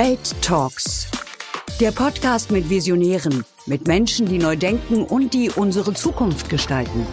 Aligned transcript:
Welt 0.00 0.40
Talks. 0.42 1.08
Der 1.80 1.90
Podcast 1.90 2.52
mit 2.52 2.70
Visionären, 2.70 3.44
mit 3.66 3.88
Menschen, 3.88 4.26
die 4.26 4.38
neu 4.38 4.54
denken 4.54 5.02
und 5.02 5.34
die 5.34 5.50
unsere 5.50 5.92
Zukunft 5.92 6.48
gestalten. 6.48 7.04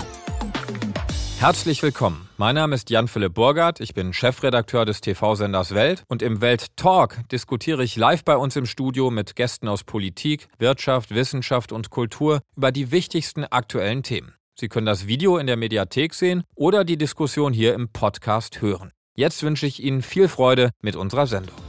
Herzlich 1.40 1.82
willkommen. 1.82 2.30
Mein 2.38 2.54
Name 2.54 2.76
ist 2.76 2.92
Jan-Philipp 2.92 3.34
Burgert. 3.34 3.80
Ich 3.80 3.96
bin 3.96 4.14
Chefredakteur 4.14 4.86
des 4.86 5.02
TV-Senders 5.02 5.74
Welt. 5.74 6.04
Und 6.10 6.22
im 6.22 6.42
Welt 6.42 6.78
Talk 6.78 7.28
diskutiere 7.32 7.84
ich 7.84 7.96
live 7.96 8.24
bei 8.24 8.38
uns 8.38 8.56
im 8.56 8.68
Studio 8.68 9.10
mit 9.10 9.36
Gästen 9.36 9.68
aus 9.68 9.84
Politik, 9.84 10.48
Wirtschaft, 10.60 11.10
Wissenschaft 11.10 11.72
und 11.72 11.90
Kultur 11.90 12.42
über 12.56 12.72
die 12.72 12.92
wichtigsten 12.92 13.46
aktuellen 13.46 14.04
Themen. 14.04 14.36
Sie 14.54 14.68
können 14.68 14.86
das 14.86 15.08
Video 15.08 15.38
in 15.40 15.48
der 15.48 15.58
Mediathek 15.58 16.14
sehen 16.14 16.44
oder 16.54 16.84
die 16.84 16.98
Diskussion 16.98 17.52
hier 17.52 17.74
im 17.74 17.90
Podcast 17.90 18.62
hören. 18.62 18.92
Jetzt 19.16 19.42
wünsche 19.42 19.66
ich 19.66 19.82
Ihnen 19.82 20.04
viel 20.04 20.28
Freude 20.28 20.70
mit 20.84 20.96
unserer 20.96 21.26
Sendung. 21.26 21.65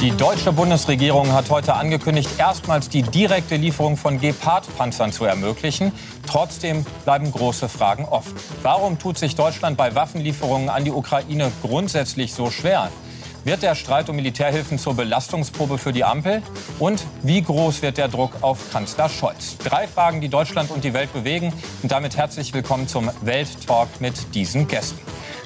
Die 0.00 0.16
deutsche 0.16 0.50
Bundesregierung 0.50 1.34
hat 1.34 1.50
heute 1.50 1.74
angekündigt, 1.74 2.30
erstmals 2.38 2.88
die 2.88 3.02
direkte 3.02 3.56
Lieferung 3.56 3.98
von 3.98 4.18
Gepard-Panzern 4.18 5.12
zu 5.12 5.26
ermöglichen. 5.26 5.92
Trotzdem 6.26 6.86
bleiben 7.04 7.30
große 7.30 7.68
Fragen 7.68 8.06
offen. 8.06 8.34
Warum 8.62 8.98
tut 8.98 9.18
sich 9.18 9.36
Deutschland 9.36 9.76
bei 9.76 9.94
Waffenlieferungen 9.94 10.70
an 10.70 10.84
die 10.84 10.90
Ukraine 10.90 11.52
grundsätzlich 11.60 12.32
so 12.32 12.50
schwer? 12.50 12.90
Wird 13.44 13.62
der 13.62 13.74
Streit 13.74 14.08
um 14.08 14.16
Militärhilfen 14.16 14.78
zur 14.78 14.94
Belastungsprobe 14.94 15.76
für 15.76 15.92
die 15.92 16.04
Ampel? 16.04 16.42
Und 16.78 17.04
wie 17.22 17.42
groß 17.42 17.82
wird 17.82 17.98
der 17.98 18.08
Druck 18.08 18.32
auf 18.40 18.72
Kanzler 18.72 19.10
Scholz? 19.10 19.58
Drei 19.58 19.86
Fragen, 19.86 20.22
die 20.22 20.30
Deutschland 20.30 20.70
und 20.70 20.82
die 20.82 20.94
Welt 20.94 21.12
bewegen. 21.12 21.52
Und 21.82 21.92
damit 21.92 22.16
herzlich 22.16 22.54
willkommen 22.54 22.88
zum 22.88 23.10
Welttalk 23.20 24.00
mit 24.00 24.34
diesen 24.34 24.66
Gästen. 24.66 24.98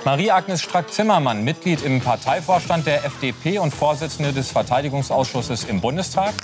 Marie-Agnes 0.05 0.61
Strack-Zimmermann, 0.61 1.45
Mitglied 1.45 1.83
im 1.83 1.99
Parteivorstand 2.03 2.87
der 2.87 3.07
FDP 3.07 3.59
und 3.59 3.73
Vorsitzende 3.73 4.35
des 4.35 4.51
Verteidigungsausschusses 4.51 5.65
im 5.65 5.81
Bundestag. 5.81 6.35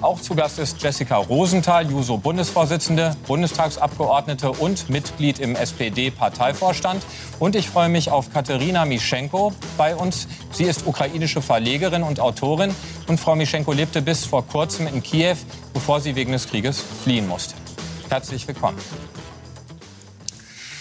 Auch 0.00 0.18
zu 0.18 0.34
Gast 0.34 0.58
ist 0.58 0.82
Jessica 0.82 1.18
Rosenthal, 1.18 1.90
Juso-Bundesvorsitzende, 1.90 3.14
Bundestagsabgeordnete 3.26 4.50
und 4.50 4.88
Mitglied 4.88 5.38
im 5.38 5.54
SPD-Parteivorstand. 5.54 7.04
Und 7.38 7.56
ich 7.56 7.68
freue 7.68 7.90
mich 7.90 8.10
auf 8.10 8.32
Katharina 8.32 8.86
Mischenko 8.86 9.52
bei 9.76 9.94
uns. 9.94 10.26
Sie 10.50 10.64
ist 10.64 10.86
ukrainische 10.86 11.42
Verlegerin 11.42 12.02
und 12.02 12.20
Autorin. 12.20 12.74
Und 13.06 13.20
Frau 13.20 13.36
Mischenko 13.36 13.74
lebte 13.74 14.00
bis 14.00 14.24
vor 14.24 14.46
kurzem 14.46 14.86
in 14.86 15.02
Kiew, 15.02 15.36
bevor 15.74 16.00
sie 16.00 16.16
wegen 16.16 16.32
des 16.32 16.48
Krieges 16.48 16.82
fliehen 17.04 17.28
musste. 17.28 17.54
Herzlich 18.08 18.48
willkommen. 18.48 18.78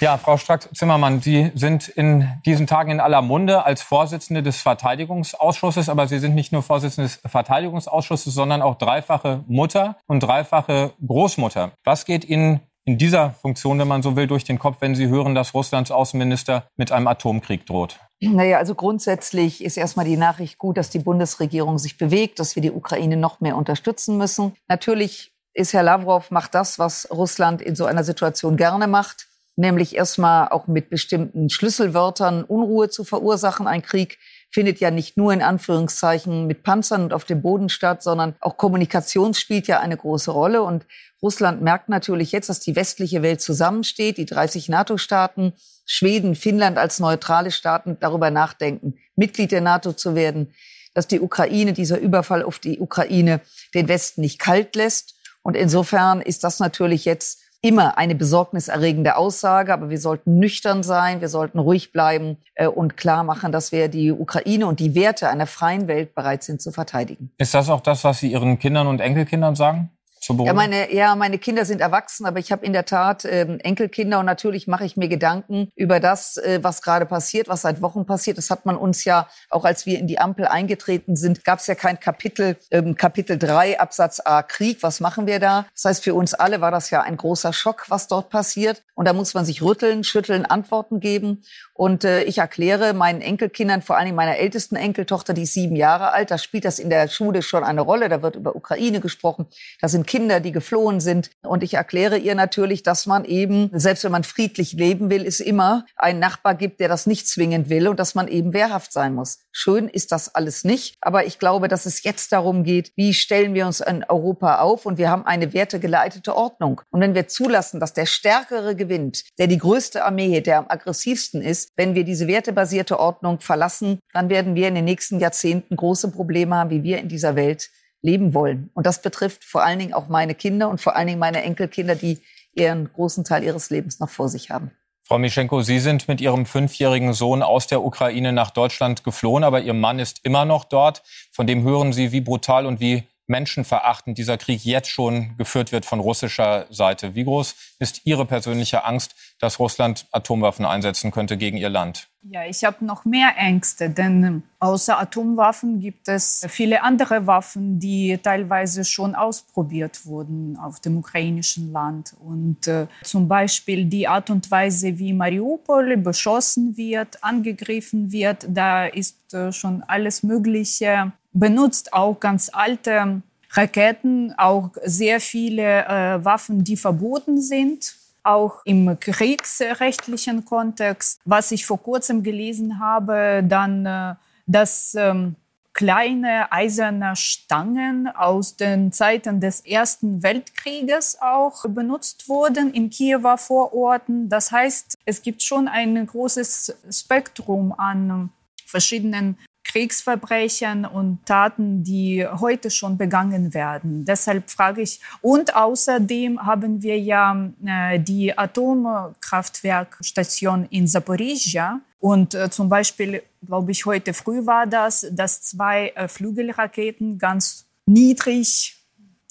Ja, 0.01 0.17
Frau 0.17 0.37
Strack-Zimmermann, 0.37 1.21
Sie 1.21 1.51
sind 1.55 1.89
in 1.89 2.29
diesen 2.45 2.67
Tagen 2.67 2.91
in 2.91 2.99
aller 3.01 3.21
Munde 3.21 3.65
als 3.65 3.81
Vorsitzende 3.81 4.41
des 4.41 4.61
Verteidigungsausschusses, 4.61 5.89
aber 5.89 6.07
Sie 6.07 6.19
sind 6.19 6.35
nicht 6.35 6.53
nur 6.53 6.63
Vorsitzende 6.63 7.09
des 7.09 7.19
Verteidigungsausschusses, 7.29 8.33
sondern 8.33 8.61
auch 8.61 8.75
dreifache 8.75 9.43
Mutter 9.47 9.97
und 10.07 10.21
dreifache 10.21 10.93
Großmutter. 11.05 11.71
Was 11.83 12.05
geht 12.05 12.23
Ihnen 12.23 12.61
in 12.85 12.97
dieser 12.97 13.31
Funktion, 13.31 13.77
wenn 13.77 13.89
man 13.89 14.01
so 14.01 14.15
will, 14.15 14.27
durch 14.27 14.45
den 14.45 14.57
Kopf, 14.57 14.77
wenn 14.79 14.95
Sie 14.95 15.07
hören, 15.07 15.35
dass 15.35 15.53
Russlands 15.53 15.91
Außenminister 15.91 16.63
mit 16.77 16.93
einem 16.93 17.07
Atomkrieg 17.07 17.65
droht? 17.65 17.99
Naja, 18.21 18.57
also 18.57 18.75
grundsätzlich 18.75 19.61
ist 19.61 19.75
erstmal 19.75 20.05
die 20.05 20.17
Nachricht 20.17 20.57
gut, 20.57 20.77
dass 20.77 20.89
die 20.89 20.99
Bundesregierung 20.99 21.77
sich 21.77 21.97
bewegt, 21.97 22.39
dass 22.39 22.55
wir 22.55 22.61
die 22.61 22.71
Ukraine 22.71 23.17
noch 23.17 23.41
mehr 23.41 23.57
unterstützen 23.57 24.17
müssen. 24.17 24.53
Natürlich 24.69 25.33
ist 25.53 25.73
Herr 25.73 25.83
Lavrov, 25.83 26.31
macht 26.31 26.55
das, 26.55 26.79
was 26.79 27.09
Russland 27.11 27.61
in 27.61 27.75
so 27.75 27.83
einer 27.85 28.05
Situation 28.05 28.55
gerne 28.55 28.87
macht 28.87 29.29
nämlich 29.59 29.95
erstmal 29.95 30.47
auch 30.49 30.67
mit 30.67 30.89
bestimmten 30.89 31.49
Schlüsselwörtern 31.49 32.45
Unruhe 32.45 32.89
zu 32.89 33.03
verursachen. 33.03 33.67
Ein 33.67 33.81
Krieg 33.81 34.17
findet 34.49 34.79
ja 34.79 34.89
nicht 34.89 35.17
nur 35.17 35.33
in 35.33 35.41
Anführungszeichen 35.41 36.47
mit 36.47 36.63
Panzern 36.63 37.03
und 37.03 37.13
auf 37.13 37.25
dem 37.25 37.41
Boden 37.41 37.67
statt, 37.67 38.01
sondern 38.01 38.35
auch 38.39 38.55
Kommunikation 38.55 39.33
spielt 39.33 39.67
ja 39.67 39.81
eine 39.81 39.97
große 39.97 40.31
Rolle. 40.31 40.63
Und 40.63 40.85
Russland 41.21 41.61
merkt 41.61 41.89
natürlich 41.89 42.31
jetzt, 42.31 42.47
dass 42.47 42.61
die 42.61 42.77
westliche 42.77 43.21
Welt 43.21 43.41
zusammensteht, 43.41 44.17
die 44.17 44.25
30 44.25 44.69
NATO-Staaten, 44.69 45.51
Schweden, 45.85 46.35
Finnland 46.35 46.77
als 46.77 46.99
neutrale 46.99 47.51
Staaten 47.51 47.97
darüber 47.99 48.31
nachdenken, 48.31 48.95
Mitglied 49.17 49.51
der 49.51 49.61
NATO 49.61 49.91
zu 49.91 50.15
werden, 50.15 50.53
dass 50.93 51.07
die 51.07 51.19
Ukraine, 51.19 51.73
dieser 51.73 51.99
Überfall 51.99 52.43
auf 52.43 52.59
die 52.59 52.79
Ukraine 52.79 53.41
den 53.75 53.89
Westen 53.89 54.21
nicht 54.21 54.39
kalt 54.39 54.75
lässt. 54.77 55.15
Und 55.41 55.55
insofern 55.55 56.21
ist 56.21 56.45
das 56.45 56.59
natürlich 56.59 57.03
jetzt 57.03 57.38
immer 57.61 57.97
eine 57.97 58.15
besorgniserregende 58.15 59.17
Aussage, 59.17 59.73
aber 59.73 59.89
wir 59.89 59.99
sollten 59.99 60.39
nüchtern 60.39 60.83
sein, 60.83 61.21
wir 61.21 61.27
sollten 61.27 61.59
ruhig 61.59 61.91
bleiben 61.91 62.37
äh, 62.55 62.67
und 62.67 62.95
klar 62.95 63.23
machen, 63.23 63.51
dass 63.51 63.71
wir 63.71 63.89
die 63.89 64.11
Ukraine 64.11 64.67
und 64.67 64.79
die 64.79 64.95
Werte 64.95 65.29
einer 65.29 65.47
freien 65.47 65.87
Welt 65.87 66.15
bereit 66.15 66.43
sind 66.43 66.61
zu 66.61 66.71
verteidigen. 66.71 67.31
Ist 67.37 67.53
das 67.53 67.69
auch 67.69 67.81
das, 67.81 68.03
was 68.03 68.19
Sie 68.19 68.31
Ihren 68.31 68.59
Kindern 68.59 68.87
und 68.87 69.01
Enkelkindern 69.01 69.55
sagen? 69.55 69.91
Ja, 70.29 70.53
meine, 70.53 70.93
ja, 70.93 71.15
meine 71.15 71.37
Kinder 71.37 71.65
sind 71.65 71.81
erwachsen, 71.81 72.25
aber 72.25 72.39
ich 72.39 72.51
habe 72.51 72.65
in 72.65 72.73
der 72.73 72.85
Tat 72.85 73.25
ähm, 73.25 73.59
Enkelkinder 73.59 74.19
und 74.19 74.25
natürlich 74.25 74.67
mache 74.67 74.85
ich 74.85 74.97
mir 74.97 75.07
Gedanken 75.07 75.71
über 75.75 75.99
das, 75.99 76.37
äh, 76.37 76.59
was 76.61 76.81
gerade 76.81 77.05
passiert, 77.05 77.47
was 77.47 77.61
seit 77.61 77.81
Wochen 77.81 78.05
passiert. 78.05 78.37
Das 78.37 78.49
hat 78.49 78.65
man 78.65 78.75
uns 78.75 79.05
ja, 79.05 79.27
auch 79.49 79.65
als 79.65 79.85
wir 79.85 79.97
in 79.97 80.07
die 80.07 80.19
Ampel 80.19 80.45
eingetreten 80.45 81.15
sind, 81.15 81.43
gab 81.43 81.59
es 81.59 81.67
ja 81.67 81.75
kein 81.75 81.99
Kapitel, 81.99 82.57
ähm, 82.71 82.95
Kapitel 82.95 83.37
3 83.37 83.79
Absatz 83.79 84.19
A 84.23 84.43
Krieg. 84.43 84.83
Was 84.83 84.99
machen 84.99 85.27
wir 85.27 85.39
da? 85.39 85.65
Das 85.73 85.85
heißt, 85.85 86.03
für 86.03 86.13
uns 86.13 86.33
alle 86.33 86.61
war 86.61 86.71
das 86.71 86.89
ja 86.89 87.01
ein 87.01 87.17
großer 87.17 87.53
Schock, 87.53 87.85
was 87.89 88.07
dort 88.07 88.29
passiert. 88.29 88.83
Und 88.95 89.07
da 89.07 89.13
muss 89.13 89.33
man 89.33 89.45
sich 89.45 89.61
rütteln, 89.61 90.03
schütteln, 90.03 90.45
Antworten 90.45 90.99
geben. 90.99 91.43
Und 91.79 92.03
äh, 92.03 92.23
ich 92.23 92.39
erkläre 92.39 92.93
meinen 92.93 93.21
Enkelkindern, 93.21 93.81
vor 93.81 93.95
allem 93.95 94.13
meiner 94.13 94.35
ältesten 94.35 94.75
Enkeltochter, 94.75 95.33
die 95.33 95.43
ist 95.43 95.53
sieben 95.53 95.77
Jahre 95.77 96.11
alt, 96.11 96.29
da 96.29 96.37
spielt 96.37 96.65
das 96.65 96.77
in 96.77 96.89
der 96.89 97.07
Schule 97.07 97.41
schon 97.41 97.63
eine 97.63 97.79
Rolle. 97.79 98.09
Da 98.09 98.21
wird 98.21 98.35
über 98.35 98.53
Ukraine 98.53 98.99
gesprochen. 98.99 99.45
Da 99.79 99.87
sind 99.87 100.05
Kinder, 100.05 100.41
die 100.41 100.51
geflohen 100.51 100.99
sind. 100.99 101.31
Und 101.41 101.63
ich 101.63 101.75
erkläre 101.75 102.17
ihr 102.17 102.35
natürlich, 102.35 102.83
dass 102.83 103.05
man 103.05 103.23
eben, 103.23 103.69
selbst 103.71 104.03
wenn 104.03 104.11
man 104.11 104.25
friedlich 104.25 104.73
leben 104.73 105.09
will, 105.09 105.25
es 105.25 105.39
immer 105.39 105.85
einen 105.95 106.19
Nachbar 106.19 106.53
gibt, 106.53 106.81
der 106.81 106.89
das 106.89 107.07
nicht 107.07 107.29
zwingend 107.29 107.69
will 107.69 107.87
und 107.87 107.97
dass 107.97 108.13
man 108.13 108.27
eben 108.27 108.51
wehrhaft 108.51 108.91
sein 108.91 109.15
muss. 109.15 109.39
Schön 109.51 109.87
ist 109.87 110.11
das 110.11 110.35
alles 110.35 110.63
nicht. 110.63 110.95
Aber 111.01 111.25
ich 111.25 111.39
glaube, 111.39 111.67
dass 111.67 111.85
es 111.85 112.03
jetzt 112.03 112.31
darum 112.31 112.63
geht, 112.63 112.91
wie 112.95 113.13
stellen 113.13 113.53
wir 113.53 113.65
uns 113.65 113.79
in 113.79 114.03
Europa 114.07 114.59
auf? 114.59 114.85
Und 114.85 114.97
wir 114.97 115.09
haben 115.09 115.25
eine 115.25 115.53
wertegeleitete 115.53 116.35
Ordnung. 116.35 116.81
Und 116.91 117.01
wenn 117.01 117.15
wir 117.15 117.27
zulassen, 117.27 117.79
dass 117.79 117.93
der 117.93 118.05
Stärkere 118.05 118.75
gewinnt, 118.75 119.23
der 119.39 119.47
die 119.47 119.57
größte 119.57 120.05
Armee, 120.05 120.41
der 120.41 120.59
am 120.59 120.65
aggressivsten 120.69 121.41
ist, 121.41 121.71
wenn 121.75 121.95
wir 121.95 122.03
diese 122.03 122.27
wertebasierte 122.27 122.99
Ordnung 122.99 123.39
verlassen, 123.39 123.99
dann 124.13 124.29
werden 124.29 124.55
wir 124.55 124.67
in 124.67 124.75
den 124.75 124.85
nächsten 124.85 125.19
Jahrzehnten 125.19 125.75
große 125.75 126.11
Probleme 126.11 126.55
haben, 126.55 126.69
wie 126.69 126.83
wir 126.83 126.99
in 126.99 127.09
dieser 127.09 127.35
Welt 127.35 127.69
leben 128.01 128.33
wollen. 128.33 128.69
Und 128.73 128.85
das 128.85 129.01
betrifft 129.01 129.43
vor 129.43 129.63
allen 129.63 129.79
Dingen 129.79 129.93
auch 129.93 130.07
meine 130.07 130.35
Kinder 130.35 130.69
und 130.69 130.79
vor 130.79 130.95
allen 130.95 131.07
Dingen 131.07 131.19
meine 131.19 131.43
Enkelkinder, 131.43 131.95
die 131.95 132.19
ihren 132.53 132.91
großen 132.91 133.23
Teil 133.23 133.43
ihres 133.43 133.69
Lebens 133.69 133.99
noch 133.99 134.09
vor 134.09 134.29
sich 134.29 134.51
haben. 134.51 134.71
Frau 135.11 135.17
Mischenko, 135.17 135.63
Sie 135.63 135.79
sind 135.79 136.07
mit 136.07 136.21
Ihrem 136.21 136.45
fünfjährigen 136.45 137.13
Sohn 137.13 137.41
aus 137.41 137.65
der 137.65 137.83
Ukraine 137.83 138.31
nach 138.31 138.51
Deutschland 138.51 139.03
geflohen, 139.03 139.43
aber 139.43 139.59
Ihr 139.59 139.73
Mann 139.73 139.97
ist 139.97 140.19
immer 140.21 140.45
noch 140.45 140.65
dort. 140.65 141.01
Von 141.31 141.47
dem 141.47 141.63
hören 141.63 141.93
Sie, 141.93 142.11
wie 142.11 142.21
brutal 142.21 142.67
und 142.67 142.79
wie 142.79 143.05
menschenverachtend 143.29 144.17
dieser 144.17 144.37
Krieg 144.37 144.65
jetzt 144.65 144.89
schon 144.89 145.37
geführt 145.37 145.71
wird 145.71 145.85
von 145.85 145.99
russischer 145.99 146.65
Seite. 146.69 147.15
Wie 147.15 147.23
groß 147.23 147.55
ist 147.79 148.01
Ihre 148.05 148.25
persönliche 148.25 148.83
Angst, 148.83 149.15
dass 149.39 149.59
Russland 149.59 150.07
Atomwaffen 150.11 150.65
einsetzen 150.65 151.11
könnte 151.11 151.37
gegen 151.37 151.57
Ihr 151.57 151.69
Land? 151.69 152.09
Ja, 152.23 152.45
ich 152.45 152.65
habe 152.65 152.83
noch 152.83 153.05
mehr 153.05 153.31
Ängste, 153.37 153.89
denn 153.89 154.43
außer 154.59 154.99
Atomwaffen 154.99 155.79
gibt 155.79 156.09
es 156.09 156.45
viele 156.49 156.83
andere 156.83 157.27
Waffen, 157.27 157.79
die 157.79 158.17
teilweise 158.21 158.83
schon 158.83 159.15
ausprobiert 159.15 160.05
wurden 160.05 160.57
auf 160.57 160.81
dem 160.81 160.97
ukrainischen 160.97 161.71
Land. 161.71 162.13
Und 162.19 162.67
äh, 162.67 162.87
zum 163.03 163.29
Beispiel 163.29 163.85
die 163.85 164.09
Art 164.09 164.29
und 164.29 164.51
Weise, 164.51 164.99
wie 164.99 165.13
Mariupol 165.13 165.95
beschossen 165.95 166.75
wird, 166.75 167.23
angegriffen 167.23 168.11
wird, 168.11 168.45
da 168.49 168.85
ist 168.85 169.33
äh, 169.33 169.53
schon 169.53 169.83
alles 169.83 170.21
Mögliche 170.21 171.13
benutzt, 171.31 171.93
auch 171.93 172.19
ganz 172.19 172.49
alte 172.51 173.21
Raketen, 173.51 174.33
auch 174.37 174.71
sehr 174.83 175.19
viele 175.19 175.85
äh, 175.85 176.23
Waffen, 176.23 176.63
die 176.63 176.77
verboten 176.77 177.41
sind 177.41 177.95
auch 178.23 178.61
im 178.65 178.99
kriegsrechtlichen 178.99 180.45
Kontext. 180.45 181.19
Was 181.25 181.51
ich 181.51 181.65
vor 181.65 181.81
kurzem 181.81 182.21
gelesen 182.23 182.79
habe, 182.79 183.43
dann, 183.43 183.85
äh, 183.85 184.15
dass 184.45 184.93
ähm, 184.95 185.35
kleine 185.73 186.51
eiserne 186.51 187.15
Stangen 187.15 188.07
aus 188.07 188.57
den 188.57 188.91
Zeiten 188.91 189.39
des 189.39 189.61
Ersten 189.61 190.21
Weltkrieges 190.21 191.17
auch 191.21 191.65
benutzt 191.69 192.27
wurden 192.27 192.73
in 192.73 192.89
Kiewer 192.89 193.37
Vororten. 193.37 194.29
Das 194.29 194.51
heißt, 194.51 194.97
es 195.05 195.21
gibt 195.21 195.41
schon 195.41 195.67
ein 195.67 196.05
großes 196.05 196.75
Spektrum 196.91 197.71
an 197.71 198.29
verschiedenen 198.65 199.37
Kriegsverbrechen 199.71 200.85
und 200.85 201.25
Taten, 201.25 201.83
die 201.83 202.25
heute 202.25 202.71
schon 202.71 202.97
begangen 202.97 203.53
werden. 203.53 204.03
Deshalb 204.03 204.49
frage 204.49 204.81
ich, 204.81 204.99
und 205.21 205.55
außerdem 205.55 206.43
haben 206.45 206.81
wir 206.81 206.99
ja 206.99 207.51
äh, 207.63 207.99
die 207.99 208.35
Atomkraftwerkstation 208.35 210.65
in 210.71 210.87
Zaporizhia, 210.87 211.81
Und 211.99 212.33
äh, 212.33 212.49
zum 212.49 212.69
Beispiel, 212.69 213.21
glaube 213.45 213.71
ich, 213.71 213.85
heute 213.85 214.13
früh 214.13 214.45
war 214.45 214.65
das, 214.65 215.05
dass 215.11 215.41
zwei 215.41 215.89
äh, 215.89 216.07
Flügelraketen 216.07 217.19
ganz 217.19 217.65
niedrig 217.85 218.77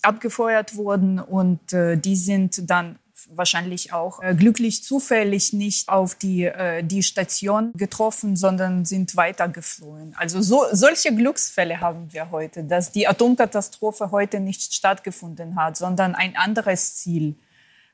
abgefeuert 0.02 0.76
wurden 0.76 1.18
und 1.18 1.72
äh, 1.72 1.96
die 1.96 2.16
sind 2.16 2.70
dann 2.70 2.98
wahrscheinlich 3.30 3.92
auch 3.92 4.22
äh, 4.22 4.34
glücklich 4.34 4.84
zufällig 4.84 5.52
nicht 5.52 5.88
auf 5.88 6.14
die, 6.14 6.44
äh, 6.44 6.82
die 6.82 7.02
Station 7.02 7.72
getroffen, 7.74 8.36
sondern 8.36 8.84
sind 8.84 9.16
weitergeflohen. 9.16 10.14
Also 10.16 10.40
so, 10.40 10.64
solche 10.72 11.14
Glücksfälle 11.14 11.80
haben 11.80 12.12
wir 12.12 12.30
heute, 12.30 12.64
dass 12.64 12.92
die 12.92 13.06
Atomkatastrophe 13.06 14.10
heute 14.10 14.40
nicht 14.40 14.74
stattgefunden 14.74 15.56
hat, 15.56 15.76
sondern 15.76 16.14
ein 16.14 16.36
anderes 16.36 16.96
Ziel 16.96 17.36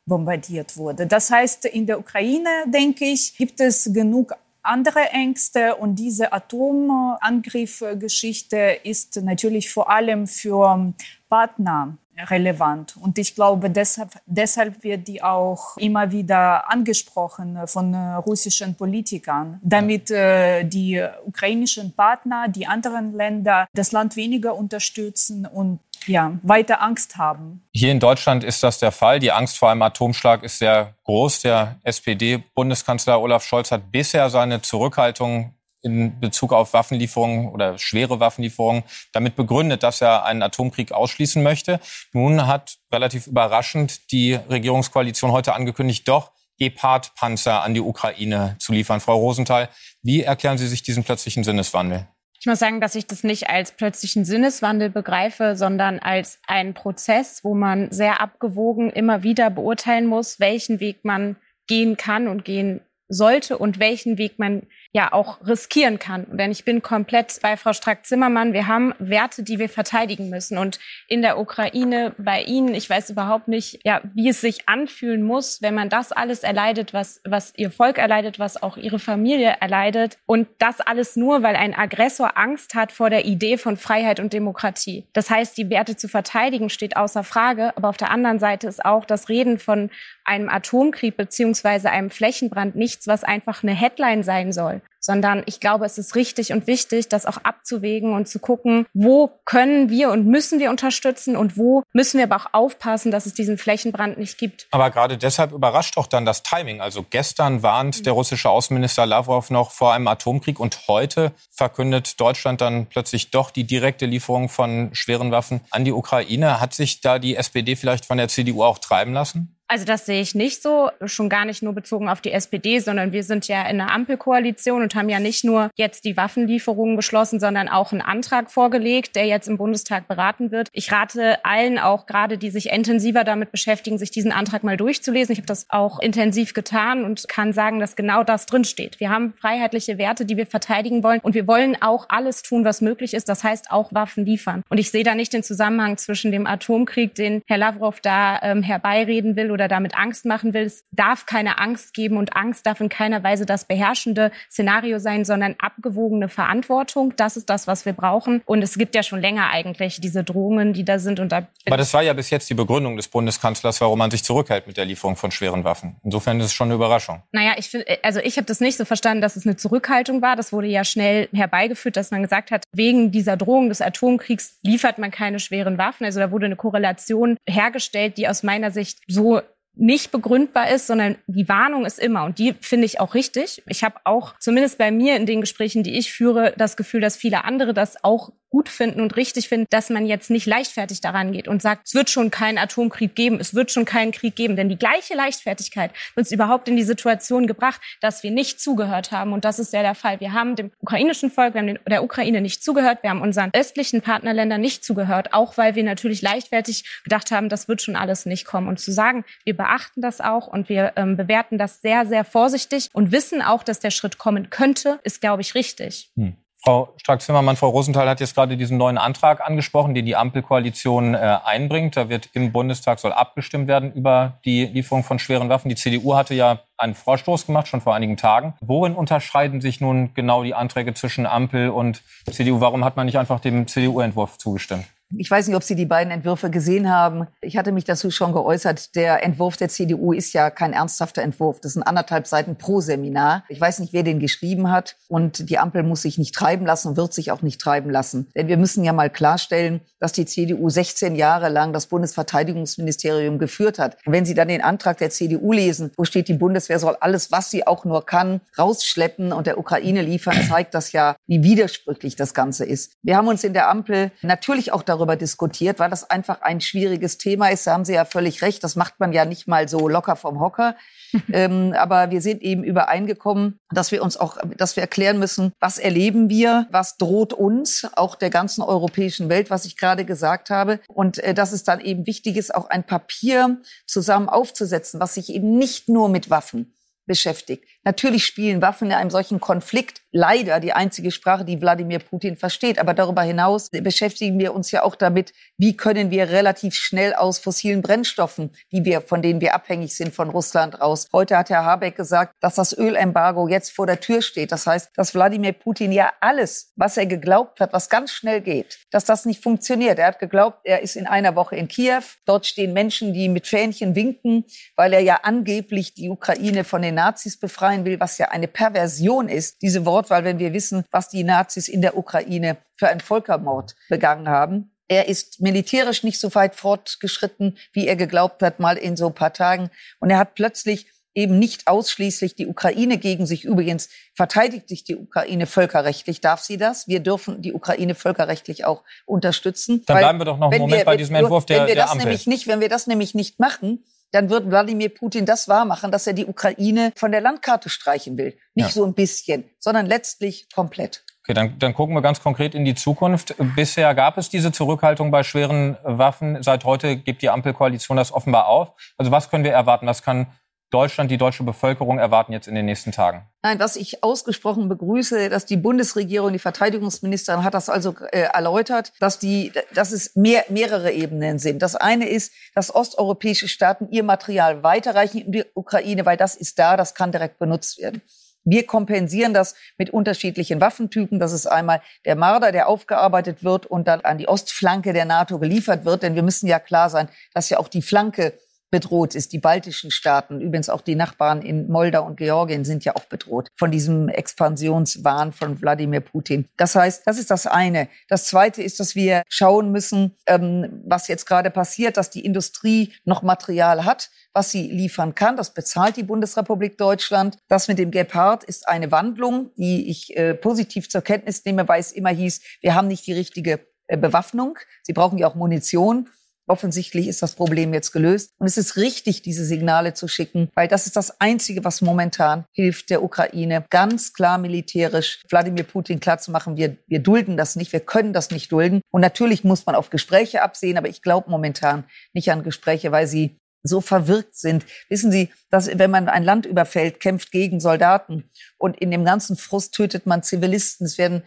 bombardiert 0.06 0.76
wurde. 0.76 1.06
Das 1.06 1.30
heißt, 1.30 1.64
in 1.66 1.86
der 1.86 1.98
Ukraine, 1.98 2.48
denke 2.66 3.06
ich, 3.06 3.36
gibt 3.36 3.60
es 3.60 3.90
genug 3.92 4.34
andere 4.62 5.10
Ängste 5.10 5.76
und 5.76 5.96
diese 5.96 6.32
Atomangriffgeschichte 6.32 8.78
ist 8.82 9.16
natürlich 9.22 9.70
vor 9.70 9.90
allem 9.90 10.26
für 10.26 10.94
Partner 11.28 11.98
relevant. 12.18 12.96
Und 12.96 13.18
ich 13.18 13.34
glaube, 13.34 13.70
deshalb, 13.70 14.10
deshalb 14.26 14.82
wird 14.82 15.08
die 15.08 15.22
auch 15.22 15.76
immer 15.76 16.10
wieder 16.12 16.70
angesprochen 16.70 17.58
von 17.66 17.94
äh, 17.94 18.14
russischen 18.14 18.74
Politikern, 18.74 19.60
damit 19.62 20.10
äh, 20.10 20.64
die 20.64 21.04
ukrainischen 21.24 21.92
Partner, 21.92 22.48
die 22.48 22.66
anderen 22.66 23.12
Länder 23.12 23.66
das 23.74 23.92
Land 23.92 24.16
weniger 24.16 24.54
unterstützen 24.54 25.46
und 25.46 25.80
ja, 26.06 26.38
weiter 26.42 26.82
Angst 26.82 27.16
haben. 27.16 27.62
Hier 27.72 27.90
in 27.90 28.00
Deutschland 28.00 28.44
ist 28.44 28.62
das 28.62 28.78
der 28.78 28.92
Fall. 28.92 29.20
Die 29.20 29.32
Angst 29.32 29.58
vor 29.58 29.70
einem 29.70 29.82
Atomschlag 29.82 30.42
ist 30.42 30.58
sehr 30.58 30.94
groß. 31.04 31.40
Der 31.40 31.76
SPD-Bundeskanzler 31.82 33.20
Olaf 33.20 33.44
Scholz 33.44 33.70
hat 33.70 33.90
bisher 33.90 34.28
seine 34.28 34.60
Zurückhaltung 34.60 35.54
in 35.84 36.18
Bezug 36.18 36.52
auf 36.52 36.72
Waffenlieferungen 36.72 37.48
oder 37.48 37.78
schwere 37.78 38.18
Waffenlieferungen 38.18 38.82
damit 39.12 39.36
begründet, 39.36 39.82
dass 39.82 40.00
er 40.00 40.24
einen 40.24 40.42
Atomkrieg 40.42 40.92
ausschließen 40.92 41.42
möchte. 41.42 41.78
Nun 42.12 42.46
hat 42.46 42.78
relativ 42.92 43.26
überraschend 43.26 44.10
die 44.10 44.34
Regierungskoalition 44.34 45.32
heute 45.32 45.54
angekündigt, 45.54 46.08
doch 46.08 46.32
Gepard-Panzer 46.58 47.62
an 47.62 47.74
die 47.74 47.80
Ukraine 47.80 48.56
zu 48.58 48.72
liefern. 48.72 49.00
Frau 49.00 49.16
Rosenthal, 49.16 49.68
wie 50.02 50.22
erklären 50.22 50.58
Sie 50.58 50.68
sich 50.68 50.82
diesen 50.82 51.04
plötzlichen 51.04 51.44
Sinneswandel? 51.44 52.08
Ich 52.40 52.46
muss 52.46 52.58
sagen, 52.58 52.80
dass 52.80 52.94
ich 52.94 53.06
das 53.06 53.24
nicht 53.24 53.48
als 53.48 53.72
plötzlichen 53.72 54.24
Sinneswandel 54.24 54.90
begreife, 54.90 55.56
sondern 55.56 55.98
als 55.98 56.40
einen 56.46 56.74
Prozess, 56.74 57.42
wo 57.42 57.54
man 57.54 57.90
sehr 57.90 58.20
abgewogen 58.20 58.90
immer 58.90 59.22
wieder 59.22 59.50
beurteilen 59.50 60.06
muss, 60.06 60.40
welchen 60.40 60.78
Weg 60.78 61.04
man 61.04 61.36
gehen 61.66 61.96
kann 61.96 62.28
und 62.28 62.44
gehen 62.44 62.80
sollte 63.08 63.58
und 63.58 63.78
welchen 63.78 64.18
Weg 64.18 64.38
man 64.38 64.66
ja 64.94 65.12
auch 65.12 65.44
riskieren 65.44 65.98
kann. 65.98 66.24
Denn 66.30 66.52
ich 66.52 66.64
bin 66.64 66.80
komplett 66.80 67.40
bei 67.42 67.56
Frau 67.56 67.72
Strack-Zimmermann. 67.72 68.52
Wir 68.52 68.68
haben 68.68 68.94
Werte, 69.00 69.42
die 69.42 69.58
wir 69.58 69.68
verteidigen 69.68 70.30
müssen. 70.30 70.56
Und 70.56 70.78
in 71.08 71.20
der 71.20 71.38
Ukraine, 71.38 72.14
bei 72.16 72.42
Ihnen, 72.42 72.74
ich 72.74 72.88
weiß 72.88 73.10
überhaupt 73.10 73.48
nicht, 73.48 73.80
ja, 73.84 74.00
wie 74.14 74.28
es 74.28 74.40
sich 74.40 74.68
anfühlen 74.68 75.24
muss, 75.24 75.60
wenn 75.60 75.74
man 75.74 75.88
das 75.88 76.12
alles 76.12 76.44
erleidet, 76.44 76.94
was, 76.94 77.20
was 77.24 77.52
Ihr 77.56 77.72
Volk 77.72 77.98
erleidet, 77.98 78.38
was 78.38 78.62
auch 78.62 78.76
Ihre 78.76 79.00
Familie 79.00 79.56
erleidet. 79.60 80.16
Und 80.26 80.46
das 80.60 80.80
alles 80.80 81.16
nur, 81.16 81.42
weil 81.42 81.56
ein 81.56 81.74
Aggressor 81.74 82.38
Angst 82.38 82.76
hat 82.76 82.92
vor 82.92 83.10
der 83.10 83.24
Idee 83.24 83.58
von 83.58 83.76
Freiheit 83.76 84.20
und 84.20 84.32
Demokratie. 84.32 85.08
Das 85.12 85.28
heißt, 85.28 85.58
die 85.58 85.70
Werte 85.70 85.96
zu 85.96 86.06
verteidigen 86.06 86.70
steht 86.70 86.96
außer 86.96 87.24
Frage. 87.24 87.76
Aber 87.76 87.88
auf 87.88 87.96
der 87.96 88.12
anderen 88.12 88.38
Seite 88.38 88.68
ist 88.68 88.84
auch 88.84 89.04
das 89.04 89.28
Reden 89.28 89.58
von 89.58 89.90
einem 90.24 90.48
Atomkrieg 90.48 91.16
beziehungsweise 91.16 91.90
einem 91.90 92.10
Flächenbrand 92.10 92.76
nichts, 92.76 93.06
was 93.06 93.24
einfach 93.24 93.62
eine 93.62 93.74
Headline 93.74 94.22
sein 94.22 94.52
soll, 94.52 94.80
sondern 95.04 95.42
ich 95.46 95.60
glaube, 95.60 95.84
es 95.84 95.98
ist 95.98 96.14
richtig 96.14 96.52
und 96.52 96.66
wichtig, 96.66 97.08
das 97.08 97.26
auch 97.26 97.36
abzuwägen 97.38 98.14
und 98.14 98.26
zu 98.26 98.38
gucken, 98.38 98.86
wo 98.94 99.30
können 99.44 99.90
wir 99.90 100.10
und 100.10 100.26
müssen 100.26 100.58
wir 100.60 100.70
unterstützen 100.70 101.36
und 101.36 101.58
wo 101.58 101.82
müssen 101.92 102.16
wir 102.18 102.24
aber 102.24 102.36
auch 102.36 102.54
aufpassen, 102.54 103.10
dass 103.10 103.26
es 103.26 103.34
diesen 103.34 103.58
Flächenbrand 103.58 104.18
nicht 104.18 104.38
gibt. 104.38 104.66
Aber 104.70 104.90
gerade 104.90 105.18
deshalb 105.18 105.52
überrascht 105.52 105.98
auch 105.98 106.06
dann 106.06 106.24
das 106.24 106.42
Timing. 106.42 106.80
Also 106.80 107.04
gestern 107.08 107.62
warnt 107.62 108.06
der 108.06 108.14
russische 108.14 108.48
Außenminister 108.48 109.04
Lavrov 109.04 109.50
noch 109.50 109.72
vor 109.72 109.92
einem 109.92 110.08
Atomkrieg 110.08 110.58
und 110.58 110.88
heute 110.88 111.32
verkündet 111.50 112.18
Deutschland 112.18 112.62
dann 112.62 112.86
plötzlich 112.86 113.30
doch 113.30 113.50
die 113.50 113.64
direkte 113.64 114.06
Lieferung 114.06 114.48
von 114.48 114.90
schweren 114.94 115.30
Waffen 115.30 115.60
an 115.70 115.84
die 115.84 115.92
Ukraine. 115.92 116.60
Hat 116.60 116.72
sich 116.72 117.02
da 117.02 117.18
die 117.18 117.36
SPD 117.36 117.76
vielleicht 117.76 118.06
von 118.06 118.16
der 118.16 118.28
CDU 118.28 118.62
auch 118.62 118.78
treiben 118.78 119.12
lassen? 119.12 119.53
Also 119.66 119.86
das 119.86 120.04
sehe 120.04 120.20
ich 120.20 120.34
nicht 120.34 120.62
so, 120.62 120.90
schon 121.06 121.28
gar 121.28 121.44
nicht 121.46 121.62
nur 121.62 121.72
bezogen 121.72 122.08
auf 122.08 122.20
die 122.20 122.32
SPD, 122.32 122.80
sondern 122.80 123.12
wir 123.12 123.22
sind 123.22 123.48
ja 123.48 123.62
in 123.62 123.80
einer 123.80 123.92
Ampelkoalition 123.92 124.82
und 124.82 124.94
haben 124.94 125.08
ja 125.08 125.20
nicht 125.20 125.42
nur 125.42 125.70
jetzt 125.76 126.04
die 126.04 126.16
Waffenlieferungen 126.16 126.96
beschlossen, 126.96 127.40
sondern 127.40 127.68
auch 127.68 127.92
einen 127.92 128.02
Antrag 128.02 128.50
vorgelegt, 128.50 129.16
der 129.16 129.26
jetzt 129.26 129.48
im 129.48 129.56
Bundestag 129.56 130.06
beraten 130.06 130.50
wird. 130.50 130.68
Ich 130.72 130.92
rate 130.92 131.42
allen 131.44 131.78
auch 131.78 132.06
gerade, 132.06 132.36
die 132.36 132.50
sich 132.50 132.70
intensiver 132.70 133.24
damit 133.24 133.52
beschäftigen, 133.52 133.96
sich 133.96 134.10
diesen 134.10 134.32
Antrag 134.32 134.64
mal 134.64 134.76
durchzulesen. 134.76 135.32
Ich 135.32 135.38
habe 135.38 135.46
das 135.46 135.66
auch 135.70 135.98
intensiv 135.98 136.52
getan 136.52 137.04
und 137.04 137.26
kann 137.28 137.54
sagen, 137.54 137.80
dass 137.80 137.96
genau 137.96 138.22
das 138.22 138.44
drinsteht. 138.46 139.00
Wir 139.00 139.08
haben 139.08 139.32
freiheitliche 139.40 139.96
Werte, 139.96 140.26
die 140.26 140.36
wir 140.36 140.46
verteidigen 140.46 141.02
wollen 141.02 141.20
und 141.20 141.34
wir 141.34 141.46
wollen 141.46 141.80
auch 141.80 142.06
alles 142.10 142.42
tun, 142.42 142.66
was 142.66 142.82
möglich 142.82 143.14
ist. 143.14 143.30
Das 143.30 143.42
heißt 143.42 143.70
auch 143.70 143.94
Waffen 143.94 144.26
liefern. 144.26 144.62
Und 144.68 144.76
ich 144.76 144.90
sehe 144.90 145.04
da 145.04 145.14
nicht 145.14 145.32
den 145.32 145.42
Zusammenhang 145.42 145.96
zwischen 145.96 146.32
dem 146.32 146.46
Atomkrieg, 146.46 147.14
den 147.14 147.42
Herr 147.46 147.58
Lavrov 147.58 148.00
da 148.00 148.38
ähm, 148.42 148.62
herbeireden 148.62 149.36
will 149.36 149.53
oder 149.54 149.68
damit 149.68 149.96
Angst 149.96 150.26
machen 150.26 150.52
will. 150.52 150.64
Es 150.64 150.84
darf 150.92 151.24
keine 151.24 151.58
Angst 151.58 151.94
geben 151.94 152.18
und 152.18 152.36
Angst 152.36 152.66
darf 152.66 152.80
in 152.80 152.90
keiner 152.90 153.22
Weise 153.22 153.46
das 153.46 153.64
beherrschende 153.64 154.30
Szenario 154.50 154.98
sein, 154.98 155.24
sondern 155.24 155.54
abgewogene 155.58 156.28
Verantwortung. 156.28 157.14
Das 157.16 157.36
ist 157.36 157.48
das, 157.48 157.66
was 157.66 157.86
wir 157.86 157.94
brauchen. 157.94 158.42
Und 158.44 158.62
es 158.62 158.76
gibt 158.76 158.94
ja 158.94 159.02
schon 159.02 159.20
länger 159.20 159.50
eigentlich 159.50 160.00
diese 160.00 160.24
Drohungen, 160.24 160.72
die 160.74 160.84
da 160.84 160.98
sind. 160.98 161.20
Und 161.20 161.32
da 161.32 161.46
Aber 161.66 161.76
das 161.76 161.94
war 161.94 162.02
ja 162.02 162.12
bis 162.12 162.30
jetzt 162.30 162.50
die 162.50 162.54
Begründung 162.54 162.96
des 162.96 163.08
Bundeskanzlers, 163.08 163.80
warum 163.80 163.98
man 163.98 164.10
sich 164.10 164.24
zurückhält 164.24 164.66
mit 164.66 164.76
der 164.76 164.84
Lieferung 164.84 165.16
von 165.16 165.30
schweren 165.30 165.64
Waffen. 165.64 165.96
Insofern 166.02 166.38
ist 166.40 166.46
es 166.46 166.52
schon 166.52 166.68
eine 166.68 166.74
Überraschung. 166.74 167.22
Naja, 167.32 167.52
ich 167.56 167.70
finde, 167.70 167.86
also 168.02 168.20
ich 168.20 168.36
habe 168.36 168.46
das 168.46 168.60
nicht 168.60 168.76
so 168.76 168.84
verstanden, 168.84 169.22
dass 169.22 169.36
es 169.36 169.46
eine 169.46 169.56
Zurückhaltung 169.56 170.20
war. 170.20 170.36
Das 170.36 170.52
wurde 170.52 170.66
ja 170.66 170.84
schnell 170.84 171.28
herbeigeführt, 171.32 171.96
dass 171.96 172.10
man 172.10 172.22
gesagt 172.22 172.50
hat, 172.50 172.64
wegen 172.72 173.12
dieser 173.12 173.36
Drohung 173.36 173.68
des 173.68 173.80
Atomkriegs 173.80 174.58
liefert 174.62 174.98
man 174.98 175.10
keine 175.10 175.38
schweren 175.38 175.78
Waffen. 175.78 176.04
Also 176.04 176.20
da 176.20 176.30
wurde 176.30 176.46
eine 176.46 176.56
Korrelation 176.56 177.36
hergestellt, 177.48 178.16
die 178.16 178.28
aus 178.28 178.42
meiner 178.42 178.70
Sicht 178.70 178.98
so 179.06 179.40
nicht 179.76 180.12
begründbar 180.12 180.70
ist, 180.70 180.86
sondern 180.86 181.16
die 181.26 181.48
Warnung 181.48 181.84
ist 181.84 181.98
immer 181.98 182.24
und 182.24 182.38
die 182.38 182.54
finde 182.60 182.86
ich 182.86 183.00
auch 183.00 183.14
richtig. 183.14 183.62
Ich 183.68 183.82
habe 183.82 183.96
auch 184.04 184.38
zumindest 184.38 184.78
bei 184.78 184.90
mir 184.90 185.16
in 185.16 185.26
den 185.26 185.40
Gesprächen, 185.40 185.82
die 185.82 185.98
ich 185.98 186.12
führe, 186.12 186.54
das 186.56 186.76
Gefühl, 186.76 187.00
dass 187.00 187.16
viele 187.16 187.44
andere 187.44 187.74
das 187.74 188.02
auch 188.04 188.32
gut 188.54 188.68
finden 188.68 189.00
und 189.00 189.16
richtig 189.16 189.48
finden, 189.48 189.66
dass 189.70 189.90
man 189.90 190.06
jetzt 190.06 190.30
nicht 190.30 190.46
leichtfertig 190.46 191.00
daran 191.00 191.32
geht 191.32 191.48
und 191.48 191.60
sagt, 191.60 191.88
es 191.88 191.94
wird 191.96 192.08
schon 192.08 192.30
keinen 192.30 192.56
Atomkrieg 192.56 193.16
geben, 193.16 193.40
es 193.40 193.52
wird 193.52 193.72
schon 193.72 193.84
keinen 193.84 194.12
Krieg 194.12 194.36
geben. 194.36 194.54
Denn 194.54 194.68
die 194.68 194.78
gleiche 194.78 195.14
Leichtfertigkeit 195.16 195.90
hat 195.90 196.16
uns 196.16 196.30
überhaupt 196.30 196.68
in 196.68 196.76
die 196.76 196.84
Situation 196.84 197.48
gebracht, 197.48 197.80
dass 198.00 198.22
wir 198.22 198.30
nicht 198.30 198.60
zugehört 198.60 199.10
haben. 199.10 199.32
Und 199.32 199.44
das 199.44 199.58
ist 199.58 199.72
ja 199.72 199.82
der 199.82 199.96
Fall. 199.96 200.20
Wir 200.20 200.34
haben 200.34 200.54
dem 200.54 200.70
ukrainischen 200.78 201.32
Volk, 201.32 201.54
wir 201.54 201.62
haben 201.62 201.78
der 201.90 202.04
Ukraine 202.04 202.40
nicht 202.40 202.62
zugehört, 202.62 203.02
wir 203.02 203.10
haben 203.10 203.22
unseren 203.22 203.50
östlichen 203.52 204.02
Partnerländern 204.02 204.60
nicht 204.60 204.84
zugehört, 204.84 205.32
auch 205.32 205.56
weil 205.56 205.74
wir 205.74 205.82
natürlich 205.82 206.22
leichtfertig 206.22 206.84
gedacht 207.02 207.32
haben, 207.32 207.48
das 207.48 207.66
wird 207.66 207.82
schon 207.82 207.96
alles 207.96 208.24
nicht 208.24 208.44
kommen. 208.44 208.68
Und 208.68 208.78
zu 208.78 208.92
sagen, 208.92 209.24
wir 209.42 209.56
beachten 209.56 210.00
das 210.00 210.20
auch 210.20 210.46
und 210.46 210.68
wir 210.68 210.92
ähm, 210.94 211.16
bewerten 211.16 211.58
das 211.58 211.82
sehr, 211.82 212.06
sehr 212.06 212.24
vorsichtig 212.24 212.88
und 212.92 213.10
wissen 213.10 213.42
auch, 213.42 213.64
dass 213.64 213.80
der 213.80 213.90
Schritt 213.90 214.16
kommen 214.16 214.48
könnte, 214.50 215.00
ist, 215.02 215.20
glaube 215.20 215.42
ich, 215.42 215.56
richtig. 215.56 216.12
Hm. 216.14 216.36
Frau 216.64 216.94
Strack-Zimmermann, 216.96 217.56
Frau 217.56 217.68
Rosenthal 217.68 218.08
hat 218.08 218.20
jetzt 218.20 218.34
gerade 218.34 218.56
diesen 218.56 218.78
neuen 218.78 218.96
Antrag 218.96 219.46
angesprochen, 219.46 219.94
den 219.94 220.06
die 220.06 220.16
Ampelkoalition 220.16 221.12
äh, 221.12 221.36
einbringt. 221.44 221.94
Da 221.94 222.08
wird 222.08 222.30
im 222.32 222.52
Bundestag 222.52 223.00
soll 223.00 223.12
abgestimmt 223.12 223.68
werden 223.68 223.92
über 223.92 224.38
die 224.46 224.64
Lieferung 224.64 225.04
von 225.04 225.18
schweren 225.18 225.50
Waffen. 225.50 225.68
Die 225.68 225.74
CDU 225.74 226.14
hatte 226.14 226.32
ja 226.32 226.60
einen 226.78 226.94
Vorstoß 226.94 227.44
gemacht, 227.44 227.68
schon 227.68 227.82
vor 227.82 227.94
einigen 227.94 228.16
Tagen. 228.16 228.54
Worin 228.62 228.94
unterscheiden 228.94 229.60
sich 229.60 229.82
nun 229.82 230.14
genau 230.14 230.42
die 230.42 230.54
Anträge 230.54 230.94
zwischen 230.94 231.26
Ampel 231.26 231.68
und 231.68 232.00
CDU? 232.30 232.62
Warum 232.62 232.82
hat 232.82 232.96
man 232.96 233.04
nicht 233.04 233.18
einfach 233.18 233.40
dem 233.40 233.66
CDU-Entwurf 233.66 234.38
zugestimmt? 234.38 234.86
Ich 235.18 235.30
weiß 235.30 235.46
nicht, 235.46 235.56
ob 235.56 235.62
Sie 235.62 235.74
die 235.74 235.86
beiden 235.86 236.10
Entwürfe 236.10 236.50
gesehen 236.50 236.90
haben. 236.90 237.26
Ich 237.40 237.56
hatte 237.56 237.72
mich 237.72 237.84
dazu 237.84 238.10
schon 238.10 238.32
geäußert. 238.32 238.94
Der 238.94 239.22
Entwurf 239.24 239.56
der 239.56 239.68
CDU 239.68 240.12
ist 240.12 240.32
ja 240.32 240.50
kein 240.50 240.72
ernsthafter 240.72 241.22
Entwurf. 241.22 241.60
Das 241.60 241.74
sind 241.74 241.82
anderthalb 241.82 242.26
Seiten 242.26 242.56
pro 242.56 242.80
Seminar. 242.80 243.44
Ich 243.48 243.60
weiß 243.60 243.78
nicht, 243.78 243.92
wer 243.92 244.02
den 244.02 244.20
geschrieben 244.20 244.70
hat. 244.70 244.96
Und 245.08 245.48
die 245.50 245.58
Ampel 245.58 245.82
muss 245.82 246.02
sich 246.02 246.18
nicht 246.18 246.34
treiben 246.34 246.66
lassen 246.66 246.88
und 246.88 246.96
wird 246.96 247.14
sich 247.14 247.30
auch 247.30 247.42
nicht 247.42 247.60
treiben 247.60 247.90
lassen. 247.90 248.28
Denn 248.34 248.48
wir 248.48 248.56
müssen 248.56 248.84
ja 248.84 248.92
mal 248.92 249.10
klarstellen, 249.10 249.80
dass 250.00 250.12
die 250.12 250.26
CDU 250.26 250.68
16 250.68 251.14
Jahre 251.14 251.48
lang 251.48 251.72
das 251.72 251.86
Bundesverteidigungsministerium 251.86 253.38
geführt 253.38 253.78
hat. 253.78 253.96
Und 254.04 254.12
wenn 254.12 254.24
Sie 254.24 254.34
dann 254.34 254.48
den 254.48 254.62
Antrag 254.62 254.98
der 254.98 255.10
CDU 255.10 255.52
lesen, 255.52 255.92
wo 255.96 256.04
steht, 256.04 256.28
die 256.28 256.34
Bundeswehr 256.34 256.78
soll 256.78 256.96
alles, 257.00 257.30
was 257.30 257.50
sie 257.50 257.66
auch 257.66 257.84
nur 257.84 258.04
kann, 258.04 258.40
rausschleppen 258.58 259.32
und 259.32 259.46
der 259.46 259.58
Ukraine 259.58 260.02
liefern, 260.02 260.36
zeigt 260.48 260.74
das 260.74 260.92
ja, 260.92 261.16
wie 261.26 261.42
widersprüchlich 261.42 262.16
das 262.16 262.34
Ganze 262.34 262.64
ist. 262.64 262.92
Wir 263.02 263.16
haben 263.16 263.28
uns 263.28 263.44
in 263.44 263.52
der 263.52 263.70
Ampel 263.70 264.10
natürlich 264.22 264.72
auch 264.72 264.82
darüber 264.82 265.03
darüber 265.04 265.16
diskutiert, 265.16 265.78
weil 265.78 265.90
das 265.90 266.08
einfach 266.08 266.40
ein 266.40 266.60
schwieriges 266.60 267.18
Thema 267.18 267.48
ist. 267.48 267.66
Da 267.66 267.72
haben 267.72 267.84
Sie 267.84 267.92
ja 267.92 268.04
völlig 268.04 268.40
recht. 268.42 268.64
Das 268.64 268.74
macht 268.74 269.00
man 269.00 269.12
ja 269.12 269.24
nicht 269.24 269.46
mal 269.46 269.68
so 269.68 269.88
locker 269.88 270.16
vom 270.16 270.40
Hocker. 270.40 270.76
ähm, 271.32 271.74
aber 271.76 272.10
wir 272.10 272.22
sind 272.22 272.42
eben 272.42 272.64
übereingekommen, 272.64 273.60
dass 273.70 273.92
wir 273.92 274.02
uns 274.02 274.16
auch, 274.16 274.38
dass 274.56 274.76
wir 274.76 274.82
erklären 274.82 275.18
müssen, 275.18 275.52
was 275.60 275.78
erleben 275.78 276.30
wir, 276.30 276.66
was 276.70 276.96
droht 276.96 277.32
uns, 277.34 277.86
auch 277.94 278.16
der 278.16 278.30
ganzen 278.30 278.62
europäischen 278.62 279.28
Welt, 279.28 279.50
was 279.50 279.66
ich 279.66 279.76
gerade 279.76 280.04
gesagt 280.04 280.48
habe. 280.50 280.80
Und 280.88 281.18
äh, 281.18 281.34
dass 281.34 281.52
es 281.52 281.64
dann 281.64 281.80
eben 281.80 282.06
wichtig 282.06 282.36
ist, 282.36 282.54
auch 282.54 282.70
ein 282.70 282.84
Papier 282.84 283.60
zusammen 283.86 284.28
aufzusetzen, 284.28 285.00
was 285.00 285.14
sich 285.14 285.28
eben 285.28 285.58
nicht 285.58 285.88
nur 285.88 286.08
mit 286.08 286.30
Waffen 286.30 286.74
beschäftigt. 287.06 287.68
Natürlich 287.84 288.24
spielen 288.24 288.62
Waffen 288.62 288.88
in 288.88 288.94
einem 288.94 289.10
solchen 289.10 289.40
Konflikt 289.40 290.00
leider 290.10 290.60
die 290.60 290.72
einzige 290.72 291.10
Sprache, 291.10 291.44
die 291.44 291.60
Wladimir 291.60 291.98
Putin 291.98 292.36
versteht. 292.36 292.78
Aber 292.78 292.94
darüber 292.94 293.22
hinaus 293.22 293.68
beschäftigen 293.70 294.38
wir 294.38 294.54
uns 294.54 294.70
ja 294.70 294.82
auch 294.82 294.94
damit, 294.94 295.32
wie 295.58 295.76
können 295.76 296.10
wir 296.10 296.30
relativ 296.30 296.74
schnell 296.74 297.14
aus 297.14 297.38
fossilen 297.38 297.82
Brennstoffen, 297.82 298.50
die 298.72 298.84
wir, 298.84 299.00
von 299.00 299.22
denen 299.22 299.40
wir 299.40 299.54
abhängig 299.54 299.96
sind 299.96 300.14
von 300.14 300.30
Russland 300.30 300.80
raus. 300.80 301.08
Heute 301.12 301.36
hat 301.36 301.50
Herr 301.50 301.64
Habeck 301.64 301.96
gesagt, 301.96 302.34
dass 302.40 302.54
das 302.54 302.76
Ölembargo 302.76 303.48
jetzt 303.48 303.72
vor 303.72 303.86
der 303.86 304.00
Tür 304.00 304.22
steht. 304.22 304.52
Das 304.52 304.66
heißt, 304.66 304.90
dass 304.94 305.14
Wladimir 305.14 305.52
Putin 305.52 305.92
ja 305.92 306.12
alles, 306.20 306.72
was 306.76 306.96
er 306.96 307.06
geglaubt 307.06 307.60
hat, 307.60 307.72
was 307.72 307.90
ganz 307.90 308.12
schnell 308.12 308.40
geht, 308.40 308.78
dass 308.90 309.04
das 309.04 309.26
nicht 309.26 309.42
funktioniert. 309.42 309.98
Er 309.98 310.06
hat 310.06 310.20
geglaubt, 310.20 310.60
er 310.64 310.80
ist 310.80 310.96
in 310.96 311.06
einer 311.06 311.34
Woche 311.34 311.56
in 311.56 311.68
Kiew. 311.68 312.02
Dort 312.24 312.46
stehen 312.46 312.72
Menschen, 312.72 313.12
die 313.12 313.28
mit 313.28 313.46
Fähnchen 313.46 313.96
winken, 313.96 314.44
weil 314.76 314.92
er 314.92 315.00
ja 315.00 315.20
angeblich 315.24 315.94
die 315.94 316.08
Ukraine 316.08 316.62
von 316.64 316.82
den 316.82 316.94
Nazis 316.94 317.36
befreien 317.74 317.84
will, 317.84 318.00
was 318.00 318.18
ja 318.18 318.28
eine 318.28 318.48
Perversion 318.48 319.28
ist, 319.28 319.62
diese 319.62 319.84
Wortwahl, 319.84 320.24
wenn 320.24 320.38
wir 320.38 320.52
wissen, 320.52 320.84
was 320.90 321.08
die 321.08 321.24
Nazis 321.24 321.68
in 321.68 321.82
der 321.82 321.96
Ukraine 321.96 322.56
für 322.76 322.88
einen 322.88 323.00
Völkermord 323.00 323.74
begangen 323.88 324.28
haben. 324.28 324.70
Er 324.86 325.08
ist 325.08 325.40
militärisch 325.40 326.02
nicht 326.02 326.20
so 326.20 326.34
weit 326.34 326.54
fortgeschritten, 326.54 327.56
wie 327.72 327.88
er 327.88 327.96
geglaubt 327.96 328.42
hat, 328.42 328.60
mal 328.60 328.76
in 328.76 328.96
so 328.96 329.06
ein 329.06 329.14
paar 329.14 329.32
Tagen. 329.32 329.70
Und 329.98 330.10
er 330.10 330.18
hat 330.18 330.34
plötzlich 330.34 330.86
eben 331.14 331.38
nicht 331.38 331.68
ausschließlich 331.68 332.34
die 332.34 332.46
Ukraine 332.46 332.98
gegen 332.98 333.24
sich. 333.24 333.44
Übrigens 333.44 333.88
verteidigt 334.14 334.68
sich 334.68 334.84
die 334.84 334.96
Ukraine 334.96 335.46
völkerrechtlich. 335.46 336.20
Darf 336.20 336.40
sie 336.40 336.58
das? 336.58 336.86
Wir 336.88 337.00
dürfen 337.00 337.40
die 337.40 337.54
Ukraine 337.54 337.94
völkerrechtlich 337.94 338.64
auch 338.64 338.82
unterstützen. 339.06 339.84
Dann 339.86 339.98
bleiben 339.98 340.18
wir 340.18 340.24
doch 340.24 340.38
noch 340.38 340.50
einen 340.50 340.60
Moment 340.60 340.80
wir, 340.80 340.84
bei 340.84 340.96
diesem 340.96 341.14
Entwurf 341.14 341.46
der, 341.46 341.60
wenn 341.60 341.68
wir 341.68 341.74
der 341.76 341.84
das 341.84 341.92
Ampel. 341.92 342.06
Nämlich 342.06 342.26
nicht, 342.26 342.46
wenn 342.46 342.60
wir 342.60 342.68
das 342.68 342.86
nämlich 342.86 343.14
nicht 343.14 343.38
machen, 343.38 343.84
dann 344.14 344.30
wird 344.30 344.48
Wladimir 344.48 344.90
Putin 344.90 345.26
das 345.26 345.48
wahrmachen, 345.48 345.90
dass 345.90 346.06
er 346.06 346.12
die 346.12 346.26
Ukraine 346.26 346.92
von 346.94 347.10
der 347.10 347.20
Landkarte 347.20 347.68
streichen 347.68 348.16
will. 348.16 348.36
Nicht 348.54 348.68
ja. 348.68 348.72
so 348.72 348.84
ein 348.84 348.94
bisschen, 348.94 349.44
sondern 349.58 349.86
letztlich 349.86 350.48
komplett. 350.54 351.04
Okay, 351.24 351.34
dann, 351.34 351.58
dann 351.58 351.74
gucken 351.74 351.94
wir 351.96 352.02
ganz 352.02 352.22
konkret 352.22 352.54
in 352.54 352.64
die 352.64 352.74
Zukunft. 352.74 353.34
Bisher 353.56 353.94
gab 353.94 354.18
es 354.18 354.28
diese 354.28 354.52
Zurückhaltung 354.52 355.10
bei 355.10 355.22
schweren 355.22 355.78
Waffen. 355.82 356.42
Seit 356.42 356.64
heute 356.64 356.96
gibt 356.96 357.22
die 357.22 357.30
Ampelkoalition 357.30 357.96
das 357.96 358.12
offenbar 358.12 358.46
auf. 358.46 358.72
Also 358.98 359.10
was 359.10 359.30
können 359.30 359.42
wir 359.42 359.52
erwarten? 359.52 359.86
Was 359.86 360.02
kann 360.02 360.26
Deutschland, 360.74 361.08
die 361.08 361.18
deutsche 361.18 361.44
Bevölkerung 361.44 362.00
erwarten 362.00 362.32
jetzt 362.32 362.48
in 362.48 362.56
den 362.56 362.66
nächsten 362.66 362.90
Tagen? 362.90 363.22
Nein, 363.42 363.60
was 363.60 363.76
ich 363.76 364.02
ausgesprochen 364.02 364.68
begrüße, 364.68 365.28
dass 365.28 365.46
die 365.46 365.56
Bundesregierung, 365.56 366.32
die 366.32 366.40
Verteidigungsministerin 366.40 367.44
hat 367.44 367.54
das 367.54 367.68
also 367.68 367.94
äh, 368.10 368.22
erläutert, 368.22 368.92
dass 368.98 369.20
die, 369.20 369.52
dass 369.72 369.92
es 369.92 370.16
mehr, 370.16 370.44
mehrere 370.48 370.90
Ebenen 370.90 371.38
sind. 371.38 371.62
Das 371.62 371.76
eine 371.76 372.08
ist, 372.08 372.32
dass 372.56 372.74
osteuropäische 372.74 373.46
Staaten 373.46 373.88
ihr 373.92 374.02
Material 374.02 374.64
weiterreichen 374.64 375.18
in 375.18 375.32
die 375.32 375.44
Ukraine, 375.54 376.04
weil 376.06 376.16
das 376.16 376.34
ist 376.34 376.58
da, 376.58 376.76
das 376.76 376.96
kann 376.96 377.12
direkt 377.12 377.38
benutzt 377.38 377.80
werden. 377.80 378.02
Wir 378.44 378.66
kompensieren 378.66 379.32
das 379.32 379.54
mit 379.78 379.90
unterschiedlichen 379.90 380.60
Waffentypen. 380.60 381.18
Das 381.18 381.32
ist 381.32 381.46
einmal 381.46 381.82
der 382.04 382.16
Marder, 382.16 382.52
der 382.52 382.68
aufgearbeitet 382.68 383.42
wird 383.42 383.64
und 383.64 383.88
dann 383.88 384.00
an 384.00 384.18
die 384.18 384.28
Ostflanke 384.28 384.92
der 384.92 385.06
NATO 385.06 385.38
geliefert 385.38 385.84
wird. 385.84 386.02
Denn 386.02 386.14
wir 386.14 386.22
müssen 386.22 386.46
ja 386.46 386.58
klar 386.58 386.90
sein, 386.90 387.08
dass 387.32 387.48
ja 387.48 387.58
auch 387.58 387.68
die 387.68 387.80
Flanke 387.80 388.34
bedroht 388.74 389.14
ist. 389.14 389.32
Die 389.32 389.38
baltischen 389.38 389.92
Staaten, 389.92 390.40
übrigens 390.40 390.68
auch 390.68 390.80
die 390.80 390.96
Nachbarn 390.96 391.42
in 391.42 391.68
Moldau 391.68 392.04
und 392.04 392.16
Georgien 392.16 392.64
sind 392.64 392.84
ja 392.84 392.96
auch 392.96 393.04
bedroht 393.04 393.46
von 393.54 393.70
diesem 393.70 394.08
Expansionswahn 394.08 395.32
von 395.32 395.62
Wladimir 395.62 396.00
Putin. 396.00 396.48
Das 396.56 396.74
heißt, 396.74 397.06
das 397.06 397.20
ist 397.20 397.30
das 397.30 397.46
eine. 397.46 397.88
Das 398.08 398.26
zweite 398.26 398.64
ist, 398.64 398.80
dass 398.80 398.96
wir 398.96 399.22
schauen 399.28 399.70
müssen, 399.70 400.16
ähm, 400.26 400.82
was 400.84 401.06
jetzt 401.06 401.24
gerade 401.26 401.50
passiert, 401.50 401.96
dass 401.96 402.10
die 402.10 402.24
Industrie 402.24 402.92
noch 403.04 403.22
Material 403.22 403.84
hat, 403.84 404.10
was 404.32 404.50
sie 404.50 404.68
liefern 404.68 405.14
kann. 405.14 405.36
Das 405.36 405.54
bezahlt 405.54 405.96
die 405.96 406.02
Bundesrepublik 406.02 406.76
Deutschland. 406.76 407.38
Das 407.46 407.68
mit 407.68 407.78
dem 407.78 407.92
Gepard 407.92 408.42
ist 408.42 408.68
eine 408.68 408.90
Wandlung, 408.90 409.52
die 409.56 409.88
ich 409.88 410.16
äh, 410.16 410.34
positiv 410.34 410.90
zur 410.90 411.02
Kenntnis 411.02 411.44
nehme, 411.44 411.68
weil 411.68 411.78
es 411.78 411.92
immer 411.92 412.10
hieß, 412.10 412.40
wir 412.60 412.74
haben 412.74 412.88
nicht 412.88 413.06
die 413.06 413.12
richtige 413.12 413.60
äh, 413.86 413.96
Bewaffnung. 413.96 414.58
Sie 414.82 414.94
brauchen 414.94 415.16
ja 415.16 415.28
auch 415.28 415.36
Munition. 415.36 416.08
Offensichtlich 416.46 417.08
ist 417.08 417.22
das 417.22 417.34
Problem 417.34 417.72
jetzt 417.72 417.92
gelöst. 417.92 418.32
Und 418.38 418.46
es 418.46 418.58
ist 418.58 418.76
richtig, 418.76 419.22
diese 419.22 419.44
Signale 419.44 419.94
zu 419.94 420.08
schicken, 420.08 420.50
weil 420.54 420.68
das 420.68 420.86
ist 420.86 420.96
das 420.96 421.20
Einzige, 421.20 421.64
was 421.64 421.80
momentan 421.80 422.44
hilft 422.52 422.90
der 422.90 423.02
Ukraine, 423.02 423.64
ganz 423.70 424.12
klar 424.12 424.38
militärisch 424.38 425.22
Wladimir 425.28 425.64
Putin 425.64 426.00
klarzumachen, 426.00 426.56
wir, 426.56 426.76
wir 426.86 426.98
dulden 426.98 427.36
das 427.36 427.56
nicht, 427.56 427.72
wir 427.72 427.80
können 427.80 428.12
das 428.12 428.30
nicht 428.30 428.52
dulden. 428.52 428.80
Und 428.90 429.00
natürlich 429.00 429.44
muss 429.44 429.64
man 429.66 429.74
auf 429.74 429.90
Gespräche 429.90 430.42
absehen, 430.42 430.76
aber 430.76 430.88
ich 430.88 431.02
glaube 431.02 431.30
momentan 431.30 431.84
nicht 432.12 432.30
an 432.30 432.42
Gespräche, 432.42 432.92
weil 432.92 433.06
sie 433.06 433.38
so 433.64 433.80
verwirkt 433.80 434.36
sind. 434.36 434.64
Wissen 434.88 435.10
Sie, 435.10 435.30
dass 435.50 435.66
wenn 435.78 435.90
man 435.90 436.08
ein 436.08 436.22
Land 436.22 436.46
überfällt, 436.46 437.00
kämpft 437.00 437.32
gegen 437.32 437.60
Soldaten 437.60 438.24
und 438.58 438.78
in 438.78 438.90
dem 438.90 439.04
ganzen 439.04 439.36
Frust 439.36 439.74
tötet 439.74 440.06
man 440.06 440.22
Zivilisten. 440.22 440.86
Es 440.86 440.98
werden 440.98 441.22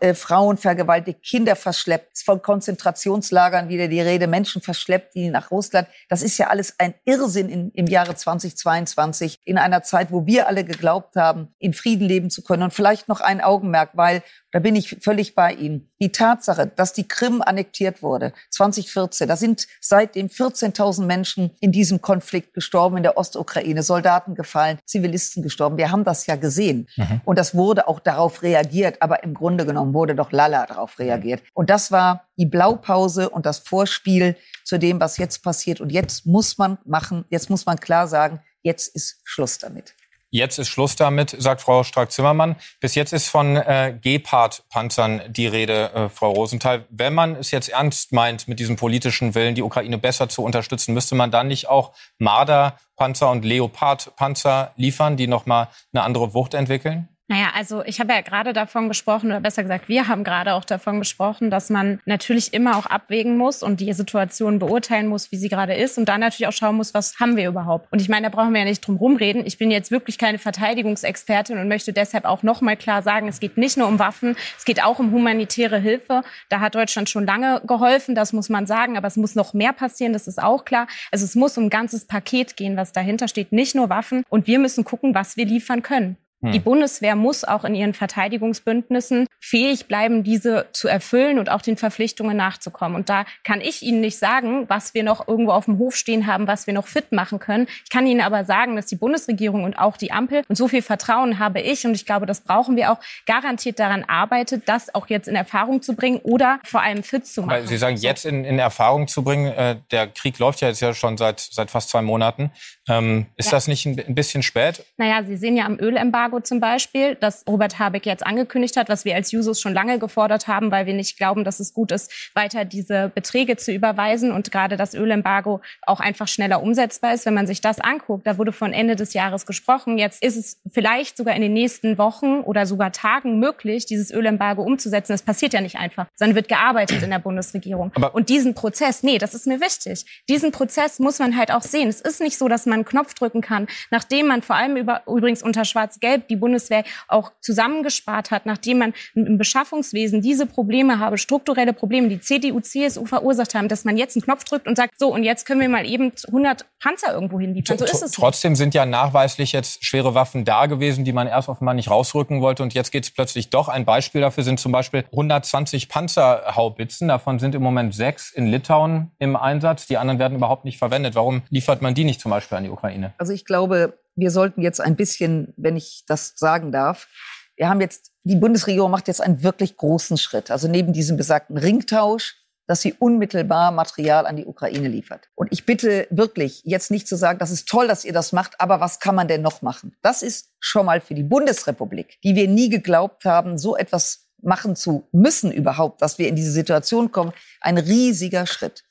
äh, 0.00 0.14
Frauen 0.14 0.56
vergewaltigt, 0.56 1.22
Kinder 1.22 1.56
verschleppt, 1.56 2.22
von 2.24 2.42
Konzentrationslagern 2.42 3.68
wieder 3.68 3.88
die 3.88 4.00
Rede, 4.00 4.26
Menschen 4.26 4.62
verschleppt, 4.62 5.14
die 5.14 5.28
nach 5.30 5.50
Russland. 5.50 5.88
Das 6.08 6.22
ist 6.22 6.38
ja 6.38 6.48
alles 6.48 6.78
ein 6.78 6.94
Irrsinn 7.04 7.48
in, 7.48 7.70
im 7.72 7.86
Jahre 7.86 8.14
2022, 8.14 9.40
in 9.44 9.58
einer 9.58 9.82
Zeit, 9.82 10.10
wo 10.10 10.26
wir 10.26 10.48
alle 10.48 10.64
geglaubt 10.64 11.16
haben, 11.16 11.54
in 11.58 11.72
Frieden 11.72 12.06
leben 12.06 12.30
zu 12.30 12.42
können. 12.42 12.62
Und 12.62 12.72
vielleicht 12.72 13.08
noch 13.08 13.20
ein 13.20 13.40
Augenmerk, 13.40 13.90
weil 13.94 14.22
da 14.54 14.60
bin 14.60 14.76
ich 14.76 14.98
völlig 15.00 15.34
bei 15.34 15.52
Ihnen. 15.52 15.90
Die 16.00 16.12
Tatsache, 16.12 16.68
dass 16.68 16.92
die 16.92 17.08
Krim 17.08 17.42
annektiert 17.42 18.04
wurde, 18.04 18.32
2014, 18.50 19.26
da 19.26 19.34
sind 19.34 19.66
seitdem 19.80 20.28
14.000 20.28 21.06
Menschen 21.06 21.50
in 21.58 21.72
diesem 21.72 22.00
Konflikt 22.00 22.54
gestorben 22.54 22.98
in 22.98 23.02
der 23.02 23.16
Ostukraine, 23.18 23.82
Soldaten 23.82 24.36
gefallen, 24.36 24.78
Zivilisten 24.84 25.42
gestorben. 25.42 25.76
Wir 25.76 25.90
haben 25.90 26.04
das 26.04 26.28
ja 26.28 26.36
gesehen. 26.36 26.86
Mhm. 26.96 27.20
Und 27.24 27.36
das 27.36 27.56
wurde 27.56 27.88
auch 27.88 27.98
darauf 27.98 28.42
reagiert. 28.44 29.02
Aber 29.02 29.24
im 29.24 29.34
Grunde 29.34 29.66
genommen 29.66 29.92
wurde 29.92 30.14
doch 30.14 30.30
Lala 30.30 30.66
darauf 30.66 31.00
reagiert. 31.00 31.42
Und 31.52 31.68
das 31.68 31.90
war 31.90 32.28
die 32.38 32.46
Blaupause 32.46 33.30
und 33.30 33.46
das 33.46 33.58
Vorspiel 33.58 34.36
zu 34.62 34.78
dem, 34.78 35.00
was 35.00 35.18
jetzt 35.18 35.42
passiert. 35.42 35.80
Und 35.80 35.90
jetzt 35.90 36.26
muss 36.26 36.58
man 36.58 36.78
machen, 36.84 37.24
jetzt 37.28 37.50
muss 37.50 37.66
man 37.66 37.80
klar 37.80 38.06
sagen, 38.06 38.38
jetzt 38.62 38.86
ist 38.94 39.20
Schluss 39.24 39.58
damit. 39.58 39.96
Jetzt 40.34 40.58
ist 40.58 40.66
Schluss 40.66 40.96
damit, 40.96 41.30
sagt 41.38 41.60
Frau 41.60 41.84
Strack-Zimmermann. 41.84 42.56
Bis 42.80 42.96
jetzt 42.96 43.12
ist 43.12 43.28
von 43.28 43.56
äh, 43.56 43.96
Gepard-Panzern 44.02 45.22
die 45.28 45.46
Rede, 45.46 45.92
äh, 45.94 46.08
Frau 46.08 46.32
Rosenthal. 46.32 46.86
Wenn 46.90 47.14
man 47.14 47.36
es 47.36 47.52
jetzt 47.52 47.68
ernst 47.68 48.10
meint, 48.10 48.48
mit 48.48 48.58
diesem 48.58 48.74
politischen 48.74 49.36
Willen 49.36 49.54
die 49.54 49.62
Ukraine 49.62 49.96
besser 49.96 50.28
zu 50.28 50.42
unterstützen, 50.42 50.92
müsste 50.92 51.14
man 51.14 51.30
dann 51.30 51.46
nicht 51.46 51.68
auch 51.68 51.92
Marder-Panzer 52.18 53.30
und 53.30 53.44
Leopard-Panzer 53.44 54.72
liefern, 54.74 55.16
die 55.16 55.28
nochmal 55.28 55.68
eine 55.92 56.02
andere 56.02 56.34
Wucht 56.34 56.54
entwickeln? 56.54 57.13
Naja, 57.26 57.52
also 57.54 57.82
ich 57.86 58.00
habe 58.00 58.12
ja 58.12 58.20
gerade 58.20 58.52
davon 58.52 58.88
gesprochen, 58.88 59.30
oder 59.30 59.40
besser 59.40 59.62
gesagt, 59.62 59.88
wir 59.88 60.08
haben 60.08 60.24
gerade 60.24 60.52
auch 60.52 60.64
davon 60.64 60.98
gesprochen, 60.98 61.50
dass 61.50 61.70
man 61.70 61.98
natürlich 62.04 62.52
immer 62.52 62.76
auch 62.76 62.84
abwägen 62.84 63.38
muss 63.38 63.62
und 63.62 63.80
die 63.80 63.90
Situation 63.94 64.58
beurteilen 64.58 65.06
muss, 65.06 65.32
wie 65.32 65.36
sie 65.36 65.48
gerade 65.48 65.72
ist 65.72 65.96
und 65.96 66.06
dann 66.06 66.20
natürlich 66.20 66.48
auch 66.48 66.52
schauen 66.52 66.76
muss, 66.76 66.92
was 66.92 67.18
haben 67.18 67.36
wir 67.38 67.48
überhaupt. 67.48 67.90
Und 67.90 68.02
ich 68.02 68.10
meine, 68.10 68.28
da 68.28 68.28
brauchen 68.28 68.52
wir 68.52 68.60
ja 68.60 68.66
nicht 68.66 68.86
drum 68.86 68.96
rumreden. 68.96 69.46
Ich 69.46 69.56
bin 69.56 69.70
jetzt 69.70 69.90
wirklich 69.90 70.18
keine 70.18 70.38
Verteidigungsexpertin 70.38 71.56
und 71.56 71.66
möchte 71.66 71.94
deshalb 71.94 72.26
auch 72.26 72.42
nochmal 72.42 72.76
klar 72.76 73.02
sagen, 73.02 73.26
es 73.26 73.40
geht 73.40 73.56
nicht 73.56 73.78
nur 73.78 73.88
um 73.88 73.98
Waffen, 73.98 74.36
es 74.58 74.66
geht 74.66 74.84
auch 74.84 74.98
um 74.98 75.10
humanitäre 75.10 75.78
Hilfe. 75.78 76.24
Da 76.50 76.60
hat 76.60 76.74
Deutschland 76.74 77.08
schon 77.08 77.24
lange 77.24 77.62
geholfen, 77.66 78.14
das 78.14 78.34
muss 78.34 78.50
man 78.50 78.66
sagen, 78.66 78.98
aber 78.98 79.08
es 79.08 79.16
muss 79.16 79.34
noch 79.34 79.54
mehr 79.54 79.72
passieren, 79.72 80.12
das 80.12 80.26
ist 80.26 80.42
auch 80.42 80.66
klar. 80.66 80.88
Also 81.10 81.24
es 81.24 81.34
muss 81.34 81.56
um 81.56 81.64
ein 81.64 81.70
ganzes 81.70 82.06
Paket 82.06 82.58
gehen, 82.58 82.76
was 82.76 82.92
dahinter 82.92 83.28
steht, 83.28 83.50
nicht 83.50 83.74
nur 83.74 83.88
Waffen. 83.88 84.24
Und 84.28 84.46
wir 84.46 84.58
müssen 84.58 84.84
gucken, 84.84 85.14
was 85.14 85.38
wir 85.38 85.46
liefern 85.46 85.80
können. 85.80 86.18
Die 86.52 86.58
hm. 86.58 86.62
Bundeswehr 86.62 87.16
muss 87.16 87.44
auch 87.44 87.64
in 87.64 87.74
ihren 87.74 87.94
Verteidigungsbündnissen 87.94 89.26
fähig 89.40 89.86
bleiben, 89.86 90.22
diese 90.24 90.66
zu 90.72 90.88
erfüllen 90.88 91.38
und 91.38 91.50
auch 91.50 91.62
den 91.62 91.76
Verpflichtungen 91.76 92.36
nachzukommen. 92.36 92.96
Und 92.96 93.08
da 93.08 93.24
kann 93.44 93.60
ich 93.60 93.82
Ihnen 93.82 94.00
nicht 94.00 94.18
sagen, 94.18 94.68
was 94.68 94.94
wir 94.94 95.02
noch 95.02 95.28
irgendwo 95.28 95.52
auf 95.52 95.66
dem 95.66 95.78
Hof 95.78 95.96
stehen 95.96 96.26
haben, 96.26 96.46
was 96.46 96.66
wir 96.66 96.74
noch 96.74 96.86
fit 96.86 97.12
machen 97.12 97.38
können. 97.38 97.66
Ich 97.84 97.90
kann 97.90 98.06
Ihnen 98.06 98.20
aber 98.20 98.44
sagen, 98.44 98.76
dass 98.76 98.86
die 98.86 98.96
Bundesregierung 98.96 99.64
und 99.64 99.78
auch 99.78 99.96
die 99.96 100.12
Ampel 100.12 100.42
und 100.48 100.56
so 100.56 100.68
viel 100.68 100.82
Vertrauen 100.82 101.38
habe 101.38 101.60
ich 101.60 101.86
und 101.86 101.94
ich 101.94 102.06
glaube, 102.06 102.26
das 102.26 102.40
brauchen 102.40 102.76
wir 102.76 102.92
auch 102.92 102.98
garantiert 103.26 103.78
daran 103.78 104.04
arbeitet, 104.04 104.68
das 104.68 104.94
auch 104.94 105.08
jetzt 105.08 105.28
in 105.28 105.36
Erfahrung 105.36 105.82
zu 105.82 105.94
bringen 105.94 106.18
oder 106.22 106.60
vor 106.64 106.82
allem 106.82 107.02
fit 107.02 107.26
zu 107.26 107.42
machen. 107.42 107.50
Weil 107.50 107.66
Sie 107.66 107.76
sagen, 107.76 107.96
jetzt 107.96 108.24
in, 108.24 108.44
in 108.44 108.58
Erfahrung 108.58 109.08
zu 109.08 109.22
bringen, 109.22 109.52
äh, 109.52 109.76
der 109.90 110.06
Krieg 110.08 110.38
läuft 110.38 110.60
ja 110.60 110.68
jetzt 110.68 110.80
ja 110.80 110.94
schon 110.94 111.16
seit, 111.16 111.40
seit 111.40 111.70
fast 111.70 111.90
zwei 111.90 112.02
Monaten. 112.02 112.50
Ähm, 112.88 113.26
ist 113.36 113.46
ja. 113.46 113.52
das 113.52 113.68
nicht 113.68 113.86
ein, 113.86 113.98
ein 113.98 114.14
bisschen 114.14 114.42
spät? 114.42 114.84
Naja, 114.96 115.22
Sie 115.24 115.36
sehen 115.36 115.56
ja 115.56 115.64
am 115.64 115.78
Ölembargo, 115.78 116.33
Ölembargo 116.34 116.40
zum 116.40 116.60
Beispiel, 116.60 117.16
das 117.16 117.44
Robert 117.48 117.78
Habeck 117.78 118.06
jetzt 118.06 118.26
angekündigt 118.26 118.76
hat, 118.76 118.88
was 118.88 119.04
wir 119.04 119.14
als 119.14 119.32
Jusos 119.32 119.60
schon 119.60 119.74
lange 119.74 119.98
gefordert 119.98 120.48
haben, 120.48 120.70
weil 120.70 120.86
wir 120.86 120.94
nicht 120.94 121.16
glauben, 121.16 121.44
dass 121.44 121.60
es 121.60 121.72
gut 121.72 121.92
ist, 121.92 122.30
weiter 122.34 122.64
diese 122.64 123.10
Beträge 123.14 123.56
zu 123.56 123.72
überweisen 123.72 124.32
und 124.32 124.50
gerade 124.50 124.76
das 124.76 124.94
Ölembargo 124.94 125.60
auch 125.82 126.00
einfach 126.00 126.28
schneller 126.28 126.62
umsetzbar 126.62 127.14
ist. 127.14 127.26
Wenn 127.26 127.34
man 127.34 127.46
sich 127.46 127.60
das 127.60 127.80
anguckt, 127.80 128.26
da 128.26 128.38
wurde 128.38 128.52
von 128.52 128.72
Ende 128.72 128.96
des 128.96 129.14
Jahres 129.14 129.46
gesprochen. 129.46 129.98
Jetzt 129.98 130.22
ist 130.22 130.36
es 130.36 130.60
vielleicht 130.70 131.16
sogar 131.16 131.34
in 131.34 131.42
den 131.42 131.52
nächsten 131.52 131.98
Wochen 131.98 132.40
oder 132.40 132.66
sogar 132.66 132.92
Tagen 132.92 133.38
möglich, 133.38 133.86
dieses 133.86 134.10
Ölembargo 134.10 134.62
umzusetzen. 134.62 135.12
Das 135.12 135.22
passiert 135.22 135.52
ja 135.52 135.60
nicht 135.60 135.76
einfach, 135.76 136.06
sondern 136.14 136.36
wird 136.36 136.48
gearbeitet 136.48 137.02
in 137.02 137.10
der 137.10 137.18
Bundesregierung. 137.18 137.92
Aber 137.94 138.14
und 138.14 138.28
diesen 138.28 138.54
Prozess, 138.54 139.02
nee, 139.02 139.18
das 139.18 139.34
ist 139.34 139.46
mir 139.46 139.60
wichtig. 139.60 140.04
Diesen 140.28 140.52
Prozess 140.52 140.98
muss 140.98 141.18
man 141.18 141.36
halt 141.36 141.50
auch 141.50 141.62
sehen. 141.62 141.88
Es 141.88 142.00
ist 142.00 142.20
nicht 142.20 142.38
so, 142.38 142.48
dass 142.48 142.66
man 142.66 142.74
einen 142.74 142.84
Knopf 142.84 143.14
drücken 143.14 143.40
kann, 143.40 143.66
nachdem 143.90 144.26
man 144.26 144.42
vor 144.42 144.56
allem 144.56 144.76
über, 144.76 145.02
übrigens 145.06 145.42
unter 145.42 145.64
Schwarz-Gelb 145.64 146.23
die 146.28 146.36
Bundeswehr 146.36 146.84
auch 147.08 147.32
zusammengespart 147.40 148.30
hat, 148.30 148.46
nachdem 148.46 148.78
man 148.78 148.94
im 149.14 149.38
Beschaffungswesen 149.38 150.20
diese 150.20 150.46
Probleme 150.46 150.98
habe, 150.98 151.18
strukturelle 151.18 151.72
Probleme, 151.72 152.08
die 152.08 152.20
CDU, 152.20 152.60
CSU 152.60 153.06
verursacht 153.06 153.54
haben, 153.54 153.68
dass 153.68 153.84
man 153.84 153.96
jetzt 153.96 154.16
einen 154.16 154.22
Knopf 154.22 154.44
drückt 154.44 154.66
und 154.66 154.76
sagt, 154.76 154.98
so, 154.98 155.12
und 155.12 155.24
jetzt 155.24 155.46
können 155.46 155.60
wir 155.60 155.68
mal 155.68 155.86
eben 155.86 156.12
100 156.26 156.66
Panzer 156.80 157.12
irgendwo 157.12 157.40
hinliefern. 157.40 157.78
So 157.78 157.84
ist 157.84 158.02
es. 158.02 158.12
Trotzdem 158.12 158.52
nicht. 158.52 158.58
sind 158.58 158.74
ja 158.74 158.86
nachweislich 158.86 159.52
jetzt 159.52 159.84
schwere 159.84 160.14
Waffen 160.14 160.44
da 160.44 160.66
gewesen, 160.66 161.04
die 161.04 161.12
man 161.12 161.26
erst 161.26 161.48
offenbar 161.48 161.74
nicht 161.74 161.90
rausrücken 161.90 162.40
wollte. 162.40 162.62
Und 162.62 162.74
jetzt 162.74 162.90
geht 162.92 163.04
es 163.04 163.10
plötzlich 163.10 163.50
doch. 163.50 163.68
Ein 163.68 163.84
Beispiel 163.84 164.20
dafür 164.20 164.44
sind 164.44 164.60
zum 164.60 164.72
Beispiel 164.72 165.04
120 165.12 165.88
Panzerhaubitzen. 165.88 167.08
Davon 167.08 167.38
sind 167.38 167.54
im 167.54 167.62
Moment 167.62 167.94
sechs 167.94 168.30
in 168.30 168.46
Litauen 168.46 169.12
im 169.18 169.36
Einsatz. 169.36 169.86
Die 169.86 169.96
anderen 169.96 170.18
werden 170.18 170.36
überhaupt 170.36 170.64
nicht 170.64 170.78
verwendet. 170.78 171.14
Warum 171.14 171.42
liefert 171.50 171.82
man 171.82 171.94
die 171.94 172.04
nicht 172.04 172.20
zum 172.20 172.30
Beispiel 172.30 172.58
an 172.58 172.64
die 172.64 172.70
Ukraine? 172.70 173.14
Also 173.18 173.32
ich 173.32 173.44
glaube, 173.44 173.98
wir 174.16 174.30
sollten 174.30 174.62
jetzt 174.62 174.80
ein 174.80 174.96
bisschen, 174.96 175.52
wenn 175.56 175.76
ich 175.76 176.04
das 176.06 176.34
sagen 176.36 176.72
darf, 176.72 177.08
wir 177.56 177.68
haben 177.68 177.80
jetzt, 177.80 178.10
die 178.24 178.36
Bundesregierung 178.36 178.90
macht 178.90 179.08
jetzt 179.08 179.20
einen 179.20 179.42
wirklich 179.42 179.76
großen 179.76 180.16
Schritt. 180.18 180.50
Also 180.50 180.68
neben 180.68 180.92
diesem 180.92 181.16
besagten 181.16 181.56
Ringtausch, 181.56 182.36
dass 182.66 182.80
sie 182.80 182.94
unmittelbar 182.94 183.72
Material 183.72 184.26
an 184.26 184.36
die 184.36 184.46
Ukraine 184.46 184.88
liefert. 184.88 185.28
Und 185.34 185.52
ich 185.52 185.66
bitte 185.66 186.06
wirklich 186.10 186.62
jetzt 186.64 186.90
nicht 186.90 187.06
zu 187.06 187.16
sagen, 187.16 187.38
das 187.38 187.50
ist 187.50 187.68
toll, 187.68 187.86
dass 187.86 188.04
ihr 188.04 188.12
das 188.12 188.32
macht, 188.32 188.60
aber 188.60 188.80
was 188.80 189.00
kann 189.00 189.14
man 189.14 189.28
denn 189.28 189.42
noch 189.42 189.62
machen? 189.62 189.94
Das 190.02 190.22
ist 190.22 190.50
schon 190.60 190.86
mal 190.86 191.00
für 191.00 191.14
die 191.14 191.22
Bundesrepublik, 191.22 192.18
die 192.24 192.34
wir 192.34 192.48
nie 192.48 192.70
geglaubt 192.70 193.24
haben, 193.24 193.58
so 193.58 193.76
etwas 193.76 194.30
machen 194.42 194.76
zu 194.76 195.06
müssen 195.12 195.52
überhaupt, 195.52 196.02
dass 196.02 196.18
wir 196.18 196.28
in 196.28 196.36
diese 196.36 196.52
Situation 196.52 197.12
kommen, 197.12 197.32
ein 197.60 197.78
riesiger 197.78 198.46
Schritt. 198.46 198.84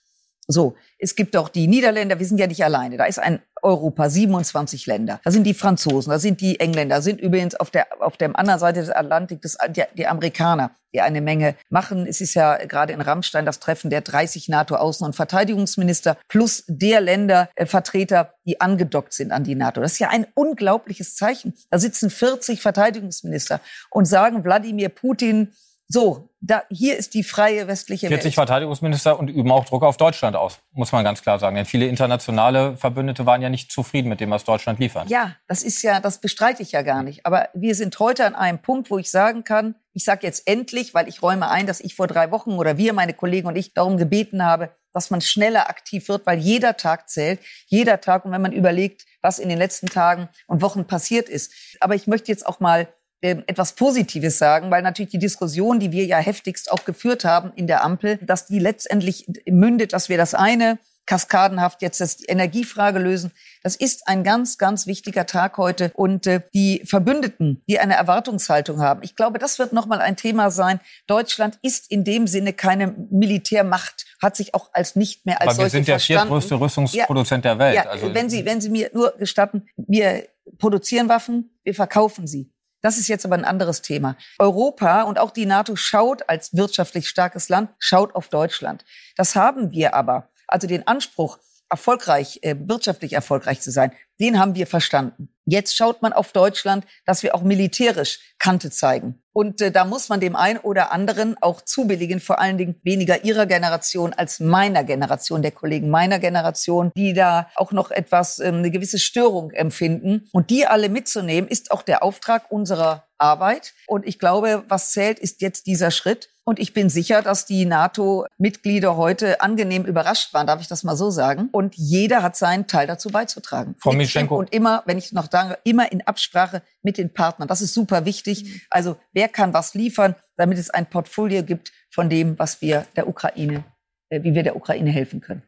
So, 0.48 0.76
es 1.00 1.16
gibt 1.16 1.38
auch 1.38 1.50
die 1.50 1.68
Niederländer, 1.68 2.20
wir 2.20 2.26
sind 2.26 2.38
ja 2.38 2.48
nicht 2.48 2.64
alleine. 2.64 2.98
Da 2.98 3.06
ist 3.06 3.20
ein 3.20 3.42
Europa, 3.64 4.10
27 4.10 4.86
Länder. 4.86 5.20
Da 5.24 5.32
sind 5.32 5.46
die 5.46 5.54
Franzosen, 5.54 6.12
da 6.12 6.20
sind 6.20 6.42
die 6.42 6.60
Engländer, 6.60 6.98
da 6.98 7.02
sind 7.02 7.22
übrigens 7.22 7.56
auf 7.56 7.72
der, 7.72 7.88
auf 8.00 8.18
der 8.18 8.38
anderen 8.38 8.60
Seite 8.60 8.82
des 8.82 8.90
Atlantik 8.90 9.42
das, 9.42 9.58
die, 9.70 9.84
die 9.98 10.08
Amerikaner, 10.08 10.72
die 10.94 11.02
eine 11.02 11.22
Menge 11.22 11.56
machen. 11.70 12.06
Es 12.06 12.22
ist 12.22 12.34
ja 12.34 12.58
gerade 12.58 12.94
in 12.94 13.02
Rammstein 13.02 13.46
das 13.46 13.60
Treffen 13.60 13.90
der 13.90 14.02
30 14.02 14.48
NATO-Außen- 14.48 15.04
und 15.04 15.16
Verteidigungsminister 15.16 16.18
plus 16.28 16.64
der 16.68 17.02
Ländervertreter, 17.02 18.34
die 18.46 18.62
angedockt 18.62 19.14
sind 19.14 19.32
an 19.32 19.44
die 19.44 19.56
NATO. 19.56 19.82
Das 19.82 19.94
ist 19.94 20.00
ja 20.00 20.10
ein 20.10 20.28
unglaubliches 20.36 21.16
Zeichen. 21.16 21.54
Da 21.72 21.80
sitzen 21.80 22.10
40 22.10 22.62
Verteidigungsminister 22.62 23.60
und 23.90 24.06
sagen 24.06 24.44
Wladimir 24.44 24.90
Putin, 24.90 25.54
so, 25.88 26.30
da, 26.40 26.64
hier 26.70 26.98
ist 26.98 27.14
die 27.14 27.24
freie 27.24 27.68
westliche 27.68 28.08
40 28.08 28.26
Welt. 28.26 28.34
Verteidigungsminister 28.36 29.18
und 29.18 29.28
üben 29.28 29.52
auch 29.52 29.66
Druck 29.66 29.84
auf 29.84 29.98
Deutschland 29.98 30.36
aus, 30.36 30.60
muss 30.72 30.92
man 30.92 31.04
ganz 31.04 31.22
klar 31.22 31.40
sagen. 31.40 31.56
Denn 31.56 31.66
viele 31.66 31.88
internationale 31.88 32.76
Verbündete 32.78 33.26
waren 33.26 33.42
ja 33.42 33.50
nicht 33.50 33.72
zufrieden 33.72 34.10
mit 34.10 34.20
dem, 34.20 34.32
was 34.32 34.44
Deutschland 34.44 34.80
liefert. 34.80 35.10
Ja, 35.10 35.36
das 35.48 35.64
ist 35.64 35.82
ja, 35.84 36.00
das 36.00 36.20
bestreite 36.20 36.62
ich 36.62 36.72
ja 36.72 36.82
gar 36.82 37.04
nicht. 37.04 37.26
Aber 37.26 37.50
wir 37.54 37.76
sind 37.76 37.98
heute 38.00 38.26
an 38.26 38.36
einem 38.36 38.60
Punkt, 38.60 38.90
wo 38.92 38.98
ich 38.98 39.12
sagen 39.12 39.44
kann, 39.44 39.76
ich 39.94 40.04
sage 40.04 40.26
jetzt 40.26 40.48
endlich, 40.48 40.94
weil 40.94 41.08
ich 41.08 41.22
räume 41.22 41.50
ein, 41.50 41.68
dass 41.68 41.80
ich 41.80 41.96
vor 41.96 42.08
drei 42.08 42.32
Wochen 42.32 42.54
oder 42.54 42.78
wir, 42.78 42.94
meine 42.94 43.14
Kollegen 43.14 43.48
und 43.48 43.56
ich, 43.56 43.74
darum 43.74 43.98
gebeten 43.98 44.44
habe, 44.44 44.76
dass 44.94 45.12
man 45.12 45.22
schneller 45.22 45.70
aktiv 45.70 46.08
wird, 46.08 46.26
weil 46.26 46.40
jeder 46.40 46.78
Tag 46.78 47.10
zählt, 47.10 47.40
jeder 47.68 48.02
Tag. 48.02 48.26
Und 48.26 48.32
wenn 48.32 48.42
man 48.42 48.52
überlegt, 48.52 49.06
was 49.22 49.40
in 49.40 49.50
den 49.50 49.58
letzten 49.58 49.88
Tagen 49.88 50.30
und 50.48 50.62
Wochen 50.62 50.86
passiert 50.86 51.30
ist. 51.30 51.54
Aber 51.80 51.96
ich 51.96 52.08
möchte 52.08 52.32
jetzt 52.32 52.46
auch 52.46 52.60
mal 52.60 52.88
etwas 53.24 53.74
Positives 53.74 54.38
sagen, 54.38 54.70
weil 54.72 54.82
natürlich 54.82 55.12
die 55.12 55.20
Diskussion, 55.20 55.80
die 55.80 55.92
wir 55.92 56.06
ja 56.06 56.18
heftigst 56.18 56.72
auch 56.72 56.86
geführt 56.86 57.26
haben 57.26 57.52
in 57.56 57.68
der 57.68 57.84
Ampel, 57.84 58.18
dass 58.22 58.46
die 58.46 58.60
letztendlich 58.60 59.28
mündet, 59.48 59.94
dass 59.94 60.10
wir 60.10 60.18
das 60.18 60.34
eine 60.34 60.78
kaskadenhaft 61.06 61.82
jetzt 61.82 62.00
das 62.00 62.18
die 62.18 62.26
Energiefrage 62.26 62.98
lösen. 62.98 63.32
Das 63.62 63.76
ist 63.76 64.08
ein 64.08 64.24
ganz, 64.24 64.58
ganz 64.58 64.88
wichtiger 64.88 65.26
Tag 65.26 65.58
heute. 65.58 65.92
Und 65.96 66.28
äh, 66.28 66.42
die 66.54 66.82
Verbündeten, 66.86 67.62
die 67.68 67.80
eine 67.80 67.96
Erwartungshaltung 67.96 68.80
haben, 68.80 69.02
ich 69.04 69.16
glaube, 69.16 69.38
das 69.38 69.60
wird 69.60 69.74
nochmal 69.74 70.00
ein 70.00 70.16
Thema 70.16 70.50
sein. 70.50 70.80
Deutschland 71.08 71.60
ist 71.62 71.92
in 71.92 72.06
dem 72.06 72.26
Sinne 72.26 72.54
keine 72.54 72.96
Militärmacht, 73.12 74.06
hat 74.22 74.38
sich 74.38 74.56
auch 74.56 74.70
als 74.72 74.96
nicht 74.96 75.26
mehr 75.26 75.42
als 75.42 75.56
Aber 75.56 75.64
wir 75.64 75.70
sind 75.70 75.90
der 75.90 76.00
viertgrößte 76.00 76.58
Rüstungsproduzent 76.60 77.44
ja, 77.44 77.52
der 77.52 77.60
Welt. 77.60 77.76
Ja, 77.76 77.84
also 77.90 78.14
wenn 78.14 78.30
Sie, 78.30 78.46
wenn 78.46 78.62
Sie 78.62 78.70
mir 78.70 78.90
nur 78.94 79.14
gestatten, 79.18 79.68
wir 79.76 80.24
produzieren 80.58 81.10
Waffen, 81.10 81.52
wir 81.64 81.74
verkaufen 81.74 82.28
sie. 82.28 82.52
Das 82.84 82.98
ist 82.98 83.08
jetzt 83.08 83.26
aber 83.26 83.36
ein 83.36 83.46
anderes 83.46 83.82
Thema. 83.82 84.18
Europa 84.40 85.04
und 85.04 85.18
auch 85.18 85.32
die 85.32 85.46
NATO 85.46 85.78
schaut 85.78 86.28
als 86.28 86.54
wirtschaftlich 86.54 87.08
starkes 87.08 87.48
Land, 87.48 87.72
schaut 87.80 88.14
auf 88.14 88.28
Deutschland. 88.28 88.84
Das 89.16 89.36
haben 89.36 89.72
wir 89.72 89.96
aber. 89.96 90.30
Also 90.48 90.68
den 90.68 90.86
Anspruch, 90.86 91.40
erfolgreich, 91.70 92.40
äh, 92.44 92.56
wirtschaftlich 92.60 93.14
erfolgreich 93.14 93.62
zu 93.62 93.72
sein, 93.72 93.94
den 94.20 94.38
haben 94.38 94.54
wir 94.56 94.68
verstanden. 94.68 95.30
Jetzt 95.46 95.76
schaut 95.76 96.02
man 96.02 96.12
auf 96.12 96.34
Deutschland, 96.34 96.86
dass 97.06 97.24
wir 97.24 97.34
auch 97.34 97.42
militärisch 97.42 98.20
Kante 98.38 98.70
zeigen. 98.70 99.23
Und 99.34 99.62
äh, 99.62 99.72
da 99.72 99.84
muss 99.84 100.10
man 100.10 100.20
dem 100.20 100.36
einen 100.36 100.60
oder 100.60 100.92
anderen 100.92 101.36
auch 101.42 101.62
zubilligen, 101.62 102.20
vor 102.20 102.40
allen 102.40 102.58
Dingen 102.58 102.80
weniger 102.84 103.24
ihrer 103.24 103.46
Generation 103.46 104.14
als 104.14 104.40
meiner 104.40 104.84
Generation, 104.84 105.42
der 105.42 105.52
Kollegen 105.52 105.90
meiner 105.90 106.20
Generation, 106.20 106.92
die 106.96 107.14
da 107.14 107.50
auch 107.56 107.72
noch 107.72 107.92
etwas, 107.92 108.40
ähm, 108.40 108.58
eine 108.58 108.72
gewisse 108.72 109.00
Störung 109.00 109.52
empfinden. 109.52 110.30
Und 110.32 110.50
die 110.50 110.68
alle 110.68 110.90
mitzunehmen, 110.90 111.50
ist 111.50 111.72
auch 111.72 111.82
der 111.82 112.04
Auftrag 112.04 112.52
unserer 112.52 113.04
Arbeit. 113.18 113.74
Und 113.88 114.06
ich 114.06 114.20
glaube, 114.20 114.64
was 114.68 114.92
zählt, 114.92 115.20
ist 115.20 115.42
jetzt 115.42 115.66
dieser 115.66 115.92
Schritt. 115.92 116.30
Und 116.46 116.60
ich 116.60 116.74
bin 116.74 116.90
sicher, 116.90 117.22
dass 117.22 117.46
die 117.46 117.66
NATO-Mitglieder 117.66 118.98
heute 118.98 119.40
angenehm 119.40 119.86
überrascht 119.86 120.34
waren, 120.34 120.46
darf 120.46 120.60
ich 120.60 120.68
das 120.68 120.84
mal 120.84 120.98
so 120.98 121.10
sagen. 121.10 121.48
Und 121.54 121.76
jeder 121.76 122.22
hat 122.22 122.36
seinen 122.36 122.68
Teil 122.68 122.86
dazu 122.86 123.10
beizutragen. 123.10 123.76
Frau 123.80 123.94
Mischenko. 123.94 124.36
Und 124.36 124.52
immer, 124.52 124.84
wenn 124.86 124.98
ich 124.98 125.14
noch 125.14 125.32
sage, 125.32 125.58
immer 125.64 125.90
in 125.92 126.06
Absprache 126.06 126.62
mit 126.82 126.98
den 126.98 127.14
Partnern. 127.14 127.48
Das 127.48 127.62
ist 127.62 127.74
super 127.74 128.04
wichtig. 128.04 128.44
Mhm. 128.44 128.62
Also 128.70 128.98
wer 129.14 129.23
kann 129.28 129.54
was 129.54 129.74
liefern, 129.74 130.16
damit 130.38 130.58
es 130.58 130.70
ein 130.70 130.90
Portfolio 130.90 131.44
gibt 131.44 131.72
von 131.90 132.10
dem, 132.10 132.38
was 132.40 132.62
wir 132.62 132.86
der 132.96 133.08
Ukraine, 133.08 133.64
äh, 134.10 134.24
wie 134.24 134.34
wir 134.34 134.44
der 134.44 134.56
Ukraine 134.56 134.90
helfen 134.90 135.22
können. 135.22 135.44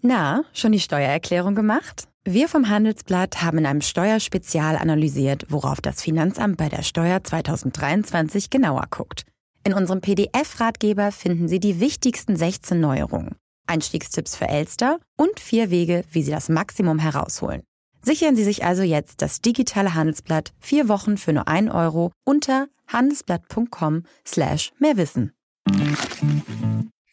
Na, 0.00 0.44
schon 0.52 0.72
die 0.72 0.80
Steuererklärung 0.80 1.54
gemacht? 1.54 2.08
Wir 2.24 2.48
vom 2.48 2.68
Handelsblatt 2.68 3.42
haben 3.42 3.58
in 3.58 3.66
einem 3.66 3.80
Steuerspezial 3.80 4.76
analysiert, 4.76 5.46
worauf 5.48 5.80
das 5.80 6.02
Finanzamt 6.02 6.56
bei 6.56 6.68
der 6.68 6.82
Steuer 6.82 7.24
2023 7.24 8.50
genauer 8.50 8.84
guckt. 8.90 9.24
In 9.64 9.72
unserem 9.74 10.00
PDF-Ratgeber 10.00 11.10
finden 11.10 11.48
Sie 11.48 11.58
die 11.58 11.80
wichtigsten 11.80 12.36
16 12.36 12.80
Neuerungen, 12.80 13.36
Einstiegstipps 13.66 14.36
für 14.36 14.48
Elster 14.48 15.00
und 15.16 15.40
vier 15.40 15.70
Wege, 15.70 16.04
wie 16.12 16.22
Sie 16.22 16.30
das 16.30 16.48
Maximum 16.48 16.98
herausholen. 16.98 17.62
Sichern 18.02 18.36
Sie 18.36 18.44
sich 18.44 18.64
also 18.64 18.82
jetzt 18.82 19.22
das 19.22 19.40
digitale 19.40 19.94
Handelsblatt 19.94 20.52
vier 20.60 20.88
Wochen 20.88 21.16
für 21.16 21.32
nur 21.32 21.48
ein 21.48 21.70
Euro 21.70 22.12
unter 22.24 22.68
handelsblatt.com 22.88 24.04
slash 24.26 24.72
mehrwissen. 24.78 25.32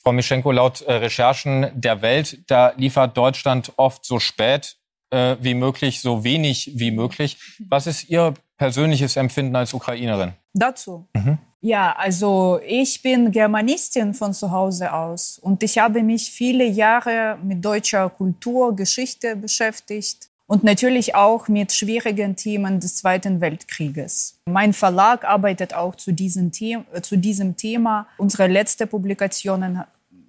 Frau 0.02 0.12
Mischenko, 0.12 0.52
laut 0.52 0.82
äh, 0.82 0.94
Recherchen 0.94 1.72
der 1.74 2.02
Welt, 2.02 2.40
da 2.48 2.74
liefert 2.78 3.18
Deutschland 3.18 3.74
oft 3.76 4.06
so 4.06 4.20
spät 4.20 4.78
äh, 5.10 5.36
wie 5.40 5.56
möglich, 5.56 6.02
so 6.02 6.24
wenig 6.24 6.72
wie 6.76 6.92
möglich. 6.92 7.38
Was 7.68 7.88
ist 7.88 8.10
Ihr 8.10 8.34
persönliches 8.58 9.16
Empfinden 9.16 9.56
als 9.56 9.74
Ukrainerin? 9.74 10.34
Dazu? 10.54 11.08
Mhm. 11.14 11.40
Ja, 11.62 11.96
also 11.98 12.60
ich 12.64 13.02
bin 13.02 13.32
Germanistin 13.32 14.14
von 14.14 14.34
zu 14.34 14.52
Hause 14.52 14.94
aus 14.94 15.40
und 15.40 15.64
ich 15.64 15.80
habe 15.80 16.04
mich 16.04 16.30
viele 16.30 16.66
Jahre 16.66 17.40
mit 17.44 17.66
deutscher 17.66 18.08
Kultur, 18.12 18.76
Geschichte 18.76 19.36
beschäftigt 19.36 20.30
und 20.48 20.64
natürlich 20.64 21.16
auch 21.16 21.48
mit 21.48 21.72
schwierigen 21.72 22.36
Themen 22.36 22.80
des 22.80 22.98
Zweiten 22.98 23.42
Weltkrieges. 23.42 24.40
Mein 24.46 24.74
Verlag 24.74 25.26
arbeitet 25.26 25.74
auch 25.74 25.96
zu 25.96 26.12
diesem, 26.12 26.52
The 26.54 26.78
zu 27.02 27.18
diesem 27.18 27.58
Thema. 27.58 28.08
Unsere 28.18 28.48
letzte 28.48 28.88
Publikationen, 28.88 29.84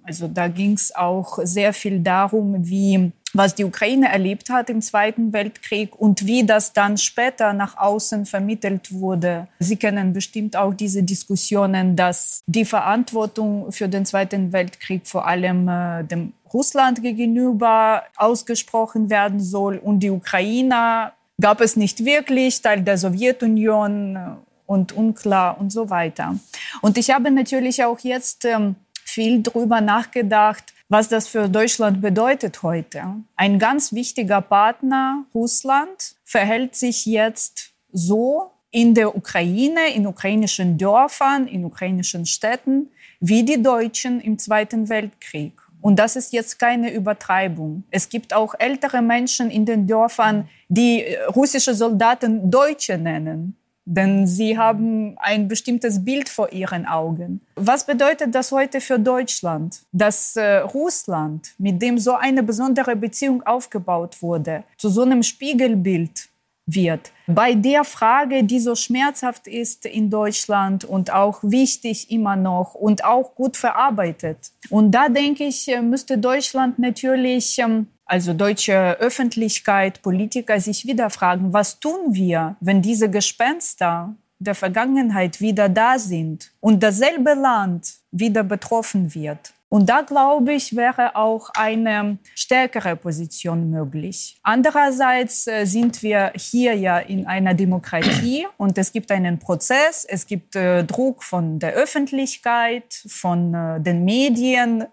also 0.07 0.27
da 0.27 0.47
ging 0.47 0.73
es 0.73 0.95
auch 0.95 1.39
sehr 1.43 1.73
viel 1.73 1.99
darum, 1.99 2.67
wie 2.67 3.11
was 3.33 3.53
die 3.53 3.65
Ukraine 3.65 4.09
erlebt 4.09 4.49
hat 4.49 4.69
im 4.69 4.81
Zweiten 4.81 5.33
Weltkrieg 5.33 5.95
und 5.99 6.25
wie 6.25 6.45
das 6.45 6.71
dann 6.71 6.97
später 6.97 7.51
nach 7.53 7.77
außen 7.77 8.25
vermittelt 8.25 8.93
wurde. 8.93 9.47
Sie 9.59 9.75
kennen 9.75 10.13
bestimmt 10.13 10.55
auch 10.55 10.73
diese 10.73 11.03
Diskussionen, 11.03 11.95
dass 11.95 12.41
die 12.47 12.65
Verantwortung 12.65 13.71
für 13.71 13.89
den 13.89 14.05
Zweiten 14.05 14.53
Weltkrieg 14.53 15.05
vor 15.05 15.27
allem 15.27 15.67
äh, 15.67 16.03
dem 16.05 16.33
Russland 16.53 17.01
gegenüber 17.01 18.03
ausgesprochen 18.15 19.09
werden 19.09 19.41
soll 19.41 19.77
und 19.77 19.99
die 19.99 20.09
Ukrainer 20.09 21.11
gab 21.39 21.59
es 21.59 21.75
nicht 21.75 22.05
wirklich, 22.05 22.61
Teil 22.61 22.81
der 22.81 22.97
Sowjetunion 22.97 24.37
und 24.67 24.91
unklar 24.91 25.59
und 25.59 25.71
so 25.71 25.89
weiter. 25.89 26.35
Und 26.81 26.97
ich 26.97 27.09
habe 27.09 27.31
natürlich 27.31 27.83
auch 27.83 27.99
jetzt 27.99 28.45
ähm, 28.45 28.75
viel 29.07 29.41
drüber 29.41 29.81
nachgedacht, 29.81 30.73
was 30.89 31.09
das 31.09 31.27
für 31.27 31.49
Deutschland 31.49 32.01
bedeutet 32.01 32.63
heute. 32.63 33.03
Ein 33.35 33.59
ganz 33.59 33.93
wichtiger 33.93 34.41
Partner, 34.41 35.25
Russland, 35.33 36.15
verhält 36.23 36.75
sich 36.75 37.05
jetzt 37.05 37.71
so 37.91 38.51
in 38.71 38.93
der 38.93 39.15
Ukraine, 39.15 39.93
in 39.93 40.05
ukrainischen 40.07 40.77
Dörfern, 40.77 41.47
in 41.47 41.65
ukrainischen 41.65 42.25
Städten, 42.25 42.89
wie 43.19 43.43
die 43.43 43.61
Deutschen 43.61 44.21
im 44.21 44.37
Zweiten 44.37 44.89
Weltkrieg. 44.89 45.53
Und 45.81 45.97
das 45.99 46.15
ist 46.15 46.33
jetzt 46.33 46.59
keine 46.59 46.91
Übertreibung. 46.91 47.83
Es 47.91 48.09
gibt 48.09 48.33
auch 48.33 48.55
ältere 48.57 49.01
Menschen 49.01 49.49
in 49.49 49.65
den 49.65 49.87
Dörfern, 49.87 50.49
die 50.67 51.03
äh, 51.03 51.23
russische 51.25 51.73
Soldaten 51.73 52.51
Deutsche 52.51 52.97
nennen 52.97 53.55
denn 53.87 54.27
sie 54.27 54.57
haben 54.57 55.17
ein 55.17 55.47
bestimmtes 55.47 56.03
Bild 56.03 56.27
vor 56.27 56.51
ihren 56.51 56.85
Augen. 56.85 57.41
Was 57.55 57.85
bedeutet 57.85 58.35
das 58.35 58.51
heute 58.51 58.81
für 58.81 58.99
Deutschland, 58.99 59.79
dass 59.93 60.35
äh, 60.35 60.57
Russland, 60.57 61.53
mit 61.57 61.81
dem 61.81 61.97
so 61.97 62.13
eine 62.13 62.43
besondere 62.43 62.97
Beziehung 62.97 63.43
aufgebaut 63.43 64.21
wurde, 64.21 64.63
zu 64.77 64.89
so 64.89 65.03
einem 65.03 65.23
Spiegelbild 65.23 66.27
wird? 66.67 67.11
Bei 67.25 67.55
der 67.55 67.83
Frage, 67.83 68.43
die 68.43 68.59
so 68.59 68.75
schmerzhaft 68.75 69.47
ist 69.47 69.85
in 69.85 70.11
Deutschland 70.11 70.85
und 70.85 71.11
auch 71.11 71.39
wichtig 71.41 72.11
immer 72.11 72.35
noch 72.35 72.75
und 72.75 73.03
auch 73.03 73.33
gut 73.33 73.57
verarbeitet. 73.57 74.51
Und 74.69 74.91
da 74.91 75.09
denke 75.09 75.45
ich, 75.45 75.67
äh, 75.67 75.81
müsste 75.81 76.17
Deutschland 76.17 76.77
natürlich 76.77 77.57
ähm, 77.57 77.87
also 78.05 78.33
deutsche 78.33 78.97
Öffentlichkeit, 78.99 80.01
Politiker 80.01 80.59
sich 80.59 80.85
wieder 80.85 81.09
fragen, 81.09 81.51
was 81.51 81.79
tun 81.79 82.13
wir, 82.13 82.55
wenn 82.61 82.81
diese 82.81 83.09
Gespenster 83.09 84.15
der 84.39 84.55
Vergangenheit 84.55 85.41
wieder 85.41 85.67
da 85.67 85.99
sind 85.99 86.51
und 86.59 86.81
dasselbe 86.83 87.33
Land 87.33 87.95
wieder 88.11 88.43
betroffen 88.43 89.13
wird. 89.13 89.53
Und 89.69 89.89
da 89.89 90.01
glaube 90.01 90.53
ich, 90.53 90.75
wäre 90.75 91.15
auch 91.15 91.49
eine 91.53 92.19
stärkere 92.35 92.95
Position 92.95 93.69
möglich. 93.69 94.37
Andererseits 94.41 95.45
äh, 95.47 95.65
sind 95.65 96.01
wir 96.03 96.31
hier 96.35 96.73
ja 96.73 96.99
in 96.99 97.27
einer 97.27 97.53
Demokratie 97.53 98.47
und 98.57 98.77
es 98.77 98.93
gibt 98.93 99.11
einen 99.11 99.39
Prozess, 99.39 100.05
es 100.07 100.25
gibt 100.25 100.55
äh, 100.55 100.85
Druck 100.85 101.21
von 101.21 101.59
der 101.59 101.73
Öffentlichkeit, 101.73 102.93
von 103.07 103.53
äh, 103.53 103.81
den 103.81 104.05
Medien, 104.05 104.85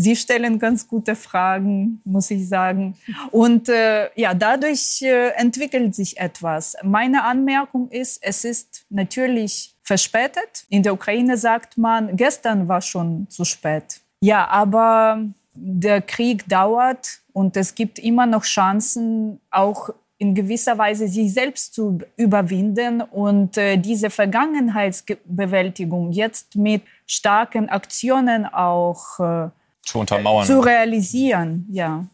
Sie 0.00 0.14
stellen 0.14 0.60
ganz 0.60 0.86
gute 0.86 1.16
Fragen, 1.16 2.00
muss 2.04 2.30
ich 2.30 2.48
sagen. 2.48 2.96
Und 3.32 3.66
ja, 3.66 4.32
dadurch 4.32 5.02
entwickelt 5.02 5.96
sich 5.96 6.18
etwas. 6.18 6.76
Meine 6.84 7.24
Anmerkung 7.24 7.90
ist, 7.90 8.20
es 8.22 8.44
ist 8.44 8.86
natürlich 8.90 9.74
verspätet. 9.88 10.66
In 10.68 10.82
der 10.82 10.92
Ukraine 10.92 11.36
sagt 11.36 11.78
man, 11.78 12.16
gestern 12.16 12.68
war 12.68 12.80
schon 12.80 13.26
zu 13.28 13.44
spät. 13.44 14.00
Ja, 14.20 14.46
aber 14.48 15.24
der 15.54 16.02
Krieg 16.02 16.48
dauert 16.48 17.20
und 17.32 17.56
es 17.56 17.74
gibt 17.74 17.98
immer 17.98 18.26
noch 18.26 18.44
Chancen, 18.44 19.40
auch 19.50 19.90
in 20.18 20.34
gewisser 20.34 20.76
Weise 20.76 21.08
sich 21.08 21.32
selbst 21.32 21.74
zu 21.74 22.00
überwinden 22.16 23.00
und 23.00 23.56
äh, 23.56 23.76
diese 23.76 24.10
Vergangenheitsbewältigung 24.10 26.12
jetzt 26.12 26.56
mit 26.56 26.82
starken 27.06 27.68
Aktionen 27.68 28.44
auch 28.44 29.20
äh, 29.20 29.48
zu 29.82 30.00
untermauern. 30.00 30.44
Zu 30.44 30.60
realisieren, 30.60 31.66
ja. 31.70 32.04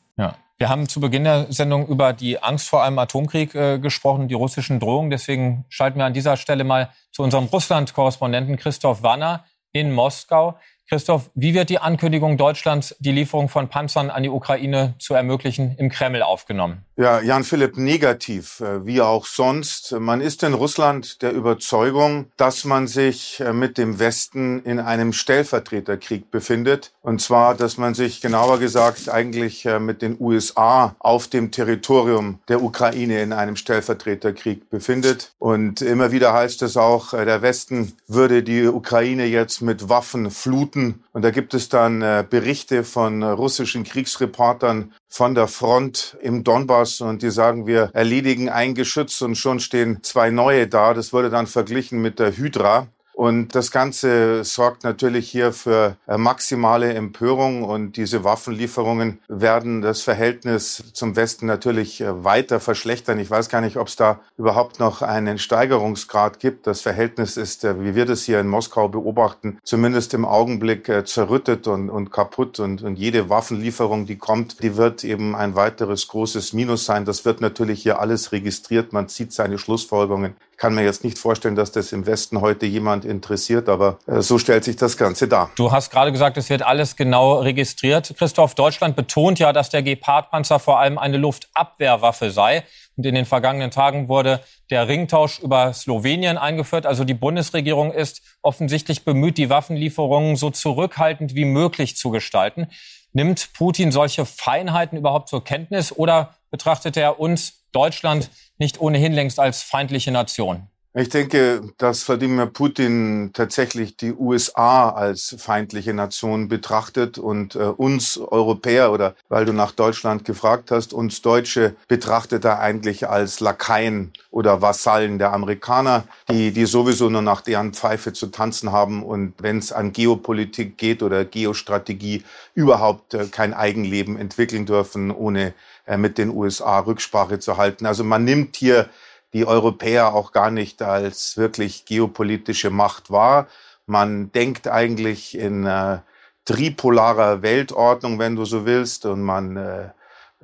Wir 0.57 0.69
haben 0.69 0.89
zu 0.89 1.01
Beginn 1.01 1.25
der 1.25 1.53
Sendung 1.53 1.89
über 1.89 2.13
die 2.13 2.41
Angst 2.41 2.69
vor 2.69 2.85
einem 2.85 2.99
Atomkrieg 2.99 3.55
äh, 3.55 3.79
gesprochen, 3.79 4.29
die 4.29 4.35
russischen 4.35 4.79
Drohungen. 4.79 5.11
Deswegen 5.11 5.65
schalten 5.69 5.99
wir 5.99 6.05
an 6.05 6.15
dieser 6.15 6.37
Stelle 6.37 6.63
mal 6.63 6.91
zu 7.11 7.23
unserem 7.25 7.47
Russland-Korrespondenten 7.47 8.57
Christoph 8.57 9.03
Wanner 9.03 9.45
in 9.73 9.93
Moskau. 9.93 10.57
Christoph, 10.87 11.31
wie 11.35 11.55
wird 11.55 11.71
die 11.71 11.79
Ankündigung 11.79 12.37
Deutschlands, 12.37 12.95
die 12.99 13.13
Lieferung 13.13 13.49
von 13.49 13.69
Panzern 13.69 14.11
an 14.11 14.23
die 14.23 14.29
Ukraine 14.29 14.95
zu 14.99 15.15
ermöglichen, 15.15 15.77
im 15.79 15.89
Kreml 15.89 16.23
aufgenommen? 16.23 16.85
Ja, 16.97 17.21
Jan 17.21 17.43
Philipp, 17.43 17.77
negativ, 17.77 18.61
äh, 18.61 18.87
wie 18.87 19.01
auch 19.01 19.27
sonst. 19.27 19.93
Man 19.99 20.21
ist 20.21 20.43
in 20.43 20.55
Russland 20.55 21.23
der 21.23 21.33
Überzeugung, 21.33 22.27
dass 22.37 22.65
man 22.65 22.87
sich 22.87 23.41
äh, 23.41 23.53
mit 23.53 23.79
dem 23.79 23.99
Westen 23.99 24.63
in 24.63 24.79
einem 24.79 25.13
Stellvertreterkrieg 25.13 26.31
befindet. 26.31 26.93
Und 27.03 27.21
zwar, 27.21 27.57
dass 27.57 27.79
man 27.79 27.95
sich 27.95 28.21
genauer 28.21 28.59
gesagt 28.61 29.09
eigentlich 29.09 29.65
äh, 29.67 29.81
mit 29.81 30.03
den 30.03 30.17
USA 30.21 30.95
auf 31.01 31.27
dem 31.27 31.51
Territorium 31.51 32.39
der 32.47 32.63
Ukraine 32.63 33.23
in 33.23 33.33
einem 33.33 33.57
Stellvertreterkrieg 33.57 34.71
befindet. 34.71 35.33
Und 35.39 35.83
immer 35.83 36.13
wieder 36.13 36.33
heißt 36.33 36.63
es 36.63 36.77
auch, 36.77 37.11
der 37.11 37.43
Westen 37.43 37.95
würde 38.07 38.43
die 38.45 38.67
Ukraine 38.67 39.25
jetzt 39.25 39.63
mit 39.63 39.89
Waffen 39.89 40.31
fluten 40.31 40.74
Minuten. 40.75 41.05
Und 41.13 41.23
da 41.23 41.31
gibt 41.31 41.55
es 41.55 41.69
dann 41.69 42.03
äh, 42.03 42.25
Berichte 42.29 42.85
von 42.85 43.23
äh, 43.23 43.27
russischen 43.27 43.85
Kriegsreportern 43.85 44.93
von 45.09 45.35
der 45.35 45.49
Front 45.49 46.17
im 46.21 46.45
Donbass 46.45 47.01
und 47.01 47.23
die 47.23 47.31
sagen, 47.31 47.67
wir 47.67 47.91
erledigen 47.93 48.49
ein 48.49 48.75
Geschütz 48.75 49.21
und 49.23 49.37
schon 49.37 49.61
stehen 49.61 50.03
zwei 50.03 50.31
neue 50.31 50.67
da. 50.67 50.95
Das 50.95 51.13
wurde 51.13 51.31
dann 51.31 51.47
verglichen 51.47 52.01
mit 52.03 52.19
der 52.19 52.37
Hydra. 52.37 52.89
Und 53.15 53.55
das 53.55 53.71
Ganze 53.71 54.43
sorgt 54.43 54.83
natürlich 54.83 55.31
hier 55.31 55.53
für 55.53 55.97
äh, 56.09 56.19
maximale 56.19 56.95
Empörung 56.95 57.63
und 57.63 57.97
diese 57.97 58.25
Waffenlieferungen 58.25 59.21
werden 59.29 59.83
das 59.83 60.03
Verhältnis 60.03 60.83
zum 60.93 61.15
Westen 61.15 61.47
natürlich 61.47 62.01
äh, 62.01 62.25
weiter 62.25 62.59
verschlechtern. 62.59 63.21
Ich 63.21 63.31
weiß 63.31 63.49
gar 63.49 63.61
nicht, 63.61 63.77
ob 63.77 63.87
es 63.87 63.95
da 63.95 64.19
überhaupt 64.37 64.81
noch 64.81 65.01
einen 65.01 65.39
Steigerungsgrad 65.39 66.41
gibt. 66.41 66.67
Das 66.67 66.81
Verhältnis 66.81 67.37
ist, 67.37 67.63
äh, 67.63 67.81
wie 67.81 67.95
wir 67.95 68.05
das 68.05 68.25
hier 68.25 68.41
in 68.41 68.49
Moskau 68.49 68.89
beobachten, 68.89 69.59
zumindest 69.63 70.13
im 70.13 70.25
Augenblick 70.25 70.91
zerrüttet 71.05 71.69
und, 71.69 71.91
und 71.91 72.11
kaputt. 72.11 72.59
Und, 72.59 72.83
und 72.83 72.97
jede 72.97 73.29
Waffenlieferung, 73.29 74.07
die 74.07 74.19
kommt, 74.19 74.61
die 74.61 74.77
wird 74.77 75.05
eben 75.05 75.37
ein 75.37 75.55
weiteres 75.55 76.09
großes 76.09 76.53
Minus 76.53 76.85
sein. 76.85 77.05
Das 77.05 77.25
wird 77.25 77.41
natürlich 77.41 77.83
hier 77.83 78.01
alles 78.01 78.33
registriert. 78.33 78.93
Man 78.93 79.09
zieht 79.09 79.33
seine 79.33 79.59
Schlussfolgerungen. 79.59 80.35
Ich 80.55 80.59
kann 80.59 80.73
mir 80.73 80.85
jetzt 80.85 81.03
nicht 81.03 81.19
vorstellen, 81.19 81.57
dass 81.57 81.73
das 81.73 81.91
im 81.91 82.07
Westen 82.07 82.41
heute 82.41 82.65
jemand 82.65 83.05
interessiert, 83.05 83.69
aber 83.69 83.99
äh, 84.07 84.21
so 84.21 84.39
stellt 84.39 84.63
sich 84.63 84.77
das 84.77 84.97
Ganze 84.97 85.27
dar. 85.27 85.51
Du 85.57 85.73
hast 85.73 85.91
gerade 85.91 86.13
gesagt, 86.13 86.37
es 86.37 86.49
wird 86.49 86.63
alles 86.63 86.95
genau 86.95 87.41
registriert. 87.41 88.15
Christoph, 88.17 88.55
Deutschland 88.55 88.95
betont 88.95 89.41
ja, 89.41 89.53
dass 89.53 89.71
der 89.71 89.83
Gepard-Panzer 89.83 90.61
vor 90.61 90.79
allem 90.79 90.97
eine 90.97 91.17
Luftabwehrwaffe 91.17 92.31
sei. 92.31 92.63
Und 92.97 93.05
in 93.05 93.17
den 93.17 93.25
vergangenen 93.25 93.73
Tagen 93.73 94.09
wurde 94.09 94.43
der 94.71 94.87
Ringtausch 94.87 95.41
über 95.41 95.73
Slowenien 95.73 96.39
eingeführt. 96.39 96.87
Also 96.87 97.03
die 97.03 97.15
Bundesregierung 97.15 97.91
ist 97.91 98.23
offensichtlich 98.41 99.05
bemüht, 99.05 99.39
die 99.39 99.51
Waffenlieferungen 99.51 100.37
so 100.37 100.51
zurückhaltend 100.51 101.35
wie 101.35 101.47
möglich 101.47 101.97
zu 101.97 102.11
gestalten. 102.11 102.69
Nimmt 103.13 103.53
Putin 103.55 103.91
solche 103.91 104.25
Feinheiten 104.25 104.97
überhaupt 104.99 105.29
zur 105.29 105.43
Kenntnis 105.43 105.91
oder 105.91 106.37
betrachtet 106.53 106.97
er 106.97 107.19
uns, 107.19 107.65
Deutschland, 107.73 108.31
nicht 108.59 108.81
ohnehin 108.81 109.13
längst 109.13 109.39
als 109.41 109.63
feindliche 109.63 110.11
Nation? 110.11 110.69
Ich 110.97 111.09
denke, 111.09 111.61
dass 111.77 112.09
Wladimir 112.09 112.47
Putin 112.47 113.31
tatsächlich 113.33 113.97
die 113.97 114.13
USA 114.13 114.91
als 114.91 115.35
feindliche 115.41 115.93
Nation 115.93 116.47
betrachtet 116.47 117.19
und 117.19 117.57
äh, 117.57 117.65
uns 117.65 118.17
Europäer 118.17 118.93
oder 118.93 119.17
weil 119.29 119.45
du 119.45 119.53
nach 119.53 119.73
Deutschland 119.73 120.25
gefragt 120.25 120.71
hast, 120.71 120.93
uns 120.93 121.21
Deutsche 121.21 121.75
betrachtet 121.89 122.45
er 122.45 122.61
eigentlich 122.61 123.09
als 123.09 123.41
Lakaien 123.41 124.13
oder 124.31 124.63
Vasallen 124.63 125.19
der 125.19 125.33
Amerikaner, 125.33 126.05
die, 126.31 126.53
die 126.53 126.65
sowieso 126.65 127.11
nur 127.11 127.23
nach 127.23 127.41
deren 127.41 127.75
Pfeife 127.75 128.13
zu 128.13 128.29
tanzen 128.29 128.71
haben 128.71 129.03
und 129.03 129.35
wenn 129.39 129.59
es 129.59 129.73
an 129.73 129.93
Geopolitik 129.93 130.79
geht 130.79 131.03
oder 131.03 131.25
Geostrategie 131.25 132.23
überhaupt 132.55 133.15
äh, 133.15 133.27
kein 133.27 133.53
Eigenleben 133.53 134.17
entwickeln 134.17 134.65
dürfen, 134.65 135.11
ohne 135.11 135.55
äh, 135.87 135.97
mit 135.97 136.19
den 136.19 136.31
USA 136.31 136.79
Rücksprache 136.79 137.41
zu 137.41 137.57
halten. 137.57 137.85
Also 137.85 138.05
man 138.05 138.23
nimmt 138.23 138.55
hier 138.55 138.89
die 139.35 139.47
Europäer 139.47 140.15
auch 140.15 140.33
gar 140.33 140.51
nicht 140.51 140.81
als 140.81 141.37
wirklich 141.37 141.85
geopolitische 141.85 142.71
Macht 142.71 143.11
wahr. 143.11 143.49
Man 143.85 144.33
denkt 144.33 144.69
eigentlich 144.69 145.37
in 145.37 145.67
äh, 145.67 145.99
tripolarer 146.45 147.43
Weltordnung, 147.43 148.19
wenn 148.19 148.37
du 148.37 148.45
so 148.45 148.65
willst, 148.65 149.05
und 149.07 149.23
man 149.23 149.57
äh, 149.57 149.89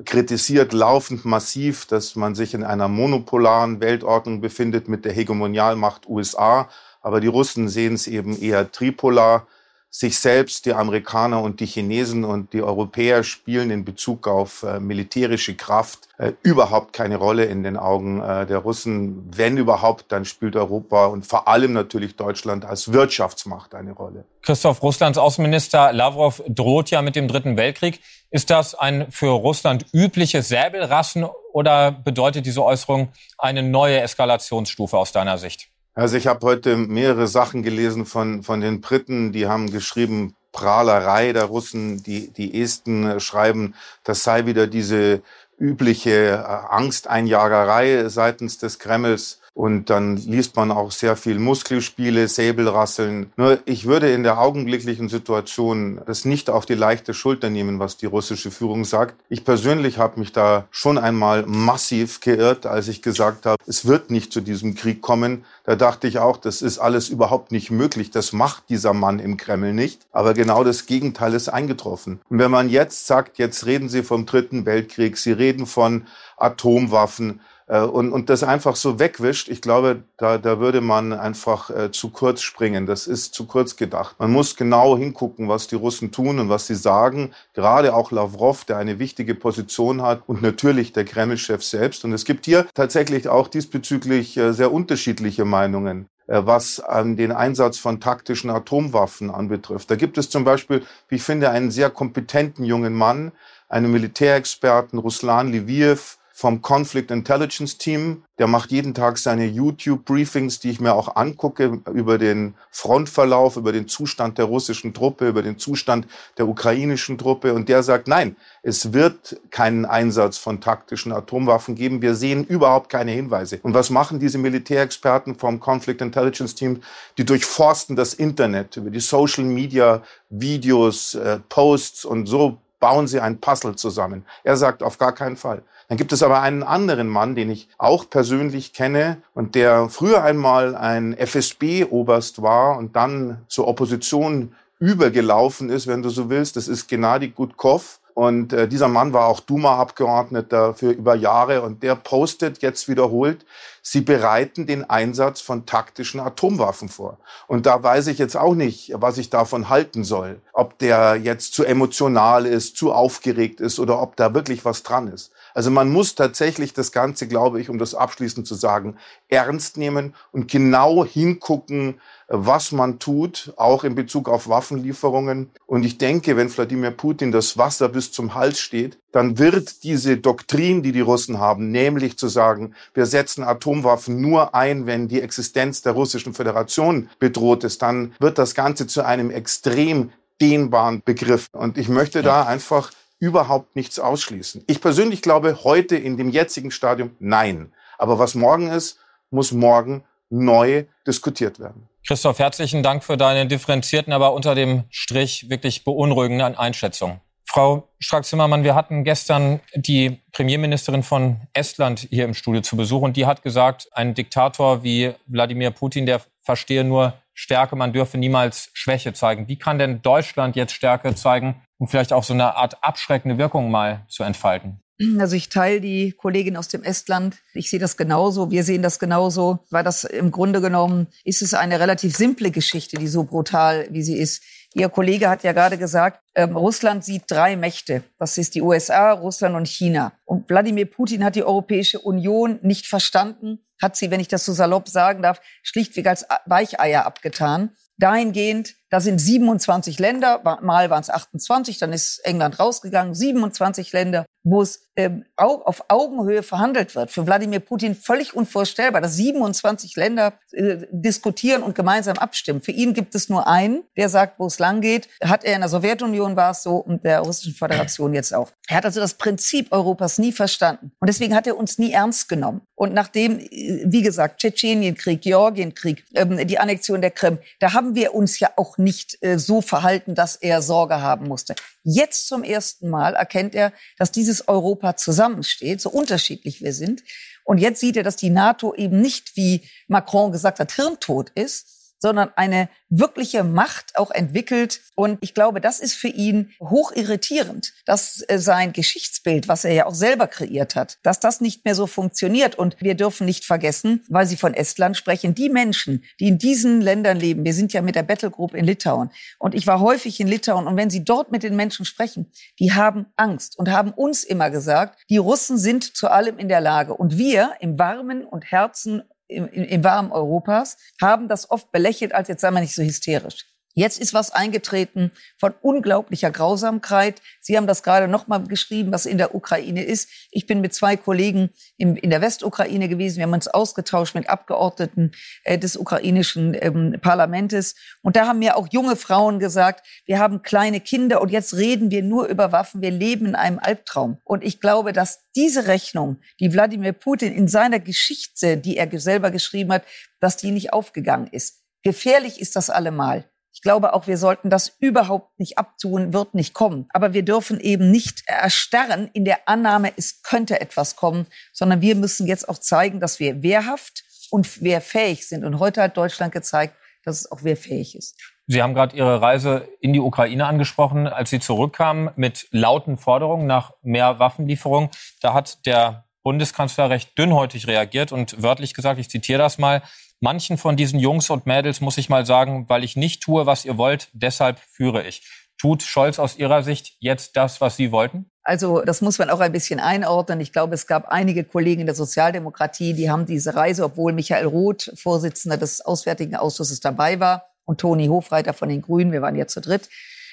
kritisiert 0.04 0.72
laufend 0.72 1.24
massiv, 1.24 1.86
dass 1.86 2.16
man 2.16 2.34
sich 2.34 2.52
in 2.52 2.64
einer 2.64 2.88
monopolaren 2.88 3.80
Weltordnung 3.80 4.40
befindet 4.40 4.88
mit 4.88 5.04
der 5.04 5.12
Hegemonialmacht 5.12 6.08
USA. 6.08 6.68
Aber 7.00 7.20
die 7.20 7.28
Russen 7.28 7.68
sehen 7.68 7.94
es 7.94 8.06
eben 8.06 8.38
eher 8.38 8.72
tripolar. 8.72 9.46
Sich 9.92 10.20
selbst, 10.20 10.66
die 10.66 10.72
Amerikaner 10.72 11.42
und 11.42 11.58
die 11.58 11.66
Chinesen 11.66 12.24
und 12.24 12.52
die 12.52 12.62
Europäer 12.62 13.24
spielen 13.24 13.70
in 13.70 13.84
Bezug 13.84 14.28
auf 14.28 14.62
äh, 14.62 14.78
militärische 14.78 15.56
Kraft 15.56 16.08
äh, 16.18 16.32
überhaupt 16.42 16.92
keine 16.92 17.16
Rolle 17.16 17.46
in 17.46 17.64
den 17.64 17.76
Augen 17.76 18.20
äh, 18.20 18.46
der 18.46 18.58
Russen. 18.58 19.28
Wenn 19.34 19.56
überhaupt, 19.56 20.12
dann 20.12 20.24
spielt 20.24 20.54
Europa 20.54 21.06
und 21.06 21.26
vor 21.26 21.48
allem 21.48 21.72
natürlich 21.72 22.14
Deutschland 22.14 22.64
als 22.64 22.92
Wirtschaftsmacht 22.92 23.74
eine 23.74 23.90
Rolle. 23.90 24.24
Christoph, 24.42 24.80
Russlands 24.80 25.18
Außenminister 25.18 25.92
Lavrov 25.92 26.40
droht 26.46 26.90
ja 26.90 27.02
mit 27.02 27.16
dem 27.16 27.26
Dritten 27.26 27.56
Weltkrieg. 27.56 28.00
Ist 28.30 28.50
das 28.50 28.76
ein 28.76 29.10
für 29.10 29.30
Russland 29.30 29.86
übliches 29.92 30.48
Säbelrassen 30.48 31.26
oder 31.52 31.90
bedeutet 31.90 32.46
diese 32.46 32.62
Äußerung 32.62 33.08
eine 33.38 33.64
neue 33.64 34.00
Eskalationsstufe 34.00 34.96
aus 34.96 35.10
deiner 35.10 35.36
Sicht? 35.36 35.69
Also 35.94 36.16
ich 36.16 36.26
habe 36.26 36.46
heute 36.46 36.76
mehrere 36.76 37.26
Sachen 37.26 37.62
gelesen 37.62 38.06
von, 38.06 38.42
von 38.42 38.60
den 38.60 38.80
Briten, 38.80 39.32
die 39.32 39.46
haben 39.46 39.70
geschrieben, 39.70 40.36
Prahlerei 40.52 41.32
der 41.32 41.44
Russen, 41.44 42.02
die, 42.02 42.30
die 42.32 42.60
Esten 42.60 43.20
schreiben, 43.20 43.74
das 44.02 44.24
sei 44.24 44.46
wieder 44.46 44.66
diese 44.66 45.22
übliche 45.58 46.10
äh, 46.10 46.34
Angsteinjagerei 46.34 48.08
seitens 48.08 48.58
des 48.58 48.78
Kremls. 48.78 49.39
Und 49.52 49.90
dann 49.90 50.16
liest 50.16 50.56
man 50.56 50.70
auch 50.70 50.90
sehr 50.90 51.16
viel 51.16 51.38
Muskelspiele, 51.38 52.28
Säbelrasseln. 52.28 53.32
Nur 53.36 53.58
ich 53.64 53.86
würde 53.86 54.12
in 54.12 54.22
der 54.22 54.40
augenblicklichen 54.40 55.08
Situation 55.08 56.00
das 56.06 56.24
nicht 56.24 56.48
auf 56.48 56.66
die 56.66 56.74
leichte 56.74 57.14
Schulter 57.14 57.50
nehmen, 57.50 57.78
was 57.78 57.96
die 57.96 58.06
russische 58.06 58.50
Führung 58.50 58.84
sagt. 58.84 59.16
Ich 59.28 59.44
persönlich 59.44 59.98
habe 59.98 60.20
mich 60.20 60.32
da 60.32 60.66
schon 60.70 60.98
einmal 60.98 61.44
massiv 61.46 62.20
geirrt, 62.20 62.64
als 62.64 62.88
ich 62.88 63.02
gesagt 63.02 63.44
habe, 63.44 63.62
es 63.66 63.86
wird 63.86 64.10
nicht 64.10 64.32
zu 64.32 64.40
diesem 64.40 64.74
Krieg 64.76 65.02
kommen. 65.02 65.44
Da 65.64 65.76
dachte 65.76 66.06
ich 66.06 66.18
auch, 66.18 66.36
das 66.36 66.62
ist 66.62 66.78
alles 66.78 67.08
überhaupt 67.08 67.52
nicht 67.52 67.70
möglich. 67.70 68.10
Das 68.10 68.32
macht 68.32 68.68
dieser 68.68 68.94
Mann 68.94 69.18
im 69.18 69.36
Kreml 69.36 69.72
nicht. 69.72 70.06
Aber 70.12 70.32
genau 70.32 70.64
das 70.64 70.86
Gegenteil 70.86 71.34
ist 71.34 71.48
eingetroffen. 71.48 72.20
Und 72.30 72.38
wenn 72.38 72.50
man 72.50 72.68
jetzt 72.68 73.06
sagt, 73.06 73.38
jetzt 73.38 73.66
reden 73.66 73.88
Sie 73.88 74.04
vom 74.04 74.26
Dritten 74.26 74.64
Weltkrieg, 74.64 75.16
Sie 75.16 75.32
reden 75.32 75.66
von 75.66 76.06
Atomwaffen, 76.36 77.40
und, 77.78 78.12
und 78.12 78.30
das 78.30 78.42
einfach 78.42 78.74
so 78.74 78.98
wegwischt, 78.98 79.48
ich 79.48 79.62
glaube, 79.62 80.02
da, 80.16 80.38
da 80.38 80.58
würde 80.58 80.80
man 80.80 81.12
einfach 81.12 81.70
äh, 81.70 81.92
zu 81.92 82.10
kurz 82.10 82.42
springen. 82.42 82.84
Das 82.84 83.06
ist 83.06 83.32
zu 83.32 83.46
kurz 83.46 83.76
gedacht. 83.76 84.16
Man 84.18 84.32
muss 84.32 84.56
genau 84.56 84.98
hingucken, 84.98 85.48
was 85.48 85.68
die 85.68 85.76
Russen 85.76 86.10
tun 86.10 86.40
und 86.40 86.48
was 86.48 86.66
sie 86.66 86.74
sagen. 86.74 87.32
Gerade 87.54 87.94
auch 87.94 88.10
Lavrov, 88.10 88.64
der 88.64 88.78
eine 88.78 88.98
wichtige 88.98 89.36
Position 89.36 90.02
hat 90.02 90.22
und 90.26 90.42
natürlich 90.42 90.92
der 90.92 91.04
Kreml-Chef 91.04 91.62
selbst. 91.62 92.04
Und 92.04 92.12
es 92.12 92.24
gibt 92.24 92.44
hier 92.44 92.66
tatsächlich 92.74 93.28
auch 93.28 93.46
diesbezüglich 93.46 94.36
äh, 94.36 94.52
sehr 94.52 94.72
unterschiedliche 94.72 95.44
Meinungen 95.44 96.08
äh, 96.26 96.44
was 96.44 96.80
an 96.80 97.16
den 97.16 97.30
Einsatz 97.30 97.78
von 97.78 98.00
taktischen 98.00 98.50
Atomwaffen 98.50 99.30
anbetrifft. 99.30 99.90
Da 99.92 99.94
gibt 99.94 100.18
es 100.18 100.28
zum 100.28 100.42
Beispiel, 100.42 100.82
wie 101.08 101.16
ich 101.16 101.22
finde, 101.22 101.50
einen 101.50 101.70
sehr 101.70 101.90
kompetenten 101.90 102.64
jungen 102.64 102.94
Mann, 102.94 103.30
einen 103.68 103.92
Militärexperten, 103.92 104.98
Ruslan 104.98 105.52
Liviev, 105.52 106.16
vom 106.40 106.62
Conflict 106.62 107.10
Intelligence 107.10 107.76
Team. 107.76 108.22
Der 108.38 108.46
macht 108.46 108.70
jeden 108.70 108.94
Tag 108.94 109.18
seine 109.18 109.44
YouTube-Briefings, 109.44 110.58
die 110.58 110.70
ich 110.70 110.80
mir 110.80 110.94
auch 110.94 111.14
angucke, 111.14 111.82
über 111.92 112.16
den 112.16 112.54
Frontverlauf, 112.70 113.58
über 113.58 113.72
den 113.72 113.88
Zustand 113.88 114.38
der 114.38 114.46
russischen 114.46 114.94
Truppe, 114.94 115.28
über 115.28 115.42
den 115.42 115.58
Zustand 115.58 116.06
der 116.38 116.48
ukrainischen 116.48 117.18
Truppe. 117.18 117.52
Und 117.52 117.68
der 117.68 117.82
sagt, 117.82 118.08
nein, 118.08 118.36
es 118.62 118.94
wird 118.94 119.38
keinen 119.50 119.84
Einsatz 119.84 120.38
von 120.38 120.62
taktischen 120.62 121.12
Atomwaffen 121.12 121.74
geben. 121.74 122.00
Wir 122.00 122.14
sehen 122.14 122.46
überhaupt 122.46 122.88
keine 122.88 123.10
Hinweise. 123.10 123.60
Und 123.62 123.74
was 123.74 123.90
machen 123.90 124.18
diese 124.18 124.38
Militärexperten 124.38 125.34
vom 125.34 125.60
Conflict 125.60 126.00
Intelligence 126.00 126.54
Team? 126.54 126.80
Die 127.18 127.26
durchforsten 127.26 127.96
das 127.96 128.14
Internet 128.14 128.78
über 128.78 128.88
die 128.88 129.00
Social 129.00 129.44
Media, 129.44 130.02
Videos, 130.30 131.16
äh, 131.16 131.38
Posts 131.50 132.06
und 132.06 132.24
so 132.24 132.56
bauen 132.80 133.06
sie 133.06 133.20
ein 133.20 133.38
Puzzle 133.38 133.76
zusammen. 133.76 134.24
Er 134.42 134.56
sagt 134.56 134.82
auf 134.82 134.96
gar 134.96 135.14
keinen 135.14 135.36
Fall. 135.36 135.62
Dann 135.90 135.96
gibt 135.96 136.12
es 136.12 136.22
aber 136.22 136.40
einen 136.40 136.62
anderen 136.62 137.08
Mann, 137.08 137.34
den 137.34 137.50
ich 137.50 137.68
auch 137.76 138.08
persönlich 138.08 138.72
kenne 138.72 139.16
und 139.34 139.56
der 139.56 139.88
früher 139.88 140.22
einmal 140.22 140.76
ein 140.76 141.16
FSB-Oberst 141.18 142.42
war 142.42 142.78
und 142.78 142.94
dann 142.94 143.38
zur 143.48 143.66
Opposition 143.66 144.54
übergelaufen 144.78 145.68
ist, 145.68 145.88
wenn 145.88 146.00
du 146.00 146.08
so 146.08 146.30
willst. 146.30 146.54
Das 146.54 146.68
ist 146.68 146.86
Gennady 146.86 147.30
Gutkov. 147.30 147.98
Und 148.14 148.52
äh, 148.52 148.68
dieser 148.68 148.86
Mann 148.86 149.12
war 149.12 149.26
auch 149.26 149.40
Duma-Abgeordneter 149.40 150.74
für 150.74 150.90
über 150.90 151.16
Jahre 151.16 151.62
und 151.62 151.82
der 151.82 151.96
postet 151.96 152.62
jetzt 152.62 152.88
wiederholt, 152.88 153.44
sie 153.82 154.00
bereiten 154.00 154.66
den 154.66 154.88
Einsatz 154.88 155.40
von 155.40 155.66
taktischen 155.66 156.20
Atomwaffen 156.20 156.88
vor. 156.88 157.18
Und 157.48 157.66
da 157.66 157.82
weiß 157.82 158.08
ich 158.08 158.18
jetzt 158.18 158.36
auch 158.36 158.54
nicht, 158.54 158.92
was 158.94 159.18
ich 159.18 159.30
davon 159.30 159.68
halten 159.68 160.04
soll. 160.04 160.40
Ob 160.52 160.78
der 160.78 161.16
jetzt 161.16 161.54
zu 161.54 161.64
emotional 161.64 162.46
ist, 162.46 162.76
zu 162.76 162.92
aufgeregt 162.92 163.60
ist 163.60 163.80
oder 163.80 164.00
ob 164.00 164.16
da 164.16 164.34
wirklich 164.34 164.64
was 164.64 164.82
dran 164.82 165.08
ist. 165.08 165.32
Also 165.54 165.70
man 165.70 165.90
muss 165.90 166.14
tatsächlich 166.14 166.72
das 166.72 166.92
Ganze, 166.92 167.28
glaube 167.28 167.60
ich, 167.60 167.70
um 167.70 167.78
das 167.78 167.94
abschließend 167.94 168.46
zu 168.46 168.54
sagen, 168.54 168.96
ernst 169.28 169.76
nehmen 169.76 170.14
und 170.32 170.50
genau 170.50 171.04
hingucken, 171.04 172.00
was 172.28 172.70
man 172.70 173.00
tut, 173.00 173.52
auch 173.56 173.82
in 173.82 173.96
Bezug 173.96 174.28
auf 174.28 174.48
Waffenlieferungen. 174.48 175.50
Und 175.66 175.84
ich 175.84 175.98
denke, 175.98 176.36
wenn 176.36 176.56
Wladimir 176.56 176.92
Putin 176.92 177.32
das 177.32 177.58
Wasser 177.58 177.88
bis 177.88 178.12
zum 178.12 178.34
Hals 178.34 178.60
steht, 178.60 178.98
dann 179.10 179.38
wird 179.38 179.82
diese 179.82 180.16
Doktrin, 180.16 180.82
die 180.82 180.92
die 180.92 181.00
Russen 181.00 181.40
haben, 181.40 181.72
nämlich 181.72 182.16
zu 182.16 182.28
sagen, 182.28 182.74
wir 182.94 183.06
setzen 183.06 183.42
Atomwaffen 183.42 184.20
nur 184.20 184.54
ein, 184.54 184.86
wenn 184.86 185.08
die 185.08 185.20
Existenz 185.20 185.82
der 185.82 185.92
russischen 185.92 186.32
Föderation 186.32 187.10
bedroht 187.18 187.64
ist, 187.64 187.82
dann 187.82 188.14
wird 188.20 188.38
das 188.38 188.54
Ganze 188.54 188.86
zu 188.86 189.04
einem 189.04 189.30
extrem 189.30 190.12
dehnbaren 190.40 191.02
Begriff. 191.04 191.48
Und 191.52 191.76
ich 191.76 191.88
möchte 191.88 192.22
da 192.22 192.44
einfach 192.44 192.92
überhaupt 193.20 193.76
nichts 193.76 193.98
ausschließen. 193.98 194.64
Ich 194.66 194.80
persönlich 194.80 195.22
glaube 195.22 195.62
heute 195.62 195.96
in 195.96 196.16
dem 196.16 196.30
jetzigen 196.30 196.70
Stadium 196.70 197.14
nein. 197.20 197.72
Aber 197.98 198.18
was 198.18 198.34
morgen 198.34 198.68
ist, 198.68 198.98
muss 199.30 199.52
morgen 199.52 200.04
neu 200.30 200.84
diskutiert 201.06 201.60
werden. 201.60 201.88
Christoph, 202.06 202.38
herzlichen 202.38 202.82
Dank 202.82 203.04
für 203.04 203.16
deine 203.16 203.46
differenzierten, 203.46 204.12
aber 204.12 204.32
unter 204.32 204.54
dem 204.54 204.84
Strich 204.90 205.50
wirklich 205.50 205.84
beunruhigenden 205.84 206.56
Einschätzungen. 206.56 207.20
Frau 207.44 207.88
Strack-Zimmermann, 207.98 208.64
wir 208.64 208.74
hatten 208.74 209.04
gestern 209.04 209.60
die 209.74 210.20
Premierministerin 210.32 211.02
von 211.02 211.40
Estland 211.52 212.06
hier 212.08 212.24
im 212.24 212.32
Studio 212.32 212.62
zu 212.62 212.76
Besuch 212.76 213.02
und 213.02 213.16
die 213.16 213.26
hat 213.26 213.42
gesagt, 213.42 213.88
ein 213.92 214.14
Diktator 214.14 214.82
wie 214.82 215.12
Wladimir 215.26 215.72
Putin, 215.72 216.06
der 216.06 216.20
verstehe 216.40 216.84
nur 216.84 217.14
Stärke, 217.34 217.74
man 217.74 217.92
dürfe 217.92 218.18
niemals 218.18 218.70
Schwäche 218.72 219.12
zeigen. 219.12 219.48
Wie 219.48 219.56
kann 219.56 219.78
denn 219.78 220.00
Deutschland 220.00 220.56
jetzt 220.56 220.72
Stärke 220.72 221.14
zeigen, 221.14 221.60
um 221.80 221.88
vielleicht 221.88 222.12
auch 222.12 222.22
so 222.22 222.34
eine 222.34 222.54
Art 222.56 222.84
abschreckende 222.84 223.38
Wirkung 223.38 223.70
mal 223.70 224.04
zu 224.08 224.22
entfalten? 224.22 224.80
Also 225.18 225.34
ich 225.34 225.48
teile 225.48 225.80
die 225.80 226.12
Kollegin 226.12 226.58
aus 226.58 226.68
dem 226.68 226.82
Estland. 226.82 227.38
Ich 227.54 227.70
sehe 227.70 227.78
das 227.80 227.96
genauso. 227.96 228.50
Wir 228.50 228.64
sehen 228.64 228.82
das 228.82 228.98
genauso, 228.98 229.60
weil 229.70 229.82
das 229.82 230.04
im 230.04 230.30
Grunde 230.30 230.60
genommen 230.60 231.06
ist 231.24 231.40
es 231.40 231.54
eine 231.54 231.80
relativ 231.80 232.14
simple 232.14 232.50
Geschichte, 232.50 232.98
die 232.98 233.08
so 233.08 233.24
brutal 233.24 233.88
wie 233.90 234.02
sie 234.02 234.18
ist. 234.18 234.42
Ihr 234.74 234.90
Kollege 234.90 235.30
hat 235.30 235.42
ja 235.42 235.52
gerade 235.52 235.78
gesagt, 235.78 236.20
ähm, 236.34 236.54
Russland 236.54 237.02
sieht 237.02 237.22
drei 237.28 237.56
Mächte. 237.56 238.04
Das 238.18 238.36
ist 238.36 238.54
die 238.54 238.60
USA, 238.60 239.12
Russland 239.12 239.56
und 239.56 239.66
China. 239.66 240.12
Und 240.26 240.50
Wladimir 240.50 240.84
Putin 240.84 241.24
hat 241.24 241.34
die 241.34 241.44
Europäische 241.44 241.98
Union 241.98 242.58
nicht 242.62 242.86
verstanden, 242.86 243.64
hat 243.80 243.96
sie, 243.96 244.10
wenn 244.10 244.20
ich 244.20 244.28
das 244.28 244.44
so 244.44 244.52
salopp 244.52 244.86
sagen 244.88 245.22
darf, 245.22 245.40
schlichtweg 245.62 246.06
als 246.06 246.26
Weicheier 246.44 247.06
abgetan. 247.06 247.70
Dahingehend, 247.96 248.74
da 248.90 249.00
sind 249.00 249.20
27 249.20 249.98
Länder, 249.98 250.40
mal 250.62 250.90
waren 250.90 251.00
es 251.00 251.10
28, 251.10 251.78
dann 251.78 251.92
ist 251.92 252.18
England 252.24 252.58
rausgegangen, 252.58 253.14
27 253.14 253.92
Länder, 253.92 254.26
wo 254.42 254.62
es 254.62 254.90
ähm, 254.96 255.24
auf 255.36 255.84
Augenhöhe 255.88 256.42
verhandelt 256.42 256.94
wird. 256.94 257.10
Für 257.10 257.26
Wladimir 257.26 257.60
Putin 257.60 257.94
völlig 257.94 258.34
unvorstellbar, 258.34 259.00
dass 259.00 259.16
27 259.16 259.96
Länder 259.96 260.34
äh, 260.52 260.78
diskutieren 260.90 261.62
und 261.62 261.74
gemeinsam 261.74 262.16
abstimmen. 262.18 262.60
Für 262.60 262.72
ihn 262.72 262.94
gibt 262.94 263.14
es 263.14 263.28
nur 263.28 263.46
einen, 263.46 263.84
der 263.96 264.08
sagt, 264.08 264.38
wo 264.38 264.46
es 264.46 264.58
lang 264.58 264.80
geht. 264.80 265.08
Hat 265.22 265.44
er 265.44 265.54
in 265.54 265.60
der 265.60 265.68
Sowjetunion 265.68 266.36
war 266.36 266.50
es 266.50 266.62
so 266.62 266.76
und 266.76 267.04
der 267.04 267.20
Russischen 267.20 267.54
Föderation 267.54 268.14
jetzt 268.14 268.34
auch. 268.34 268.50
Er 268.68 268.76
hat 268.76 268.84
also 268.84 269.00
das 269.00 269.14
Prinzip 269.14 269.72
Europas 269.72 270.18
nie 270.18 270.32
verstanden. 270.32 270.92
Und 270.98 271.08
deswegen 271.08 271.34
hat 271.34 271.46
er 271.46 271.56
uns 271.56 271.78
nie 271.78 271.92
ernst 271.92 272.28
genommen. 272.28 272.62
Und 272.74 272.94
nachdem, 272.94 273.38
äh, 273.38 273.84
wie 273.84 274.02
gesagt, 274.02 274.40
Tschetschenienkrieg, 274.40 275.20
Georgienkrieg, 275.20 276.04
ähm, 276.14 276.46
die 276.46 276.58
Annexion 276.58 277.00
der 277.00 277.10
Krim, 277.10 277.38
da 277.58 277.72
haben 277.74 277.94
wir 277.94 278.14
uns 278.14 278.38
ja 278.40 278.50
auch 278.56 278.78
nicht 278.80 279.18
äh, 279.22 279.38
so 279.38 279.60
verhalten, 279.60 280.14
dass 280.14 280.36
er 280.36 280.62
Sorge 280.62 281.00
haben 281.00 281.28
musste. 281.28 281.54
Jetzt 281.84 282.26
zum 282.26 282.42
ersten 282.42 282.88
Mal 282.88 283.14
erkennt 283.14 283.54
er, 283.54 283.72
dass 283.98 284.12
dieses 284.12 284.48
Europa 284.48 284.96
zusammensteht, 284.96 285.80
so 285.80 285.90
unterschiedlich 285.90 286.62
wir 286.62 286.72
sind. 286.72 287.02
Und 287.44 287.58
jetzt 287.58 287.80
sieht 287.80 287.96
er, 287.96 288.02
dass 288.02 288.16
die 288.16 288.30
NATO 288.30 288.74
eben 288.74 289.00
nicht, 289.00 289.36
wie 289.36 289.62
Macron 289.88 290.32
gesagt 290.32 290.60
hat, 290.60 290.72
hirntot 290.72 291.30
ist, 291.30 291.79
sondern 292.00 292.30
eine 292.34 292.68
wirkliche 292.88 293.44
Macht 293.44 293.96
auch 293.96 294.10
entwickelt. 294.10 294.80
Und 294.94 295.18
ich 295.20 295.34
glaube, 295.34 295.60
das 295.60 295.78
ist 295.78 295.94
für 295.94 296.08
ihn 296.08 296.50
hoch 296.60 296.92
irritierend, 296.92 297.72
dass 297.84 298.24
äh, 298.28 298.38
sein 298.38 298.72
Geschichtsbild, 298.72 299.48
was 299.48 299.64
er 299.64 299.72
ja 299.72 299.86
auch 299.86 299.94
selber 299.94 300.26
kreiert 300.26 300.74
hat, 300.74 300.98
dass 301.02 301.20
das 301.20 301.40
nicht 301.40 301.64
mehr 301.64 301.74
so 301.74 301.86
funktioniert. 301.86 302.56
Und 302.56 302.76
wir 302.80 302.94
dürfen 302.94 303.26
nicht 303.26 303.44
vergessen, 303.44 304.04
weil 304.08 304.26
Sie 304.26 304.36
von 304.36 304.54
Estland 304.54 304.96
sprechen, 304.96 305.34
die 305.34 305.50
Menschen, 305.50 306.04
die 306.18 306.28
in 306.28 306.38
diesen 306.38 306.80
Ländern 306.80 307.18
leben, 307.18 307.44
wir 307.44 307.54
sind 307.54 307.72
ja 307.72 307.82
mit 307.82 307.94
der 307.94 308.02
Battle 308.02 308.30
Group 308.30 308.54
in 308.54 308.64
Litauen 308.64 309.10
und 309.38 309.54
ich 309.54 309.66
war 309.66 309.80
häufig 309.80 310.18
in 310.20 310.28
Litauen 310.28 310.66
und 310.66 310.76
wenn 310.76 310.90
Sie 310.90 311.04
dort 311.04 311.30
mit 311.30 311.42
den 311.42 311.56
Menschen 311.56 311.84
sprechen, 311.84 312.30
die 312.58 312.72
haben 312.72 313.06
Angst 313.16 313.58
und 313.58 313.70
haben 313.70 313.92
uns 313.92 314.24
immer 314.24 314.50
gesagt, 314.50 315.00
die 315.10 315.18
Russen 315.18 315.58
sind 315.58 315.96
zu 315.96 316.08
allem 316.08 316.38
in 316.38 316.48
der 316.48 316.60
Lage 316.60 316.94
und 316.94 317.18
wir 317.18 317.52
im 317.60 317.78
warmen 317.78 318.24
und 318.24 318.50
Herzen 318.50 319.02
im, 319.30 319.48
im, 319.48 319.64
im 319.64 319.84
warmen 319.84 320.12
Europas 320.12 320.76
haben 321.00 321.28
das 321.28 321.50
oft 321.50 321.70
belächelt 321.72 322.14
als 322.14 322.28
jetzt 322.28 322.40
sei 322.40 322.50
man 322.50 322.62
nicht 322.62 322.74
so 322.74 322.82
hysterisch. 322.82 323.46
Jetzt 323.74 324.00
ist 324.00 324.12
was 324.12 324.32
eingetreten 324.32 325.12
von 325.38 325.54
unglaublicher 325.60 326.32
Grausamkeit. 326.32 327.22
Sie 327.40 327.56
haben 327.56 327.68
das 327.68 327.84
gerade 327.84 328.08
noch 328.08 328.26
mal 328.26 328.42
geschrieben, 328.42 328.90
was 328.90 329.06
in 329.06 329.16
der 329.16 329.34
Ukraine 329.34 329.84
ist. 329.84 330.10
Ich 330.32 330.46
bin 330.46 330.60
mit 330.60 330.74
zwei 330.74 330.96
Kollegen 330.96 331.50
in, 331.76 331.96
in 331.96 332.10
der 332.10 332.20
Westukraine 332.20 332.88
gewesen. 332.88 333.18
Wir 333.18 333.24
haben 333.24 333.32
uns 333.32 333.46
ausgetauscht 333.46 334.16
mit 334.16 334.28
Abgeordneten 334.28 335.12
äh, 335.44 335.56
des 335.56 335.76
ukrainischen 335.76 336.56
ähm, 336.60 336.96
Parlamentes. 337.00 337.76
Und 338.02 338.16
da 338.16 338.26
haben 338.26 338.40
mir 338.40 338.56
auch 338.56 338.66
junge 338.72 338.96
Frauen 338.96 339.38
gesagt, 339.38 339.86
wir 340.04 340.18
haben 340.18 340.42
kleine 340.42 340.80
Kinder 340.80 341.20
und 341.20 341.30
jetzt 341.30 341.54
reden 341.54 341.92
wir 341.92 342.02
nur 342.02 342.26
über 342.26 342.50
Waffen. 342.50 342.82
Wir 342.82 342.90
leben 342.90 343.26
in 343.26 343.34
einem 343.36 343.60
Albtraum. 343.60 344.18
Und 344.24 344.42
ich 344.42 344.60
glaube, 344.60 344.92
dass 344.92 345.30
diese 345.36 345.68
Rechnung, 345.68 346.16
die 346.40 346.52
Wladimir 346.52 346.92
Putin 346.92 347.32
in 347.32 347.46
seiner 347.46 347.78
Geschichte, 347.78 348.56
die 348.56 348.76
er 348.76 348.90
selber 348.98 349.30
geschrieben 349.30 349.72
hat, 349.72 349.84
dass 350.18 350.36
die 350.36 350.50
nicht 350.50 350.72
aufgegangen 350.72 351.28
ist. 351.28 351.62
Gefährlich 351.82 352.40
ist 352.40 352.56
das 352.56 352.68
allemal. 352.68 353.29
Ich 353.60 353.62
glaube 353.62 353.92
auch, 353.92 354.06
wir 354.06 354.16
sollten 354.16 354.48
das 354.48 354.74
überhaupt 354.80 355.38
nicht 355.38 355.58
abtun, 355.58 356.14
wird 356.14 356.32
nicht 356.32 356.54
kommen. 356.54 356.86
Aber 356.94 357.12
wir 357.12 357.22
dürfen 357.22 357.60
eben 357.60 357.90
nicht 357.90 358.22
erstarren 358.24 359.10
in 359.12 359.26
der 359.26 359.46
Annahme, 359.50 359.92
es 359.98 360.22
könnte 360.22 360.62
etwas 360.62 360.96
kommen, 360.96 361.26
sondern 361.52 361.82
wir 361.82 361.94
müssen 361.94 362.26
jetzt 362.26 362.48
auch 362.48 362.56
zeigen, 362.56 363.00
dass 363.00 363.20
wir 363.20 363.42
wehrhaft 363.42 364.02
und 364.30 364.62
wehrfähig 364.62 365.28
sind. 365.28 365.44
Und 365.44 365.58
heute 365.58 365.82
hat 365.82 365.98
Deutschland 365.98 366.32
gezeigt, 366.32 366.74
dass 367.04 367.20
es 367.20 367.30
auch 367.30 367.44
wehrfähig 367.44 367.94
ist. 367.96 368.18
Sie 368.46 368.62
haben 368.62 368.72
gerade 368.72 368.96
Ihre 368.96 369.20
Reise 369.20 369.68
in 369.82 369.92
die 369.92 370.00
Ukraine 370.00 370.46
angesprochen. 370.46 371.06
Als 371.06 371.28
Sie 371.28 371.38
zurückkamen 371.38 372.12
mit 372.16 372.48
lauten 372.52 372.96
Forderungen 372.96 373.46
nach 373.46 373.74
mehr 373.82 374.18
Waffenlieferung, 374.18 374.88
da 375.20 375.34
hat 375.34 375.66
der 375.66 376.06
Bundeskanzler 376.22 376.88
recht 376.88 377.18
dünnhäutig 377.18 377.66
reagiert 377.66 378.10
und 378.10 378.42
wörtlich 378.42 378.72
gesagt, 378.72 378.98
ich 378.98 379.10
zitiere 379.10 379.38
das 379.38 379.58
mal, 379.58 379.82
Manchen 380.20 380.58
von 380.58 380.76
diesen 380.76 381.00
Jungs 381.00 381.30
und 381.30 381.46
Mädels 381.46 381.80
muss 381.80 381.96
ich 381.96 382.10
mal 382.10 382.26
sagen, 382.26 382.68
weil 382.68 382.84
ich 382.84 382.94
nicht 382.94 383.22
tue, 383.22 383.46
was 383.46 383.64
ihr 383.64 383.78
wollt, 383.78 384.08
deshalb 384.12 384.58
führe 384.58 385.06
ich. 385.06 385.26
Tut 385.56 385.82
Scholz 385.82 386.18
aus 386.18 386.36
Ihrer 386.36 386.62
Sicht 386.62 386.96
jetzt 387.00 387.36
das, 387.36 387.60
was 387.60 387.76
Sie 387.76 387.90
wollten? 387.90 388.30
Also 388.42 388.82
das 388.82 389.00
muss 389.00 389.18
man 389.18 389.30
auch 389.30 389.40
ein 389.40 389.52
bisschen 389.52 389.80
einordnen. 389.80 390.40
Ich 390.40 390.52
glaube, 390.52 390.74
es 390.74 390.86
gab 390.86 391.08
einige 391.08 391.44
Kollegen 391.44 391.80
in 391.80 391.86
der 391.86 391.94
Sozialdemokratie, 391.94 392.94
die 392.94 393.10
haben 393.10 393.24
diese 393.24 393.54
Reise, 393.54 393.84
obwohl 393.84 394.12
Michael 394.12 394.46
Roth, 394.46 394.92
Vorsitzender 394.94 395.56
des 395.56 395.80
Auswärtigen 395.80 396.36
Ausschusses, 396.36 396.80
dabei 396.80 397.20
war 397.20 397.46
und 397.64 397.80
Toni 397.80 398.06
Hofreiter 398.06 398.52
von 398.52 398.68
den 398.68 398.82
Grünen, 398.82 399.12
wir 399.12 399.22
waren 399.22 399.36
ja 399.36 399.46
zu 399.46 399.60
dritt, 399.60 399.88